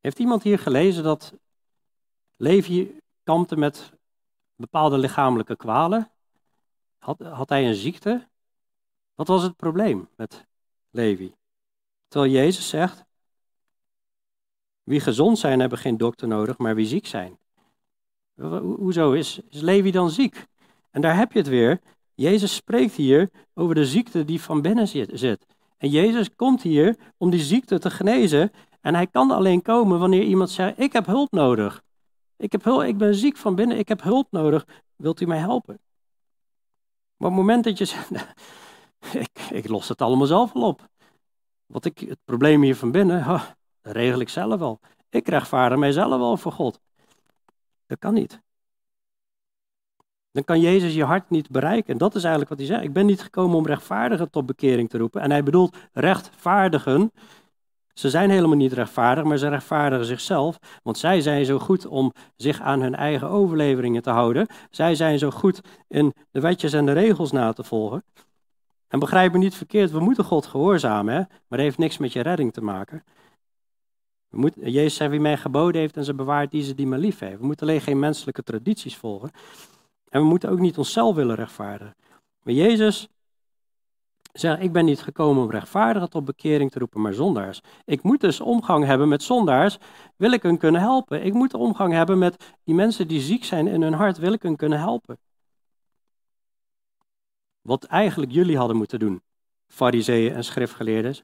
Heeft 0.01 0.19
iemand 0.19 0.43
hier 0.43 0.59
gelezen 0.59 1.03
dat 1.03 1.35
Levi 2.37 3.01
kampte 3.23 3.57
met 3.57 3.93
bepaalde 4.57 4.99
lichamelijke 4.99 5.57
kwalen? 5.57 6.11
Had, 6.99 7.19
had 7.19 7.49
hij 7.49 7.69
een 7.69 7.75
ziekte? 7.75 8.29
Wat 9.15 9.29
was 9.29 9.43
het 9.43 9.57
probleem 9.57 10.09
met 10.17 10.47
Levi? 10.91 11.35
Terwijl 12.09 12.33
Jezus 12.33 12.69
zegt, 12.69 13.05
wie 14.83 15.01
gezond 15.01 15.39
zijn 15.39 15.61
hebben 15.61 15.79
geen 15.79 15.97
dokter 15.97 16.29
nodig, 16.29 16.59
maar 16.59 16.75
wie 16.75 16.87
ziek 16.87 17.07
zijn. 17.07 17.39
Hoezo 18.61 19.13
is, 19.13 19.41
is 19.49 19.61
Levi 19.61 19.91
dan 19.91 20.11
ziek? 20.11 20.47
En 20.91 21.01
daar 21.01 21.17
heb 21.17 21.33
je 21.33 21.39
het 21.39 21.49
weer. 21.49 21.81
Jezus 22.15 22.55
spreekt 22.55 22.95
hier 22.95 23.31
over 23.55 23.75
de 23.75 23.87
ziekte 23.87 24.25
die 24.25 24.41
van 24.41 24.63
binnen 24.63 24.89
zit. 24.89 25.47
En 25.79 25.89
Jezus 25.89 26.35
komt 26.35 26.63
hier 26.63 26.97
om 27.17 27.31
die 27.31 27.41
ziekte 27.41 27.79
te 27.79 27.91
genezen. 27.91 28.53
En 28.81 28.95
hij 28.95 29.07
kan 29.07 29.31
alleen 29.31 29.63
komen 29.63 29.99
wanneer 29.99 30.23
iemand 30.23 30.51
zegt: 30.51 30.81
Ik 30.81 30.93
heb 30.93 31.07
hulp 31.07 31.31
nodig. 31.33 31.83
Ik, 32.43 32.53
heb 32.53 32.65
hulp, 32.65 32.83
ik 32.83 32.97
ben 32.97 33.15
ziek 33.15 33.37
van 33.37 33.55
binnen, 33.55 33.79
ik 33.79 33.89
heb 33.89 34.03
hulp 34.03 34.27
nodig. 34.31 34.67
Wilt 34.97 35.21
u 35.21 35.27
mij 35.27 35.39
helpen? 35.39 35.79
Maar 37.17 37.31
op 37.31 37.37
het 37.37 37.45
moment 37.45 37.65
dat 37.65 37.79
je 37.79 37.85
zegt: 37.85 38.11
ik, 39.27 39.41
ik 39.51 39.69
los 39.69 39.89
het 39.89 40.03
allemaal 40.03 40.27
zelf 40.27 40.53
wel 40.53 40.63
op. 40.63 40.89
Wat 41.67 41.85
ik, 41.85 41.99
het 41.99 42.19
probleem 42.25 42.63
hier 42.63 42.77
van 42.77 42.91
binnen, 42.91 43.25
dat 43.81 43.95
regel 43.95 44.21
ik 44.21 44.29
zelf 44.29 44.59
wel. 44.59 44.81
Ik 45.09 45.29
rechtvaardig 45.29 45.79
mijzelf 45.79 46.19
wel 46.19 46.37
voor 46.37 46.53
God. 46.53 46.81
Dat 47.87 47.99
kan 47.99 48.15
niet. 48.15 48.41
Dan 50.31 50.45
kan 50.45 50.61
Jezus 50.61 50.95
je 50.95 51.05
hart 51.05 51.31
niet 51.31 51.51
bereiken. 51.51 51.93
En 51.93 51.99
dat 51.99 52.15
is 52.15 52.25
eigenlijk 52.25 52.49
wat 52.49 52.59
hij 52.59 52.69
zegt. 52.69 52.83
Ik 52.83 52.93
ben 52.93 53.07
niet 53.07 53.23
gekomen 53.23 53.57
om 53.57 53.67
rechtvaardigen 53.67 54.31
tot 54.31 54.47
bekering 54.47 54.91
te 54.91 54.99
roepen. 54.99 55.21
En 55.21 55.31
hij 55.31 55.43
bedoelt 55.43 55.77
rechtvaardigen. 55.93 57.13
Ze 57.93 58.11
zijn 58.11 58.31
helemaal 58.31 58.57
niet 58.57 58.73
rechtvaardig, 58.73 59.25
maar 59.25 59.39
ze 59.39 59.49
rechtvaardigen 59.49 60.07
zichzelf. 60.07 60.59
Want 60.83 60.99
zij 60.99 61.21
zijn 61.21 61.45
zo 61.45 61.59
goed 61.59 61.87
om 61.87 62.13
zich 62.37 62.61
aan 62.61 62.81
hun 62.81 62.95
eigen 62.95 63.29
overleveringen 63.29 64.03
te 64.03 64.11
houden. 64.11 64.47
Zij 64.71 64.95
zijn 64.95 65.19
zo 65.19 65.31
goed 65.31 65.61
in 65.89 66.15
de 66.31 66.41
wetjes 66.41 66.73
en 66.73 66.87
de 66.87 66.93
regels 66.93 67.33
na 67.33 67.53
te 67.53 67.65
volgen. 67.65 68.05
En 68.89 68.99
begrijp 68.99 69.33
me 69.33 69.39
niet 69.39 69.55
verkeerd, 69.55 69.91
we 69.91 70.01
moeten 70.01 70.25
God 70.25 70.47
gehoorzamen, 70.47 71.15
hè? 71.15 71.19
maar 71.19 71.29
dat 71.49 71.59
heeft 71.59 71.79
niks 71.79 71.99
met 71.99 72.13
je 72.13 72.21
redding 72.21 72.53
te 72.53 72.61
maken. 72.61 73.05
We 74.29 74.39
moeten, 74.39 74.71
Jezus 74.71 74.95
zei, 74.95 75.11
wie 75.11 75.21
mij 75.21 75.37
geboden 75.37 75.81
heeft 75.81 75.97
en 75.97 76.05
ze 76.05 76.15
bewaart, 76.15 76.51
die 76.51 76.63
ze 76.63 76.75
die 76.75 76.87
me 76.87 76.99
lief 76.99 77.19
heeft. 77.19 77.39
We 77.39 77.47
moeten 77.47 77.67
alleen 77.67 77.81
geen 77.81 77.99
menselijke 77.99 78.43
tradities 78.43 78.97
volgen. 78.97 79.31
En 80.09 80.21
we 80.21 80.27
moeten 80.27 80.51
ook 80.51 80.59
niet 80.59 80.79
onszelf 80.79 81.15
willen 81.15 81.37
rechtvaardigen. 81.37 81.97
Maar 82.43 82.55
Jezus 82.55 83.09
zegt, 84.33 84.63
ik 84.63 84.73
ben 84.73 84.85
niet 84.85 85.03
gekomen 85.03 85.43
om 85.43 85.51
rechtvaardigen 85.51 86.11
tot 86.11 86.25
bekering 86.25 86.71
te 86.71 86.79
roepen, 86.79 87.01
maar 87.01 87.15
zondaars. 87.15 87.61
Ik 87.85 88.03
moet 88.03 88.21
dus 88.21 88.41
omgang 88.41 88.85
hebben 88.85 89.09
met 89.09 89.23
zondaars, 89.23 89.79
wil 90.17 90.33
ik 90.33 90.43
hun 90.43 90.59
kunnen 90.59 90.81
helpen. 90.81 91.25
Ik 91.25 91.33
moet 91.33 91.55
omgang 91.55 91.93
hebben 91.93 92.19
met 92.19 92.55
die 92.65 92.75
mensen 92.75 93.09
die 93.09 93.21
ziek 93.21 93.45
zijn 93.45 93.67
in 93.67 93.83
hun 93.83 93.93
hart, 93.93 94.19
wil 94.19 94.33
ik 94.33 94.43
hun 94.43 94.57
kunnen 94.57 94.79
helpen. 94.79 95.19
Wat 97.61 97.85
eigenlijk 97.85 98.33
jullie 98.33 98.57
hadden 98.57 98.77
moeten 98.77 98.99
doen, 98.99 99.23
fariseeën 99.67 100.35
en 100.35 100.45
schriftgeleerden, 100.45 101.15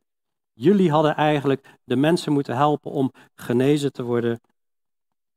Jullie 0.61 0.90
hadden 0.90 1.16
eigenlijk 1.16 1.78
de 1.84 1.96
mensen 1.96 2.32
moeten 2.32 2.56
helpen 2.56 2.90
om 2.90 3.12
genezen 3.34 3.92
te 3.92 4.02
worden 4.02 4.40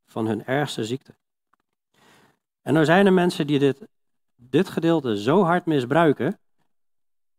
van 0.05 0.27
hun 0.27 0.45
ergste 0.45 0.85
ziekte. 0.85 1.15
En 2.61 2.75
er 2.75 2.85
zijn 2.85 3.05
er 3.05 3.13
mensen 3.13 3.47
die 3.47 3.59
dit, 3.59 3.87
dit 4.35 4.69
gedeelte 4.69 5.21
zo 5.21 5.43
hard 5.43 5.65
misbruiken 5.65 6.39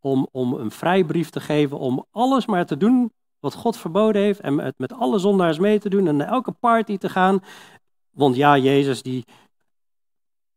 om, 0.03 0.29
om 0.31 0.55
een 0.55 0.71
vrijbrief 0.71 1.31
te 1.31 1.41
geven 1.41 1.79
om 1.79 2.07
alles 2.11 2.47
maar 2.47 2.67
te 2.67 2.77
doen 2.77 3.13
wat 3.41 3.55
God 3.55 3.77
verboden 3.77 4.23
heeft 4.23 4.41
en 4.41 4.59
het 4.59 4.79
met 4.79 4.93
alle 4.93 5.19
zondaars 5.19 5.59
mee 5.59 5.79
te 5.79 5.89
doen 5.89 6.07
en 6.07 6.17
naar 6.17 6.29
elke 6.29 6.53
party 6.53 6.99
te 6.99 7.09
gaan. 7.09 7.43
Want 8.11 8.37
ja, 8.37 8.59
Jezus 8.59 9.03
die 9.03 9.25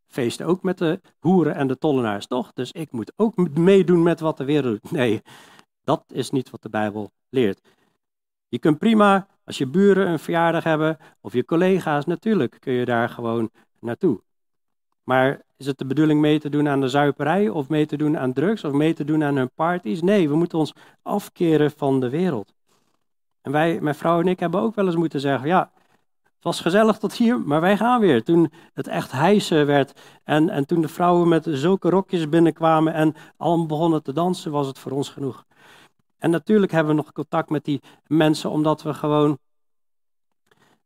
feestte 0.07 0.45
ook 0.45 0.63
met 0.63 0.77
de 0.77 1.01
hoeren 1.19 1.55
en 1.55 1.67
de 1.67 1.77
tollenaars, 1.77 2.27
toch? 2.27 2.53
Dus 2.53 2.71
ik 2.71 2.91
moet 2.91 3.13
ook 3.15 3.49
meedoen 3.57 4.03
met 4.03 4.19
wat 4.19 4.37
de 4.37 4.45
wereld 4.45 4.81
doet. 4.81 4.91
Nee, 4.91 5.21
dat 5.83 6.03
is 6.07 6.29
niet 6.29 6.49
wat 6.49 6.61
de 6.61 6.69
Bijbel 6.69 7.11
leert. 7.29 7.61
Je 8.47 8.59
kunt 8.59 8.77
prima, 8.77 9.27
als 9.43 9.57
je 9.57 9.67
buren 9.67 10.07
een 10.07 10.19
verjaardag 10.19 10.63
hebben 10.63 10.97
of 11.21 11.33
je 11.33 11.45
collega's, 11.45 12.05
natuurlijk 12.05 12.57
kun 12.59 12.73
je 12.73 12.85
daar 12.85 13.09
gewoon 13.09 13.49
naartoe. 13.79 14.21
Maar 15.03 15.41
is 15.57 15.65
het 15.65 15.77
de 15.77 15.85
bedoeling 15.85 16.21
mee 16.21 16.39
te 16.39 16.49
doen 16.49 16.67
aan 16.67 16.81
de 16.81 16.87
zuiperij 16.87 17.49
of 17.49 17.69
mee 17.69 17.85
te 17.85 17.97
doen 17.97 18.17
aan 18.17 18.33
drugs 18.33 18.63
of 18.63 18.71
mee 18.71 18.93
te 18.93 19.05
doen 19.05 19.23
aan 19.23 19.35
hun 19.35 19.51
parties? 19.55 20.01
Nee, 20.01 20.29
we 20.29 20.35
moeten 20.35 20.57
ons 20.57 20.73
afkeren 21.01 21.71
van 21.71 21.99
de 21.99 22.09
wereld. 22.09 22.53
En 23.41 23.51
wij, 23.51 23.81
mijn 23.81 23.95
vrouw 23.95 24.19
en 24.19 24.27
ik, 24.27 24.39
hebben 24.39 24.59
ook 24.59 24.75
wel 24.75 24.85
eens 24.85 24.95
moeten 24.95 25.19
zeggen: 25.19 25.47
ja, 25.47 25.71
het 26.23 26.43
was 26.43 26.61
gezellig 26.61 26.97
tot 26.97 27.13
hier, 27.13 27.39
maar 27.39 27.61
wij 27.61 27.77
gaan 27.77 27.99
weer. 27.99 28.23
Toen 28.23 28.51
het 28.73 28.87
echt 28.87 29.11
hijsen 29.11 29.65
werd 29.65 30.01
en, 30.23 30.49
en 30.49 30.65
toen 30.65 30.81
de 30.81 30.87
vrouwen 30.87 31.27
met 31.27 31.47
zulke 31.49 31.89
rokjes 31.89 32.29
binnenkwamen 32.29 32.93
en 32.93 33.15
allemaal 33.37 33.65
begonnen 33.65 34.03
te 34.03 34.13
dansen, 34.13 34.51
was 34.51 34.67
het 34.67 34.79
voor 34.79 34.91
ons 34.91 35.09
genoeg. 35.09 35.45
En 36.17 36.29
natuurlijk 36.29 36.71
hebben 36.71 36.95
we 36.95 37.01
nog 37.01 37.11
contact 37.11 37.49
met 37.49 37.65
die 37.65 37.81
mensen 38.07 38.49
omdat 38.49 38.81
we 38.81 38.93
gewoon 38.93 39.37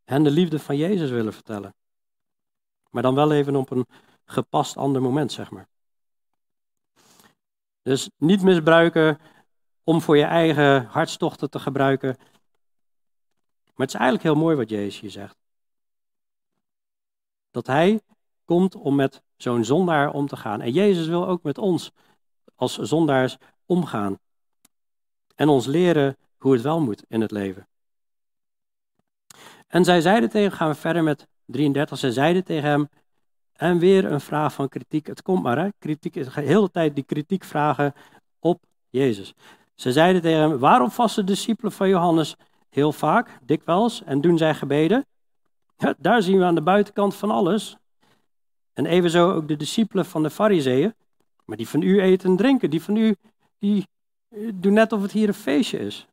hen 0.05 0.23
de 0.23 0.31
liefde 0.31 0.59
van 0.59 0.77
Jezus 0.77 1.09
willen 1.09 1.33
vertellen. 1.33 1.73
Maar 2.89 3.01
dan 3.01 3.15
wel 3.15 3.31
even 3.31 3.55
op 3.55 3.71
een 3.71 3.85
gepast 4.29 4.77
ander 4.77 5.01
moment, 5.01 5.31
zeg 5.31 5.51
maar. 5.51 5.67
Dus 7.81 8.09
niet 8.17 8.41
misbruiken 8.41 9.19
om 9.83 10.01
voor 10.01 10.17
je 10.17 10.23
eigen 10.23 10.85
hartstochten 10.85 11.49
te 11.49 11.59
gebruiken. 11.59 12.15
Maar 13.63 13.87
het 13.87 13.93
is 13.93 13.99
eigenlijk 13.99 14.23
heel 14.23 14.43
mooi 14.43 14.55
wat 14.55 14.69
Jezus 14.69 14.99
hier 14.99 15.11
zegt. 15.11 15.37
Dat 17.51 17.67
hij 17.67 18.01
komt 18.45 18.75
om 18.75 18.95
met 18.95 19.23
zo'n 19.37 19.63
zondaar 19.63 20.13
om 20.13 20.27
te 20.27 20.37
gaan. 20.37 20.61
En 20.61 20.71
Jezus 20.71 21.07
wil 21.07 21.27
ook 21.27 21.43
met 21.43 21.57
ons 21.57 21.91
als 22.55 22.77
zondaars 22.77 23.37
omgaan 23.65 24.19
en 25.35 25.49
ons 25.49 25.65
leren 25.65 26.17
hoe 26.37 26.53
het 26.53 26.61
wel 26.61 26.81
moet 26.81 27.03
in 27.07 27.21
het 27.21 27.31
leven. 27.31 27.67
En 29.67 29.83
zij 29.83 30.01
zeiden 30.01 30.29
tegen, 30.29 30.57
gaan 30.57 30.69
we 30.69 30.75
verder 30.75 31.03
met 31.03 31.27
33, 31.45 31.97
zij 31.97 32.11
zeiden 32.11 32.43
tegen 32.43 32.69
hem, 32.69 32.89
En 33.59 33.79
weer 33.79 34.11
een 34.11 34.21
vraag 34.21 34.53
van 34.53 34.69
kritiek. 34.69 35.07
Het 35.07 35.21
komt 35.21 35.43
maar, 35.43 35.57
hè? 35.57 35.69
Kritiek 35.79 36.15
is 36.15 36.33
de 36.33 36.41
hele 36.41 36.71
tijd 36.71 36.95
die 36.95 37.03
kritiek 37.03 37.43
vragen 37.43 37.93
op 38.39 38.63
Jezus. 38.89 39.33
Ze 39.75 39.91
zeiden 39.91 40.21
tegen 40.21 40.39
hem: 40.39 40.57
Waarom 40.57 40.91
vasten 40.91 41.25
de 41.25 41.31
discipelen 41.31 41.71
van 41.71 41.89
Johannes 41.89 42.35
heel 42.69 42.91
vaak, 42.91 43.39
dikwijls, 43.41 44.03
en 44.03 44.21
doen 44.21 44.37
zij 44.37 44.53
gebeden? 44.55 45.05
Ja, 45.77 45.95
daar 45.97 46.21
zien 46.21 46.37
we 46.37 46.43
aan 46.43 46.55
de 46.55 46.61
buitenkant 46.61 47.15
van 47.15 47.31
alles. 47.31 47.77
En 48.73 48.85
evenzo 48.85 49.31
ook 49.31 49.47
de 49.47 49.55
discipelen 49.55 50.05
van 50.05 50.23
de 50.23 50.29
Fariseeën. 50.29 50.93
Maar 51.45 51.57
die 51.57 51.69
van 51.69 51.81
u 51.81 52.01
eten 52.01 52.29
en 52.29 52.35
drinken, 52.35 52.69
die 52.69 52.81
van 52.81 52.95
u, 52.95 53.15
die 53.57 53.87
eh, 54.29 54.49
doen 54.55 54.73
net 54.73 54.91
of 54.91 55.01
het 55.01 55.11
hier 55.11 55.27
een 55.27 55.33
feestje 55.33 55.79
is. 55.79 56.07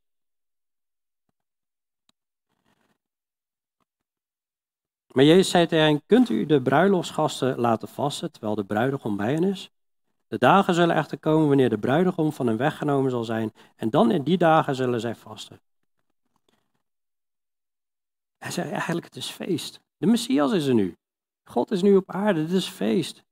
Maar 5.17 5.25
Jezus 5.25 5.51
zei 5.51 5.67
tegen 5.67 5.85
hen, 5.85 6.03
kunt 6.07 6.29
u 6.29 6.47
de 6.47 6.63
bruiloftsgasten 6.63 7.59
laten 7.59 7.89
vasten 7.89 8.33
terwijl 8.33 8.55
de 8.55 8.65
bruidegom 8.65 9.17
bij 9.17 9.33
hen 9.33 9.45
is? 9.45 9.71
De 10.29 10.39
dagen 10.39 10.75
zullen 10.75 10.97
echter 10.97 11.19
komen 11.19 11.49
wanneer 11.49 11.69
de 11.69 11.79
bruidegom 11.79 12.33
van 12.33 12.47
hen 12.47 12.57
weggenomen 12.57 13.11
zal 13.11 13.25
zijn 13.25 13.53
en 13.77 13.91
dan 13.91 14.11
in 14.11 14.23
die 14.23 14.39
dagen 14.39 14.75
zullen 14.75 15.01
zij 15.01 15.15
vasten. 15.15 15.61
Hij 18.39 18.51
zei 18.51 18.71
eigenlijk, 18.71 19.05
het 19.05 19.17
is 19.17 19.31
feest. 19.31 19.81
De 19.97 20.07
Messias 20.07 20.53
is 20.53 20.67
er 20.67 20.75
nu. 20.75 20.97
God 21.45 21.71
is 21.71 21.83
nu 21.83 21.97
op 21.97 22.11
aarde, 22.11 22.47
dit 22.47 22.55
is 22.57 22.69
feest. 22.69 23.25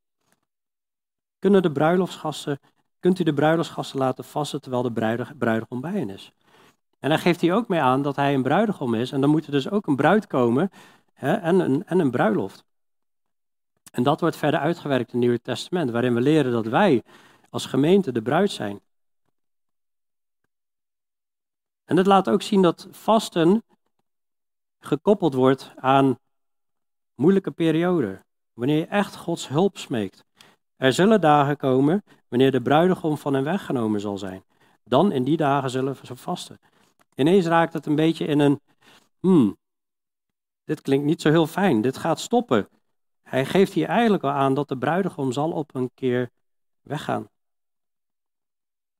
Kunnen 1.38 1.62
de 1.62 1.72
bruiloftsgasten, 1.72 2.60
kunt 3.00 3.18
u 3.18 3.24
de 3.24 3.34
bruiloftsgasten 3.34 3.98
laten 3.98 4.24
vasten 4.24 4.60
terwijl 4.60 4.82
de 4.82 5.24
bruidegom 5.38 5.80
bij 5.80 5.92
hen 5.92 6.10
is? 6.10 6.32
En 6.98 7.10
hij 7.10 7.18
geeft 7.18 7.40
hier 7.40 7.54
ook 7.54 7.68
mee 7.68 7.80
aan 7.80 8.02
dat 8.02 8.16
hij 8.16 8.34
een 8.34 8.42
bruidegom 8.42 8.94
is 8.94 9.12
en 9.12 9.20
dan 9.20 9.30
moet 9.30 9.46
er 9.46 9.52
dus 9.52 9.70
ook 9.70 9.86
een 9.86 9.96
bruid 9.96 10.26
komen 10.26 10.70
hè, 11.14 11.34
en, 11.34 11.60
een, 11.60 11.86
en 11.86 11.98
een 11.98 12.10
bruiloft. 12.10 12.64
En 13.92 14.02
dat 14.02 14.20
wordt 14.20 14.36
verder 14.36 14.60
uitgewerkt 14.60 15.06
in 15.06 15.18
het 15.18 15.20
Nieuwe 15.20 15.40
Testament, 15.40 15.90
waarin 15.90 16.14
we 16.14 16.20
leren 16.20 16.52
dat 16.52 16.66
wij 16.66 17.02
als 17.50 17.66
gemeente 17.66 18.12
de 18.12 18.22
bruid 18.22 18.50
zijn. 18.50 18.80
En 21.84 21.96
dat 21.96 22.06
laat 22.06 22.28
ook 22.28 22.42
zien 22.42 22.62
dat 22.62 22.88
vasten 22.90 23.62
gekoppeld 24.78 25.34
wordt 25.34 25.72
aan 25.76 26.18
moeilijke 27.14 27.50
perioden, 27.50 28.24
wanneer 28.52 28.78
je 28.78 28.86
echt 28.86 29.16
Gods 29.16 29.48
hulp 29.48 29.78
smeekt. 29.78 30.24
Er 30.76 30.92
zullen 30.92 31.20
dagen 31.20 31.56
komen 31.56 32.02
wanneer 32.28 32.50
de 32.50 32.62
bruidegom 32.62 33.18
van 33.18 33.34
hen 33.34 33.44
weggenomen 33.44 34.00
zal 34.00 34.18
zijn. 34.18 34.44
Dan 34.84 35.12
in 35.12 35.24
die 35.24 35.36
dagen 35.36 35.70
zullen 35.70 35.96
ze 36.02 36.16
vasten. 36.16 36.58
Ineens 37.14 37.46
raakt 37.46 37.72
het 37.72 37.86
een 37.86 37.94
beetje 37.94 38.26
in 38.26 38.38
een, 38.38 38.60
hmm, 39.20 39.56
dit 40.64 40.80
klinkt 40.80 41.04
niet 41.04 41.20
zo 41.20 41.30
heel 41.30 41.46
fijn, 41.46 41.80
dit 41.80 41.96
gaat 41.96 42.20
stoppen. 42.20 42.68
Hij 43.22 43.44
geeft 43.44 43.72
hier 43.72 43.88
eigenlijk 43.88 44.22
al 44.22 44.30
aan 44.30 44.54
dat 44.54 44.68
de 44.68 44.78
bruidegom 44.78 45.32
zal 45.32 45.50
op 45.50 45.74
een 45.74 45.90
keer 45.94 46.30
weggaan. 46.82 47.28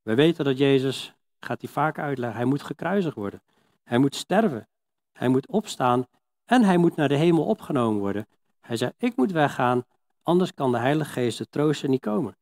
We 0.02 0.14
weten 0.14 0.44
dat 0.44 0.58
Jezus, 0.58 1.14
gaat 1.40 1.60
hij 1.60 1.70
vaak 1.70 1.98
uitleggen, 1.98 2.38
hij 2.38 2.48
moet 2.48 2.62
gekruisigd 2.62 3.16
worden. 3.16 3.42
Hij 3.84 3.98
moet 3.98 4.14
sterven. 4.14 4.68
Hij 5.12 5.28
moet 5.28 5.46
opstaan 5.46 6.06
en 6.44 6.62
hij 6.62 6.76
moet 6.76 6.96
naar 6.96 7.08
de 7.08 7.16
hemel 7.16 7.44
opgenomen 7.44 8.00
worden. 8.00 8.26
Hij 8.60 8.76
zei, 8.76 8.92
ik 8.98 9.16
moet 9.16 9.32
weggaan, 9.32 9.84
anders 10.22 10.54
kan 10.54 10.72
de 10.72 10.78
Heilige 10.78 11.10
Geest, 11.10 11.38
de 11.38 11.48
trooster, 11.48 11.88
niet 11.88 12.00
komen. 12.00 12.36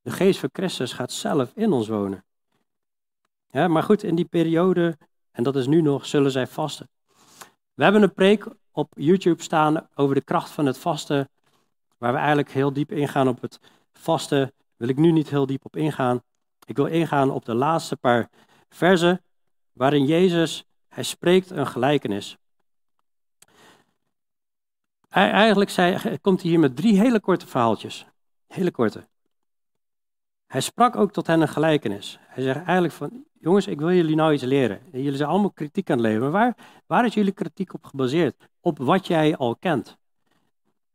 De 0.00 0.10
geest 0.10 0.40
van 0.40 0.48
Christus 0.52 0.92
gaat 0.92 1.12
zelf 1.12 1.52
in 1.54 1.72
ons 1.72 1.88
wonen. 1.88 2.24
Maar 3.50 3.82
goed, 3.82 4.02
in 4.02 4.14
die 4.14 4.24
periode, 4.24 4.98
en 5.30 5.42
dat 5.42 5.56
is 5.56 5.66
nu 5.66 5.82
nog, 5.82 6.06
zullen 6.06 6.30
zij 6.30 6.46
vasten. 6.46 6.88
We 7.74 7.82
hebben 7.82 8.02
een 8.02 8.14
preek 8.14 8.46
op 8.70 8.92
YouTube 8.96 9.42
staan 9.42 9.88
over 9.94 10.14
de 10.14 10.20
kracht 10.20 10.50
van 10.50 10.66
het 10.66 10.78
vasten, 10.78 11.28
waar 11.98 12.12
we 12.12 12.18
eigenlijk 12.18 12.50
heel 12.50 12.72
diep 12.72 12.92
ingaan 12.92 13.28
op 13.28 13.40
het 13.40 13.60
vasten. 13.92 14.52
Wil 14.76 14.88
ik 14.88 14.96
nu 14.96 15.12
niet 15.12 15.30
heel 15.30 15.46
diep 15.46 15.64
op 15.64 15.76
ingaan. 15.76 16.22
Ik 16.64 16.76
wil 16.76 16.86
ingaan 16.86 17.30
op 17.30 17.44
de 17.44 17.54
laatste 17.54 17.96
paar 17.96 18.30
versen, 18.68 19.22
waarin 19.72 20.04
Jezus, 20.04 20.64
hij 20.88 21.02
spreekt 21.02 21.50
een 21.50 21.66
gelijkenis. 21.66 22.36
Hij, 25.08 25.30
eigenlijk 25.30 25.70
komt 26.20 26.40
hij 26.40 26.50
hier 26.50 26.60
met 26.60 26.76
drie 26.76 26.98
hele 26.98 27.20
korte 27.20 27.46
verhaaltjes. 27.46 28.06
Hele 28.46 28.70
korte. 28.70 29.08
Hij 30.54 30.62
sprak 30.62 30.96
ook 30.96 31.12
tot 31.12 31.26
hen 31.26 31.40
een 31.40 31.48
gelijkenis. 31.48 32.18
Hij 32.26 32.42
zegt 32.42 32.56
eigenlijk 32.56 32.94
van, 32.94 33.24
jongens, 33.40 33.66
ik 33.66 33.78
wil 33.78 33.92
jullie 33.92 34.16
nou 34.16 34.32
iets 34.32 34.42
leren. 34.42 34.80
Jullie 34.92 35.16
zijn 35.16 35.28
allemaal 35.28 35.50
kritiek 35.50 35.90
aan 35.90 35.96
het 35.96 36.06
leveren. 36.06 36.32
Waar, 36.32 36.56
waar 36.86 37.04
is 37.04 37.14
jullie 37.14 37.32
kritiek 37.32 37.74
op 37.74 37.84
gebaseerd? 37.84 38.36
Op 38.60 38.78
wat 38.78 39.06
jij 39.06 39.36
al 39.36 39.56
kent. 39.56 39.96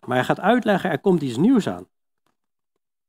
Maar 0.05 0.16
hij 0.16 0.26
gaat 0.26 0.39
uitleggen, 0.39 0.89
er 0.89 0.99
komt 0.99 1.22
iets 1.22 1.38
nieuws 1.38 1.68
aan. 1.68 1.88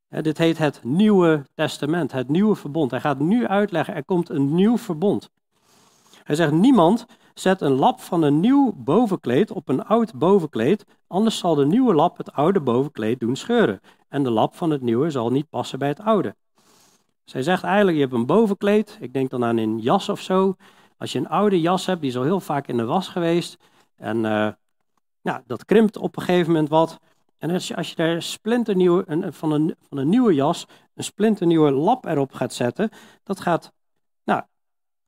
dit 0.08 0.38
heet 0.38 0.58
het 0.58 0.80
Nieuwe 0.84 1.44
Testament, 1.54 2.12
het 2.12 2.28
Nieuwe 2.28 2.54
Verbond. 2.54 2.90
Hij 2.90 3.00
gaat 3.00 3.18
nu 3.18 3.46
uitleggen, 3.46 3.94
er 3.94 4.04
komt 4.04 4.28
een 4.28 4.54
nieuw 4.54 4.78
verbond. 4.78 5.30
Hij 6.24 6.36
zegt, 6.36 6.52
niemand 6.52 7.06
zet 7.34 7.60
een 7.60 7.72
lap 7.72 8.00
van 8.00 8.22
een 8.22 8.40
nieuw 8.40 8.72
bovenkleed 8.76 9.50
op 9.50 9.68
een 9.68 9.84
oud 9.84 10.14
bovenkleed, 10.14 10.84
anders 11.06 11.38
zal 11.38 11.54
de 11.54 11.66
nieuwe 11.66 11.94
lap 11.94 12.16
het 12.16 12.32
oude 12.32 12.60
bovenkleed 12.60 13.20
doen 13.20 13.36
scheuren. 13.36 13.80
En 14.08 14.22
de 14.22 14.30
lap 14.30 14.54
van 14.54 14.70
het 14.70 14.80
nieuwe 14.80 15.10
zal 15.10 15.30
niet 15.30 15.48
passen 15.48 15.78
bij 15.78 15.88
het 15.88 16.00
oude. 16.00 16.36
Zij 17.24 17.42
zegt 17.42 17.62
eigenlijk, 17.62 17.96
je 17.96 18.02
hebt 18.02 18.14
een 18.14 18.26
bovenkleed, 18.26 18.98
ik 19.00 19.12
denk 19.12 19.30
dan 19.30 19.44
aan 19.44 19.56
een 19.56 19.78
jas 19.78 20.08
of 20.08 20.20
zo. 20.20 20.56
Als 20.98 21.12
je 21.12 21.18
een 21.18 21.28
oude 21.28 21.60
jas 21.60 21.86
hebt, 21.86 22.00
die 22.00 22.10
is 22.10 22.16
al 22.16 22.22
heel 22.22 22.40
vaak 22.40 22.66
in 22.66 22.76
de 22.76 22.84
was 22.84 23.08
geweest. 23.08 23.56
En 23.96 24.16
uh, 24.16 24.48
ja, 25.20 25.42
dat 25.46 25.64
krimpt 25.64 25.96
op 25.96 26.16
een 26.16 26.22
gegeven 26.22 26.52
moment 26.52 26.68
wat. 26.68 26.98
En 27.38 27.50
als 27.50 27.68
je, 27.68 27.76
als 27.76 27.88
je 27.88 27.94
daar 27.94 28.22
splinternieuwe, 28.22 29.02
een, 29.06 29.32
van, 29.32 29.52
een, 29.52 29.74
van 29.88 29.98
een 29.98 30.08
nieuwe 30.08 30.34
jas 30.34 30.66
een 30.94 31.04
splinternieuwe 31.04 31.70
lap 31.70 32.04
erop 32.04 32.32
gaat 32.32 32.52
zetten, 32.52 32.90
dat 33.22 33.40
gaat, 33.40 33.72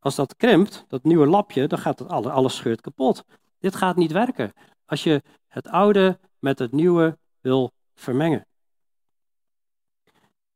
als 0.02 0.14
dat 0.14 0.36
krimpt, 0.36 0.84
dat 0.88 1.04
nieuwe 1.04 1.26
lapje, 1.26 1.66
dan 1.66 1.78
gaat 1.78 1.98
het 1.98 2.08
alle, 2.08 2.30
alles 2.30 2.56
scheurt 2.56 2.80
kapot. 2.80 3.24
Dit 3.58 3.74
gaat 3.74 3.96
niet 3.96 4.12
werken 4.12 4.52
als 4.86 5.02
je 5.02 5.22
het 5.48 5.68
oude 5.68 6.18
met 6.38 6.58
het 6.58 6.72
nieuwe 6.72 7.18
wil 7.40 7.72
vermengen. 7.94 8.46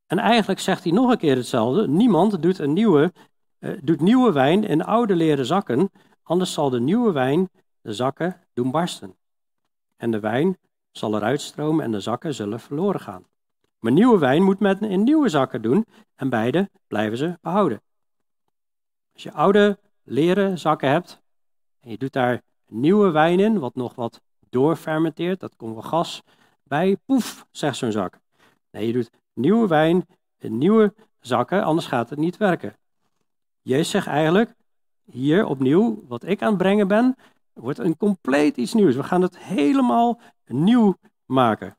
En 0.07 0.19
eigenlijk 0.19 0.61
zegt 0.61 0.83
hij 0.83 0.93
nog 0.93 1.11
een 1.11 1.19
keer 1.19 1.37
hetzelfde. 1.37 1.89
Niemand 1.89 2.43
doet, 2.43 2.59
een 2.59 2.73
nieuwe, 2.73 3.13
uh, 3.59 3.79
doet 3.83 4.01
nieuwe 4.01 4.33
wijn 4.33 4.65
in 4.65 4.85
oude 4.85 5.17
leren 5.17 5.47
zakken, 5.47 5.91
anders 6.23 6.53
zal 6.53 6.71
de 6.71 6.81
nieuwe 6.81 7.13
wijn 7.13 7.49
de 7.81 7.93
zakken 7.93 8.41
doen 8.53 8.71
barsten. 8.71 9.17
En 9.97 10.11
de 10.11 10.21
wijn 10.21 10.59
zal 10.91 11.17
eruit 11.17 11.41
stromen 11.41 11.85
en 11.85 11.91
de 11.91 12.01
zakken 12.01 12.35
zullen 12.35 12.61
verloren 12.61 13.01
gaan. 13.01 13.27
Maar 13.79 13.93
nieuwe 13.93 14.19
wijn 14.19 14.43
moet 14.43 14.61
men 14.61 14.81
in 14.81 15.03
nieuwe 15.03 15.29
zakken 15.29 15.63
doen 15.63 15.87
en 16.15 16.29
beide 16.29 16.71
blijven 16.87 17.19
ze 17.19 17.39
behouden. 17.41 17.81
Als 19.17 19.25
je 19.25 19.33
oude 19.33 19.79
leren 20.03 20.59
zakken 20.59 20.91
hebt 20.91 21.21
en 21.81 21.91
je 21.91 21.99
doet 21.99 22.13
daar 22.13 22.43
nieuwe 22.67 23.11
wijn 23.11 23.41
in, 23.41 23.59
wat 23.59 23.75
nog 23.75 23.95
wat 23.95 24.21
doorfermenteert, 24.51 25.41
dat 25.41 25.57
komt 25.57 25.73
wel 25.73 25.83
gas 25.83 26.23
bij, 26.63 26.97
poef, 26.97 27.47
zegt 27.51 27.77
zo'n 27.77 27.93
zak. 27.93 28.19
Nee, 28.71 28.87
je 28.87 28.93
doet 28.93 29.11
nieuwe 29.33 29.69
wijn 29.69 30.07
in 30.39 30.59
nieuwe 30.59 30.95
zakken, 31.21 31.65
anders 31.65 31.87
gaat 31.87 32.11
het 32.11 32.19
niet 32.19 32.37
werken. 32.37 32.77
Jezus 33.63 33.91
zegt 33.91 34.07
eigenlijk, 34.07 34.55
hier 35.05 35.47
opnieuw, 35.47 36.05
wat 36.07 36.25
ik 36.25 36.43
aan 36.43 36.49
het 36.49 36.59
brengen 36.59 36.89
ben, 36.89 37.17
wordt 37.53 37.79
een 37.79 37.97
compleet 37.97 38.57
iets 38.57 38.75
nieuws. 38.75 38.95
We 38.95 39.05
gaan 39.05 39.23
het 39.23 39.39
helemaal 39.39 40.21
nieuw 40.47 40.97
maken. 41.27 41.79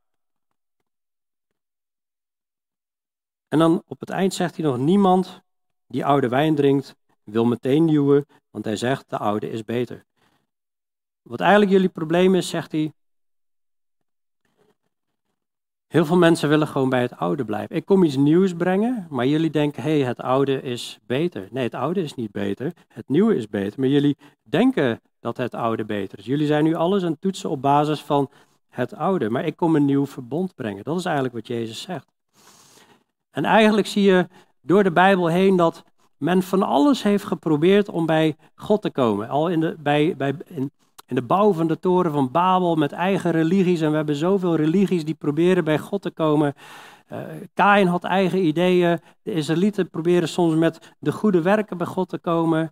En 3.47 3.59
dan 3.59 3.83
op 3.88 3.99
het 3.99 4.09
eind 4.09 4.33
zegt 4.33 4.55
hij 4.55 4.65
nog, 4.65 4.77
niemand 4.77 5.41
die 5.88 6.05
oude 6.05 6.29
wijn 6.29 6.55
drinkt, 6.55 6.95
wil 7.34 7.45
meteen 7.45 7.86
nieuwe, 7.86 8.25
want 8.51 8.65
hij 8.65 8.75
zegt, 8.75 9.09
de 9.09 9.17
oude 9.17 9.49
is 9.49 9.63
beter. 9.63 10.05
Wat 11.21 11.39
eigenlijk 11.39 11.71
jullie 11.71 11.89
probleem 11.89 12.36
is, 12.36 12.49
zegt 12.49 12.71
hij, 12.71 12.91
Heel 15.88 16.05
veel 16.05 16.17
mensen 16.17 16.49
willen 16.49 16.67
gewoon 16.67 16.89
bij 16.89 17.01
het 17.01 17.17
oude 17.17 17.45
blijven. 17.45 17.75
Ik 17.75 17.86
kom 17.86 18.03
iets 18.03 18.15
nieuws 18.15 18.53
brengen, 18.53 19.07
maar 19.09 19.28
jullie 19.28 19.49
denken, 19.49 19.84
hé, 19.84 19.97
hey, 19.99 20.07
het 20.07 20.19
oude 20.19 20.61
is 20.61 20.99
beter. 21.05 21.47
Nee, 21.51 21.63
het 21.63 21.73
oude 21.73 22.01
is 22.01 22.15
niet 22.15 22.32
beter, 22.32 22.73
het 22.88 23.09
nieuwe 23.09 23.36
is 23.36 23.49
beter. 23.49 23.80
Maar 23.80 23.89
jullie 23.89 24.17
denken 24.43 25.01
dat 25.19 25.38
het 25.38 25.53
oude 25.53 25.86
beter 25.86 26.19
is. 26.19 26.25
Jullie 26.25 26.47
zijn 26.47 26.63
nu 26.63 26.73
alles 26.73 27.03
aan 27.03 27.19
toetsen 27.19 27.49
op 27.49 27.61
basis 27.61 28.01
van 28.01 28.30
het 28.69 28.93
oude. 28.93 29.30
Maar 29.30 29.45
ik 29.45 29.55
kom 29.55 29.75
een 29.75 29.86
nieuw 29.86 30.05
verbond 30.05 30.55
brengen. 30.55 30.84
Dat 30.84 30.97
is 30.97 31.05
eigenlijk 31.05 31.36
wat 31.36 31.47
Jezus 31.47 31.82
zegt. 31.82 32.07
En 33.32 33.45
eigenlijk 33.45 33.88
zie 33.88 34.03
je 34.03 34.28
door 34.61 34.84
de 34.84 34.91
Bijbel 34.91 35.28
heen 35.28 35.55
dat 35.55 35.84
men 36.18 36.43
van 36.43 36.63
alles 36.63 37.03
heeft 37.03 37.24
geprobeerd 37.24 37.89
om 37.89 38.05
bij 38.05 38.36
God 38.55 38.82
te 38.82 38.91
komen. 38.91 39.30
Al 39.30 39.49
in 39.49 39.59
de, 39.59 39.76
bij, 39.80 40.15
bij, 40.18 40.36
in, 40.45 40.72
de 41.05 41.22
bouw 41.22 41.53
van 41.53 41.68
de 41.68 41.80
toren 41.80 42.11
van 42.11 42.32
Babel 42.32 42.76
met 42.76 42.91
eigen 42.91 43.32
religies. 43.32 43.82
En 43.82 43.89
we 43.89 43.95
hebben 43.95 44.15
zoveel 44.15 44.55
religies 44.55 45.05
die 45.05 45.15
proberen 45.15 45.63
bij 45.63 45.80
God 45.80 46.01
te 46.01 46.11
komen. 46.11 46.53
Uh, 47.11 47.20
Kain 47.53 47.88
had 47.88 48.03
eigen 48.03 48.45
ideeën. 48.45 48.99
De 49.22 49.32
Israëlieten 49.32 49.89
proberen 49.89 50.30
soms 50.30 50.55
met 50.55 50.95
de 50.99 51.11
goede 51.11 51.41
werken 51.41 51.78
bij 51.78 51.88
God 51.88 52.09
te 52.09 52.18
komen. 52.18 52.72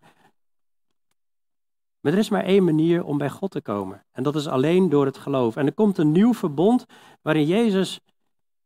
Maar 2.00 2.14
er 2.14 2.20
is 2.20 2.30
maar 2.30 2.43
één 2.43 2.64
manier 2.64 3.04
om 3.04 3.18
bij 3.18 3.30
God 3.30 3.52
te 3.52 3.62
komen. 3.62 4.06
En 4.12 4.24
dat 4.24 4.36
is 4.36 4.48
alleen 4.48 4.89
door 4.89 5.06
het 5.06 5.18
geloof. 5.18 5.56
En 5.56 5.66
er 5.66 5.74
komt 5.74 5.98
een 5.98 6.12
nieuw 6.12 6.34
verbond 6.34 6.86
waarin 7.22 7.46
Jezus 7.46 8.00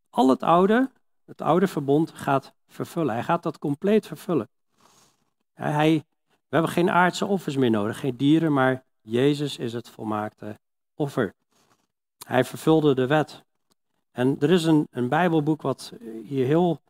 al 0.09 0.29
het 0.29 0.43
oude, 0.43 0.91
het 1.25 1.41
oude 1.41 1.67
verbond 1.67 2.11
gaat 2.11 2.53
vervullen. 2.67 3.13
Hij 3.13 3.23
gaat 3.23 3.43
dat 3.43 3.59
compleet 3.59 4.07
vervullen. 4.07 4.49
Hij, 5.59 6.03
we 6.23 6.55
hebben 6.55 6.71
geen 6.71 6.89
aardse 6.89 7.25
offers 7.25 7.55
meer 7.55 7.69
nodig, 7.69 7.99
geen 7.99 8.17
dieren, 8.17 8.53
maar 8.53 8.83
Jezus 9.01 9.57
is 9.57 9.73
het 9.73 9.89
volmaakte 9.89 10.59
offer. 10.95 11.33
Hij 12.25 12.43
vervulde 12.43 12.95
de 12.95 13.07
wet. 13.07 13.43
En 14.11 14.35
er 14.39 14.51
is 14.51 14.63
een, 14.63 14.87
een 14.91 15.09
Bijbelboek 15.09 15.61
wat 15.61 15.93
hier 16.23 16.45
heel 16.45 16.81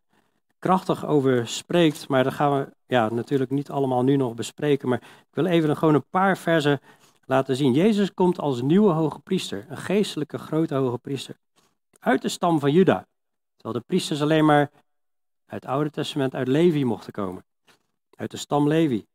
krachtig 0.60 1.06
over 1.06 1.48
spreekt, 1.48 2.08
maar 2.08 2.24
dat 2.24 2.34
gaan 2.34 2.60
we 2.60 2.74
ja, 2.86 3.10
natuurlijk 3.10 3.50
niet 3.50 3.70
allemaal 3.70 4.04
nu 4.04 4.16
nog 4.16 4.34
bespreken. 4.34 4.90
Maar 4.90 5.02
ik 5.02 5.36
wil 5.36 5.46
even 5.46 5.78
gewoon 5.78 5.94
een 5.94 6.10
paar 6.10 6.38
versen 6.38 6.80
laten 7.26 7.56
zien. 7.56 7.74
Jezus 7.74 8.14
komt 8.14 8.40
als 8.40 8.62
nieuwe 8.62 8.92
hoge 8.92 9.20
priester, 9.20 9.66
een 9.70 9.78
geestelijke 9.78 10.38
grote 10.38 10.76
hoge 10.76 10.98
priester, 10.98 11.38
uit 12.00 12.22
de 12.22 12.30
stam 12.30 12.60
van 12.60 12.72
Juda. 12.72 13.08
Terwijl 13.56 13.80
de 13.80 13.88
priesters 13.88 14.22
alleen 14.22 14.46
maar 14.46 14.72
uit 15.46 15.64
het 15.64 15.66
Oude 15.66 15.90
Testament 15.90 16.36
uit 16.36 16.48
Levi 16.48 16.86
mochten 16.86 17.14
komen, 17.14 17.44
uit 18.20 18.32
de 18.32 18.38
stam 18.38 18.68
Levi. 18.68 19.06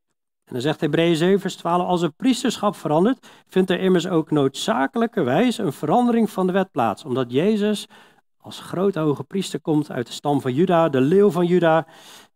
En 0.45 0.53
dan 0.53 0.61
zegt 0.61 0.81
Hebreeën 0.81 1.17
7, 1.17 1.41
vers 1.41 1.57
12, 1.57 1.87
als 1.87 2.01
het 2.01 2.17
priesterschap 2.17 2.77
verandert, 2.77 3.27
vindt 3.49 3.71
er 3.71 3.81
immers 3.81 4.07
ook 4.07 4.31
noodzakelijkerwijs 4.31 5.59
een 5.59 5.73
verandering 5.73 6.31
van 6.31 6.47
de 6.47 6.53
wet 6.53 6.71
plaats, 6.71 7.05
omdat 7.05 7.33
Jezus 7.33 7.89
als 8.37 8.61
grote 8.61 8.99
hoge 8.99 9.25
priester 9.25 9.61
komt 9.61 9.91
uit 9.91 10.07
de 10.07 10.13
stam 10.13 10.41
van 10.41 10.55
Juda, 10.55 10.89
de 10.89 11.01
leeuw 11.01 11.31
van 11.31 11.47
Juda, 11.47 11.87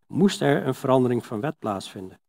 moest 0.06 0.40
er 0.40 0.66
een 0.66 0.74
verandering 0.74 1.26
van 1.26 1.40
wet 1.40 1.58
plaatsvinden. 1.58 2.20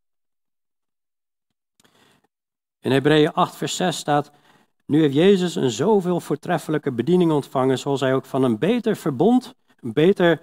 In 2.79 2.91
Hebreeën 2.91 3.33
8, 3.33 3.55
vers 3.55 3.75
6 3.75 3.97
staat, 3.97 4.31
nu 4.85 5.01
heeft 5.01 5.13
Jezus 5.13 5.55
een 5.55 5.71
zoveel 5.71 6.19
voortreffelijke 6.19 6.91
bediening 6.91 7.31
ontvangen, 7.31 7.79
zoals 7.79 7.99
hij 7.99 8.13
ook 8.13 8.25
van 8.25 8.43
een 8.43 8.57
beter 8.57 8.95
verbond, 8.95 9.55
een 9.79 9.93
beter, 9.93 10.41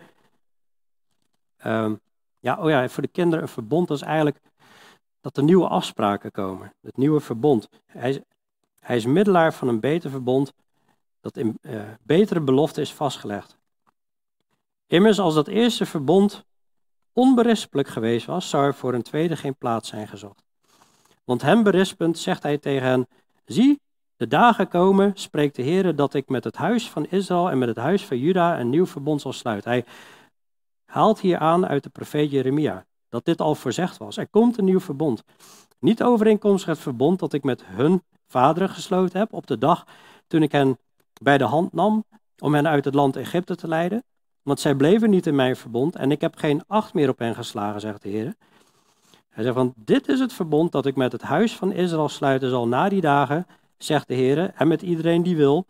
uh, 1.67 1.93
ja, 2.47 2.57
oh 2.61 2.71
ja, 2.71 2.89
voor 2.89 3.03
de 3.03 3.09
kinderen 3.09 3.43
een 3.43 3.51
verbond, 3.51 3.91
is 3.91 4.03
eigenlijk 4.03 4.41
dat 5.21 5.37
er 5.37 5.43
nieuwe 5.43 5.69
afspraken 5.69 6.31
komen, 6.31 6.73
het 6.81 6.97
nieuwe 6.97 7.21
verbond. 7.21 7.69
Hij 7.87 8.11
is, 8.11 8.19
hij 8.81 8.97
is 8.97 9.07
middelaar 9.07 9.55
van 9.55 9.69
een 9.69 9.81
beter 9.81 10.11
verbond 10.11 10.53
dat 11.21 11.37
in 11.37 11.59
uh, 11.61 11.83
betere 12.03 12.41
belofte 12.41 12.81
is 12.81 12.93
vastgelegd. 12.93 13.57
Immers, 14.87 15.19
als 15.19 15.35
dat 15.35 15.49
eerste 15.49 15.87
verbond 15.87 16.45
onberispelijk 17.13 17.89
geweest 17.89 18.27
was, 18.27 18.49
zou 18.49 18.65
er 18.65 18.75
voor 18.75 18.95
een 18.95 19.03
tweede 19.03 19.37
geen 19.37 19.57
plaats 19.57 19.89
zijn 19.89 20.09
gezocht. 20.09 20.43
Want 21.25 21.43
hem 21.43 21.63
berispend 21.63 22.19
zegt 22.19 22.43
hij 22.43 22.59
tegen 22.59 22.89
hen: 22.89 23.07
Zie, 23.45 23.81
de 24.17 24.29
dagen 24.29 24.69
komen, 24.69 25.13
spreekt 25.15 25.57
de 25.57 25.63
Heer, 25.63 25.97
dat 25.97 26.15
ik 26.15 26.29
met 26.29 26.45
het 26.45 26.57
huis 26.57 26.91
van 26.91 27.07
Israël 27.07 27.51
en 27.51 27.59
met 27.59 27.69
het 27.69 27.77
huis 27.77 28.05
van 28.05 28.19
Juda 28.19 28.61
een 28.61 28.71
nieuw 28.71 28.87
verbond 28.87 29.21
zal 29.21 29.33
sluiten. 29.33 29.71
Hij 29.71 29.85
haalt 30.87 31.21
hier 31.21 31.39
aan 31.39 31.67
uit 31.67 31.83
de 31.83 31.91
profeet 31.91 32.31
Jeremia 32.31 32.87
dat 33.09 33.25
dit 33.25 33.41
al 33.41 33.55
voorzegd 33.55 33.97
was. 33.97 34.17
Er 34.17 34.29
komt 34.29 34.59
een 34.59 34.65
nieuw 34.65 34.81
verbond. 34.81 35.23
Niet 35.79 36.03
overeenkomstig 36.03 36.69
het 36.69 36.79
verbond 36.79 37.19
dat 37.19 37.33
ik 37.33 37.43
met 37.43 37.65
hun 37.65 38.03
vaderen 38.27 38.69
gesloten 38.69 39.19
heb 39.19 39.33
op 39.33 39.47
de 39.47 39.59
dag 39.59 39.87
toen 40.27 40.43
ik 40.43 40.53
hen 40.53 40.79
bij 41.23 41.39
de 41.39 41.45
hand 41.45 41.73
nam 41.73 42.05
om 42.39 42.55
hen 42.55 42.69
uit 42.69 42.85
het 42.85 42.95
land 42.95 43.17
Egypte 43.17 43.57
te 43.57 43.69
leiden. 43.69 44.05
Want 44.43 44.61
zij 44.61 44.75
bleven 44.75 45.11
niet 45.11 45.27
in 45.27 45.35
mijn 45.35 45.57
verbond 45.57 45.97
en 45.97 46.11
ik 46.11 46.21
heb 46.21 46.37
geen 46.37 46.63
acht 46.67 46.95
meer 46.95 47.09
op 47.09 47.19
hen 47.19 47.35
geslagen, 47.35 47.81
zegt 47.81 48.03
de 48.03 48.09
Heer. 48.09 48.35
Hij 49.29 49.45
zegt 49.45 49.57
van, 49.57 49.73
dit 49.77 50.09
is 50.09 50.21
het 50.21 50.33
verbond 50.33 50.73
dat 50.73 50.87
ik 50.87 50.97
met 50.97 51.13
het 51.13 51.23
huis 51.23 51.57
van 51.57 51.73
Israël 51.73 52.09
sluiten 52.09 52.51
zal 52.51 52.69
na 52.69 52.89
die 52.89 53.01
dagen, 53.01 53.47
zegt 53.79 54.09
de 54.09 54.15
Heer, 54.15 54.51
en 54.55 54.69
met 54.69 54.83
iedereen 54.83 55.23
die 55.23 55.37
wil. 55.37 55.67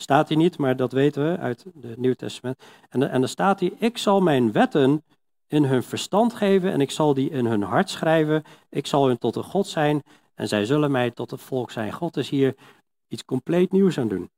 Staat 0.00 0.28
hier 0.28 0.38
niet, 0.38 0.58
maar 0.58 0.76
dat 0.76 0.92
weten 0.92 1.30
we 1.30 1.38
uit 1.38 1.64
het 1.80 1.96
Nieuw 1.96 2.14
Testament. 2.14 2.62
En, 2.88 3.10
en 3.10 3.20
dan 3.20 3.28
staat 3.28 3.60
hier, 3.60 3.72
ik 3.78 3.98
zal 3.98 4.20
mijn 4.20 4.52
wetten 4.52 5.04
in 5.46 5.64
hun 5.64 5.82
verstand 5.82 6.34
geven 6.34 6.72
en 6.72 6.80
ik 6.80 6.90
zal 6.90 7.14
die 7.14 7.30
in 7.30 7.46
hun 7.46 7.62
hart 7.62 7.90
schrijven. 7.90 8.42
Ik 8.68 8.86
zal 8.86 9.06
hun 9.06 9.18
tot 9.18 9.36
een 9.36 9.44
God 9.44 9.66
zijn 9.66 10.02
en 10.34 10.48
zij 10.48 10.64
zullen 10.64 10.90
mij 10.90 11.10
tot 11.10 11.30
het 11.30 11.40
volk 11.40 11.70
zijn. 11.70 11.92
God 11.92 12.16
is 12.16 12.28
hier 12.28 12.54
iets 13.08 13.24
compleet 13.24 13.72
nieuws 13.72 13.98
aan 13.98 14.08
doen. 14.08 14.30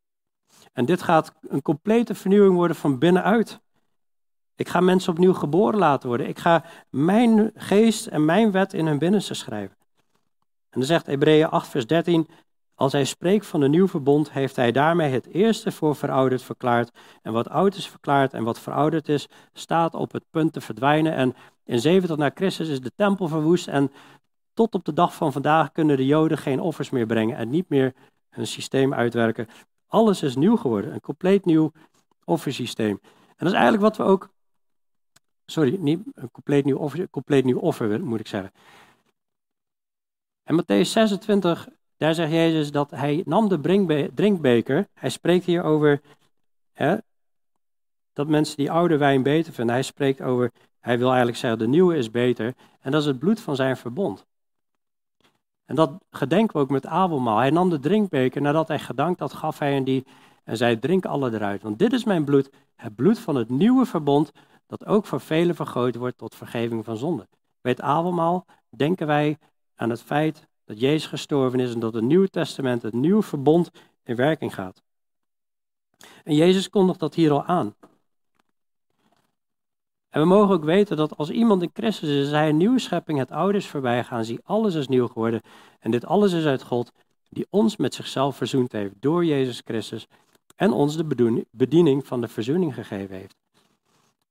En 0.72 0.84
dit 0.84 1.02
gaat 1.02 1.32
een 1.48 1.62
complete 1.62 2.14
vernieuwing 2.14 2.54
worden 2.54 2.76
van 2.76 2.98
binnenuit. 2.98 3.60
Ik 4.56 4.68
ga 4.68 4.80
mensen 4.80 5.12
opnieuw 5.12 5.34
geboren 5.34 5.78
laten 5.78 6.08
worden. 6.08 6.28
Ik 6.28 6.38
ga 6.38 6.64
mijn 6.90 7.50
geest 7.54 8.06
en 8.06 8.24
mijn 8.24 8.50
wet 8.50 8.72
in 8.72 8.86
hun 8.86 8.98
binnenste 8.98 9.34
schrijven. 9.34 9.76
En 10.70 10.78
dan 10.78 10.84
zegt 10.84 11.06
Hebreeën 11.06 11.48
8, 11.48 11.68
vers 11.68 11.86
13: 11.86 12.28
Als 12.75 12.93
hij 12.93 13.05
spreekt 13.05 13.47
van 13.47 13.61
een 13.61 13.70
nieuw 13.70 13.89
verbond, 13.89 14.33
heeft 14.33 14.57
hij 14.57 14.73
daarmee 14.73 15.11
het 15.11 15.27
eerste 15.27 15.73
voor 15.73 15.97
verouderd 15.97 16.43
verklaard. 16.43 16.91
En 17.23 17.33
wat 17.33 17.49
oud 17.49 17.75
is 17.75 17.89
verklaard 17.89 18.33
en 18.33 18.45
wat 18.45 18.61
verouderd 18.61 19.09
is, 19.09 19.29
staat 19.53 19.95
op 19.95 20.12
het 20.12 20.25
punt 20.31 20.53
te 20.53 20.61
verdwijnen. 20.61 21.14
En 21.14 21.35
in 21.64 21.79
70 21.79 22.16
na 22.16 22.31
Christus 22.35 22.68
is 22.68 22.81
de 22.81 22.93
tempel 22.97 23.29
verwoest. 23.29 23.68
En 23.68 23.93
tot 24.55 24.75
op 24.75 24.85
de 24.85 24.93
dag 24.93 25.14
van 25.14 25.33
vandaag 25.33 25.73
kunnen 25.73 25.97
de 25.97 26.07
Joden 26.07 26.39
geen 26.39 26.61
offers 26.61 26.91
meer 26.91 27.07
brengen 27.07 27.37
en 27.37 27.51
niet 27.51 27.68
meer 27.68 27.95
hun 28.29 28.47
systeem 28.47 28.95
uitwerken. 28.95 29.49
Alles 29.87 30.23
is 30.23 30.37
nieuw 30.37 30.57
geworden, 30.57 30.93
een 30.93 31.01
compleet 31.01 31.45
nieuw 31.45 31.73
offersysteem. 32.25 33.01
En 33.27 33.35
dat 33.37 33.49
is 33.49 33.53
eigenlijk 33.53 33.83
wat 33.83 33.97
we 33.97 34.03
ook. 34.03 34.31
Sorry, 35.47 35.77
niet 35.81 36.01
een 36.14 36.31
compleet 36.31 36.64
nieuw 36.64 36.77
offer, 36.79 37.11
compleet 37.11 37.45
nieuw 37.45 37.59
offer 37.59 38.05
moet 38.05 38.20
ik 38.20 38.27
zeggen. 38.27 38.53
En 40.43 40.62
Matthäus 40.62 40.89
26, 40.89 41.68
daar 42.03 42.14
zegt 42.14 42.32
Jezus 42.32 42.70
dat 42.70 42.90
hij 42.90 43.22
nam 43.24 43.48
de 43.48 44.11
drinkbeker. 44.14 44.88
Hij 44.94 45.11
spreekt 45.11 45.44
hier 45.44 45.62
over 45.62 46.00
hè, 46.72 46.96
dat 48.12 48.28
mensen 48.28 48.57
die 48.57 48.70
oude 48.70 48.96
wijn 48.96 49.22
beter 49.22 49.53
vinden. 49.53 49.74
Hij 49.74 49.84
spreekt 49.84 50.20
over, 50.20 50.53
hij 50.80 50.98
wil 50.98 51.09
eigenlijk 51.09 51.38
zeggen, 51.38 51.59
de 51.59 51.66
nieuwe 51.66 51.96
is 51.96 52.11
beter. 52.11 52.55
En 52.80 52.90
dat 52.90 53.00
is 53.00 53.07
het 53.07 53.18
bloed 53.18 53.40
van 53.40 53.57
zijn 53.57 53.76
verbond. 53.76 54.26
En 55.64 55.74
dat 55.74 55.90
gedenken 56.11 56.57
we 56.57 56.62
ook 56.62 56.70
met 56.70 56.86
avondmaal. 56.86 57.38
Hij 57.38 57.50
nam 57.50 57.70
de 57.70 57.80
drinkbeker, 57.80 58.42
nadat 58.42 58.68
hij 58.68 58.78
gedankt 58.78 59.20
had, 59.20 59.32
gaf 59.32 59.59
hij 59.59 59.76
en 59.76 59.84
die 59.84 60.07
en 60.44 60.57
zei, 60.57 60.78
drink 60.78 61.05
alle 61.05 61.32
eruit. 61.32 61.62
Want 61.62 61.78
dit 61.78 61.92
is 61.92 62.05
mijn 62.05 62.24
bloed, 62.24 62.50
het 62.74 62.94
bloed 62.94 63.18
van 63.18 63.34
het 63.36 63.48
nieuwe 63.48 63.86
verbond, 63.86 64.32
dat 64.66 64.86
ook 64.86 65.07
voor 65.07 65.20
velen 65.20 65.55
vergooid 65.55 65.96
wordt 65.96 66.18
tot 66.18 66.34
vergeving 66.34 66.84
van 66.84 66.96
zonde. 66.96 67.28
Bij 67.61 67.72
het 67.72 67.80
avondmaal 67.80 68.46
denken 68.68 69.07
wij 69.07 69.38
aan 69.74 69.90
het 69.90 70.03
feit 70.03 70.50
dat 70.73 70.81
Jezus 70.81 71.07
gestorven 71.07 71.61
is 71.61 71.75
en 71.75 71.81
dat 71.81 71.95
het 71.95 72.05
Nieuwe 72.05 72.29
Testament, 72.29 72.83
het 72.83 72.93
nieuwe 72.93 73.23
verbond, 73.23 73.70
in 74.05 74.16
werking 74.16 74.55
gaat. 74.55 74.83
En 76.25 76.35
Jezus 76.35 76.68
kondigt 76.68 77.01
dat 77.01 77.14
hier 77.14 77.31
al 77.31 77.45
aan. 77.45 77.75
En 80.09 80.20
we 80.20 80.27
mogen 80.27 80.55
ook 80.55 80.64
weten 80.64 80.97
dat 80.97 81.16
als 81.16 81.31
iemand 81.31 81.62
in 81.62 81.70
Christus 81.73 82.09
is, 82.09 82.31
hij 82.31 82.49
een 82.49 82.57
nieuwe 82.57 82.79
schepping, 82.79 83.18
het 83.18 83.31
oude 83.31 83.59
is 83.59 83.66
voorbij 83.66 84.05
gaan, 84.05 84.25
zie 84.25 84.41
alles 84.43 84.75
is 84.75 84.89
nieuw 84.89 85.07
geworden. 85.07 85.41
En 85.79 85.91
dit 85.91 86.05
alles 86.05 86.33
is 86.33 86.45
uit 86.45 86.62
God, 86.62 86.93
die 87.29 87.47
ons 87.51 87.77
met 87.77 87.95
zichzelf 87.95 88.37
verzoend 88.37 88.73
heeft 88.73 88.95
door 89.01 89.25
Jezus 89.25 89.62
Christus 89.64 90.07
en 90.57 90.73
ons 90.73 90.97
de 90.97 91.45
bediening 91.51 92.07
van 92.07 92.20
de 92.20 92.29
verzoening 92.29 92.75
gegeven 92.75 93.16
heeft. 93.16 93.37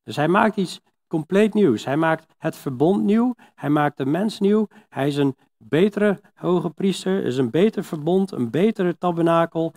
Dus 0.03 0.15
hij 0.15 0.27
maakt 0.27 0.55
iets 0.55 0.79
compleet 1.07 1.53
nieuws. 1.53 1.85
Hij 1.85 1.97
maakt 1.97 2.33
het 2.37 2.55
verbond 2.55 3.03
nieuw, 3.03 3.35
hij 3.55 3.69
maakt 3.69 3.97
de 3.97 4.05
mens 4.05 4.39
nieuw, 4.39 4.67
hij 4.89 5.07
is 5.07 5.17
een 5.17 5.35
betere 5.63 6.21
hoge 6.35 6.69
priester, 6.69 7.23
is 7.25 7.37
een 7.37 7.49
beter 7.49 7.83
verbond, 7.83 8.31
een 8.31 8.49
betere 8.49 8.97
tabernakel. 8.97 9.73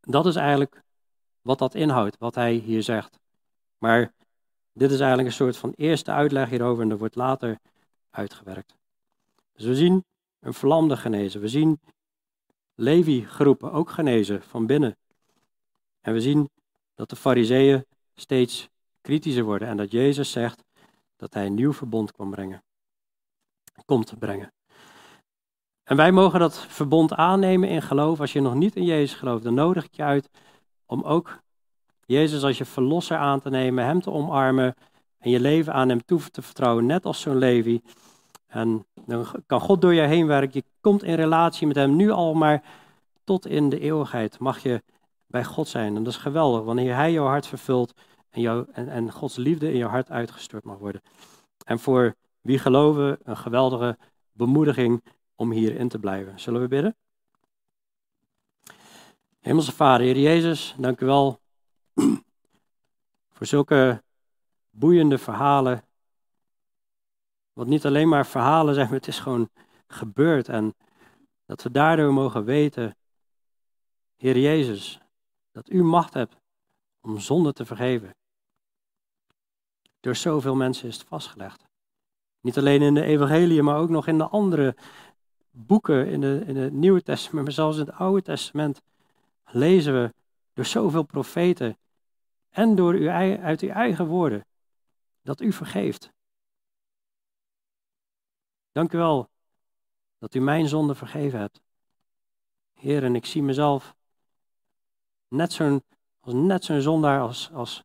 Dat 0.00 0.26
is 0.26 0.36
eigenlijk 0.36 0.82
wat 1.42 1.58
dat 1.58 1.74
inhoudt, 1.74 2.18
wat 2.18 2.34
hij 2.34 2.54
hier 2.54 2.82
zegt. 2.82 3.18
Maar 3.78 4.12
dit 4.72 4.90
is 4.90 4.98
eigenlijk 4.98 5.28
een 5.28 5.34
soort 5.34 5.56
van 5.56 5.72
eerste 5.76 6.10
uitleg 6.10 6.50
hierover 6.50 6.82
en 6.82 6.88
dat 6.88 6.98
wordt 6.98 7.14
later 7.14 7.58
uitgewerkt. 8.10 8.76
Dus 9.52 9.64
we 9.64 9.74
zien 9.74 10.04
een 10.40 10.54
verlamde 10.54 10.96
genezen. 10.96 11.40
We 11.40 11.48
zien 11.48 11.80
Levi-groepen 12.74 13.72
ook 13.72 13.90
genezen 13.90 14.42
van 14.42 14.66
binnen. 14.66 14.96
En 16.00 16.12
we 16.12 16.20
zien 16.20 16.50
dat 16.94 17.10
de 17.10 17.16
fariseeën 17.16 17.84
steeds 18.14 18.68
kritischer 19.00 19.44
worden 19.44 19.68
en 19.68 19.76
dat 19.76 19.90
Jezus 19.90 20.30
zegt 20.30 20.64
dat 21.16 21.34
hij 21.34 21.46
een 21.46 21.54
nieuw 21.54 21.72
verbond 21.72 22.12
kwam 22.12 22.30
brengen. 22.30 22.62
Komt 23.84 24.06
te 24.06 24.16
brengen. 24.16 24.52
En 25.84 25.96
wij 25.96 26.12
mogen 26.12 26.40
dat 26.40 26.58
verbond 26.58 27.14
aannemen 27.14 27.68
in 27.68 27.82
geloof. 27.82 28.20
Als 28.20 28.32
je 28.32 28.40
nog 28.40 28.54
niet 28.54 28.76
in 28.76 28.84
Jezus 28.84 29.18
gelooft, 29.18 29.44
dan 29.44 29.54
nodig 29.54 29.84
ik 29.84 29.94
je 29.94 30.02
uit 30.02 30.30
om 30.86 31.02
ook 31.02 31.40
Jezus 32.06 32.42
als 32.42 32.58
je 32.58 32.64
verlosser 32.64 33.16
aan 33.16 33.40
te 33.40 33.50
nemen, 33.50 33.84
Hem 33.84 34.00
te 34.00 34.10
omarmen 34.10 34.74
en 35.18 35.30
je 35.30 35.40
leven 35.40 35.72
aan 35.72 35.88
Hem 35.88 36.04
toe 36.04 36.20
te 36.30 36.42
vertrouwen, 36.42 36.86
net 36.86 37.04
als 37.04 37.20
zo'n 37.20 37.38
Levi. 37.38 37.80
En 38.46 38.86
dan 39.04 39.26
kan 39.46 39.60
God 39.60 39.80
door 39.80 39.94
je 39.94 40.00
heen 40.00 40.26
werken. 40.26 40.50
Je 40.52 40.64
komt 40.80 41.02
in 41.02 41.14
relatie 41.14 41.66
met 41.66 41.76
Hem 41.76 41.96
nu 41.96 42.10
al, 42.10 42.34
maar 42.34 42.62
tot 43.24 43.46
in 43.46 43.68
de 43.68 43.80
eeuwigheid 43.80 44.38
mag 44.38 44.58
je 44.58 44.82
bij 45.26 45.44
God 45.44 45.68
zijn. 45.68 45.96
En 45.96 46.04
dat 46.04 46.12
is 46.12 46.18
geweldig, 46.18 46.62
wanneer 46.62 46.94
Hij 46.94 47.12
jouw 47.12 47.26
hart 47.26 47.46
vervult 47.46 47.94
en, 48.30 48.40
jou, 48.40 48.66
en, 48.72 48.88
en 48.88 49.12
Gods 49.12 49.36
liefde 49.36 49.72
in 49.72 49.78
jouw 49.78 49.88
hart 49.88 50.10
uitgestort 50.10 50.64
mag 50.64 50.78
worden. 50.78 51.02
En 51.64 51.78
voor 51.78 52.14
wie 52.48 52.58
geloven, 52.58 53.18
een 53.22 53.36
geweldige 53.36 53.98
bemoediging 54.32 55.04
om 55.34 55.50
hierin 55.50 55.88
te 55.88 55.98
blijven. 55.98 56.40
Zullen 56.40 56.60
we 56.60 56.68
bidden? 56.68 56.96
Hemelse 59.38 59.72
Vader, 59.72 60.06
Heer 60.06 60.18
Jezus, 60.18 60.74
dank 60.78 61.00
u 61.00 61.06
wel 61.06 61.40
voor 63.34 63.46
zulke 63.46 64.02
boeiende 64.70 65.18
verhalen. 65.18 65.82
Wat 67.52 67.66
niet 67.66 67.86
alleen 67.86 68.08
maar 68.08 68.26
verhalen 68.26 68.74
zijn, 68.74 68.86
maar 68.86 68.96
het 68.96 69.08
is 69.08 69.20
gewoon 69.20 69.50
gebeurd. 69.86 70.48
En 70.48 70.74
dat 71.46 71.62
we 71.62 71.70
daardoor 71.70 72.12
mogen 72.12 72.44
weten, 72.44 72.96
Heer 74.16 74.38
Jezus, 74.38 75.00
dat 75.50 75.70
u 75.70 75.82
macht 75.82 76.14
hebt 76.14 76.36
om 77.00 77.18
zonde 77.18 77.52
te 77.52 77.66
vergeven. 77.66 78.14
Door 80.00 80.16
zoveel 80.16 80.54
mensen 80.54 80.88
is 80.88 80.98
het 80.98 81.08
vastgelegd. 81.08 81.67
Niet 82.40 82.58
alleen 82.58 82.82
in 82.82 82.94
de 82.94 83.04
evangelie, 83.04 83.62
maar 83.62 83.78
ook 83.78 83.88
nog 83.88 84.06
in 84.06 84.18
de 84.18 84.28
andere 84.28 84.76
boeken 85.50 86.06
in, 86.06 86.20
de, 86.20 86.42
in 86.46 86.56
het 86.56 86.72
Nieuwe 86.72 87.02
Testament, 87.02 87.44
maar 87.44 87.52
zelfs 87.52 87.78
in 87.78 87.86
het 87.86 87.94
Oude 87.94 88.22
Testament 88.22 88.82
lezen 89.44 90.02
we 90.02 90.14
door 90.52 90.64
zoveel 90.64 91.02
profeten 91.02 91.78
en 92.50 92.74
door 92.74 92.94
uw, 92.94 93.10
uit 93.40 93.60
uw 93.60 93.68
eigen 93.68 94.06
woorden 94.06 94.46
dat 95.22 95.40
u 95.40 95.52
vergeeft. 95.52 96.12
Dank 98.72 98.92
u 98.92 98.98
wel 98.98 99.28
dat 100.18 100.34
u 100.34 100.40
mijn 100.40 100.68
zonde 100.68 100.94
vergeven 100.94 101.38
hebt. 101.38 101.60
Heer, 102.74 103.04
en 103.04 103.14
ik 103.14 103.26
zie 103.26 103.42
mezelf 103.42 103.96
net 105.28 105.52
zo'n, 105.52 105.82
als 106.20 106.34
net 106.34 106.64
zo'n 106.64 106.80
zondaar 106.80 107.20
als, 107.20 107.50
als 107.52 107.84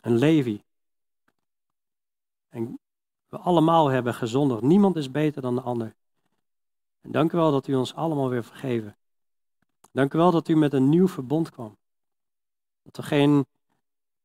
een 0.00 0.18
Levi. 0.18 0.62
En 2.48 2.78
we 3.28 3.38
allemaal 3.38 3.88
hebben 3.88 4.14
gezondigd. 4.14 4.62
Niemand 4.62 4.96
is 4.96 5.10
beter 5.10 5.42
dan 5.42 5.54
de 5.54 5.60
ander. 5.60 5.94
En 7.00 7.10
dank 7.10 7.32
u 7.32 7.36
wel 7.36 7.50
dat 7.50 7.66
u 7.66 7.74
ons 7.74 7.94
allemaal 7.94 8.28
weer 8.28 8.44
vergeven. 8.44 8.96
Dank 9.92 10.14
u 10.14 10.18
wel 10.18 10.30
dat 10.30 10.48
u 10.48 10.56
met 10.56 10.72
een 10.72 10.88
nieuw 10.88 11.08
verbond 11.08 11.50
kwam. 11.50 11.76
Dat 12.82 12.96
we 12.96 13.02
geen 13.02 13.46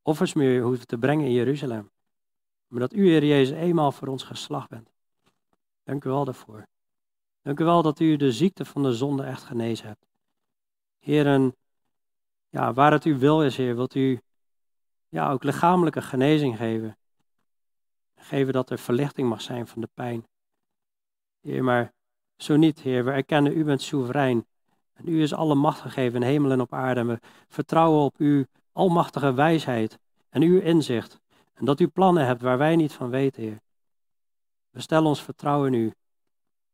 offers 0.01 0.33
meer 0.33 0.63
hoeven 0.63 0.87
te 0.87 0.97
brengen 0.97 1.25
in 1.25 1.31
Jeruzalem. 1.31 1.91
Maar 2.67 2.79
dat 2.79 2.93
u, 2.93 3.07
Heer 3.07 3.25
Jezus, 3.25 3.57
eenmaal 3.57 3.91
voor 3.91 4.07
ons 4.07 4.23
geslacht 4.23 4.69
bent. 4.69 4.89
Dank 5.83 6.03
u 6.03 6.09
wel 6.09 6.25
daarvoor. 6.25 6.67
Dank 7.41 7.59
u 7.59 7.63
wel 7.63 7.81
dat 7.81 7.99
u 7.99 8.15
de 8.15 8.31
ziekte 8.31 8.65
van 8.65 8.83
de 8.83 8.93
zonde 8.93 9.23
echt 9.23 9.43
genezen 9.43 9.87
hebt. 9.87 10.05
Heer, 10.99 11.25
en 11.25 11.55
ja, 12.49 12.73
waar 12.73 12.91
het 12.91 13.03
uw 13.03 13.17
wil 13.17 13.43
is, 13.43 13.57
Heer, 13.57 13.75
wilt 13.75 13.95
u 13.95 14.21
ja, 15.09 15.31
ook 15.31 15.43
lichamelijke 15.43 16.01
genezing 16.01 16.57
geven. 16.57 16.97
Geven 18.21 18.53
dat 18.53 18.69
er 18.69 18.79
verlichting 18.79 19.29
mag 19.29 19.41
zijn 19.41 19.67
van 19.67 19.81
de 19.81 19.89
pijn. 19.93 20.25
Heer, 21.39 21.63
maar 21.63 21.93
zo 22.37 22.55
niet, 22.55 22.79
Heer. 22.79 23.05
We 23.05 23.11
erkennen, 23.11 23.57
u 23.57 23.63
bent 23.63 23.81
soeverein. 23.81 24.45
En 24.93 25.07
u 25.07 25.21
is 25.21 25.33
alle 25.33 25.55
macht 25.55 25.79
gegeven 25.79 26.21
in 26.21 26.27
hemel 26.27 26.51
en 26.51 26.61
op 26.61 26.73
aarde. 26.73 26.99
En 26.99 27.07
we 27.07 27.19
vertrouwen 27.47 28.01
op 28.01 28.15
uw 28.17 28.45
almachtige 28.71 29.33
wijsheid 29.33 29.99
en 30.29 30.41
uw 30.41 30.59
inzicht. 30.59 31.19
En 31.53 31.65
dat 31.65 31.79
u 31.79 31.87
plannen 31.87 32.25
hebt 32.25 32.41
waar 32.41 32.57
wij 32.57 32.75
niet 32.75 32.93
van 32.93 33.09
weten, 33.09 33.43
Heer. 33.43 33.61
We 34.69 34.81
stellen 34.81 35.07
ons 35.07 35.23
vertrouwen 35.23 35.73
in 35.73 35.79
u. 35.79 35.93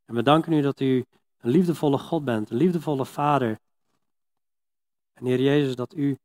En 0.05 0.15
we 0.15 0.23
danken 0.23 0.53
u 0.53 0.61
dat 0.61 0.79
u 0.79 1.05
een 1.37 1.49
liefdevolle 1.49 1.97
God 1.97 2.25
bent, 2.25 2.49
een 2.49 2.57
liefdevolle 2.57 3.05
Vader. 3.05 3.59
En 5.13 5.25
Heer 5.25 5.41
Jezus, 5.41 5.75
dat 5.75 5.95
u 5.95 6.17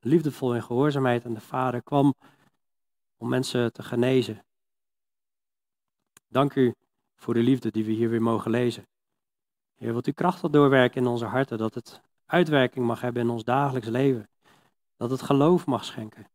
liefdevol 0.00 0.54
in 0.54 0.62
gehoorzaamheid 0.62 1.26
aan 1.26 1.34
de 1.34 1.40
Vader 1.40 1.82
kwam 1.82 2.14
om 3.16 3.28
mensen 3.28 3.72
te 3.72 3.82
genezen. 3.82 4.44
Dank 6.30 6.54
u 6.54 6.74
voor 7.16 7.34
de 7.34 7.42
liefde 7.42 7.70
die 7.70 7.84
we 7.84 7.90
hier 7.90 8.10
weer 8.10 8.22
mogen 8.22 8.50
lezen. 8.50 8.86
Heer, 9.74 9.92
wilt 9.92 10.06
u 10.06 10.12
krachtig 10.12 10.50
doorwerken 10.50 11.00
in 11.00 11.06
onze 11.06 11.24
harten, 11.24 11.58
dat 11.58 11.74
het 11.74 12.00
uitwerking 12.26 12.86
mag 12.86 13.00
hebben 13.00 13.22
in 13.22 13.28
ons 13.28 13.44
dagelijks 13.44 13.88
leven. 13.88 14.28
Dat 14.96 15.10
het 15.10 15.22
geloof 15.22 15.66
mag 15.66 15.84
schenken. 15.84 16.30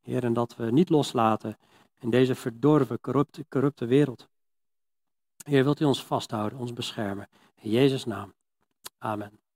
Heer, 0.00 0.24
en 0.24 0.32
dat 0.32 0.56
we 0.56 0.70
niet 0.70 0.88
loslaten 0.88 1.58
in 2.00 2.10
deze 2.10 2.34
verdorven, 2.34 3.00
corrupte, 3.00 3.46
corrupte 3.48 3.86
wereld. 3.86 4.28
Heer, 5.44 5.64
wilt 5.64 5.80
u 5.80 5.84
ons 5.84 6.04
vasthouden, 6.04 6.58
ons 6.58 6.72
beschermen. 6.72 7.28
In 7.54 7.70
Jezus' 7.70 8.04
naam. 8.04 8.34
Amen. 8.98 9.47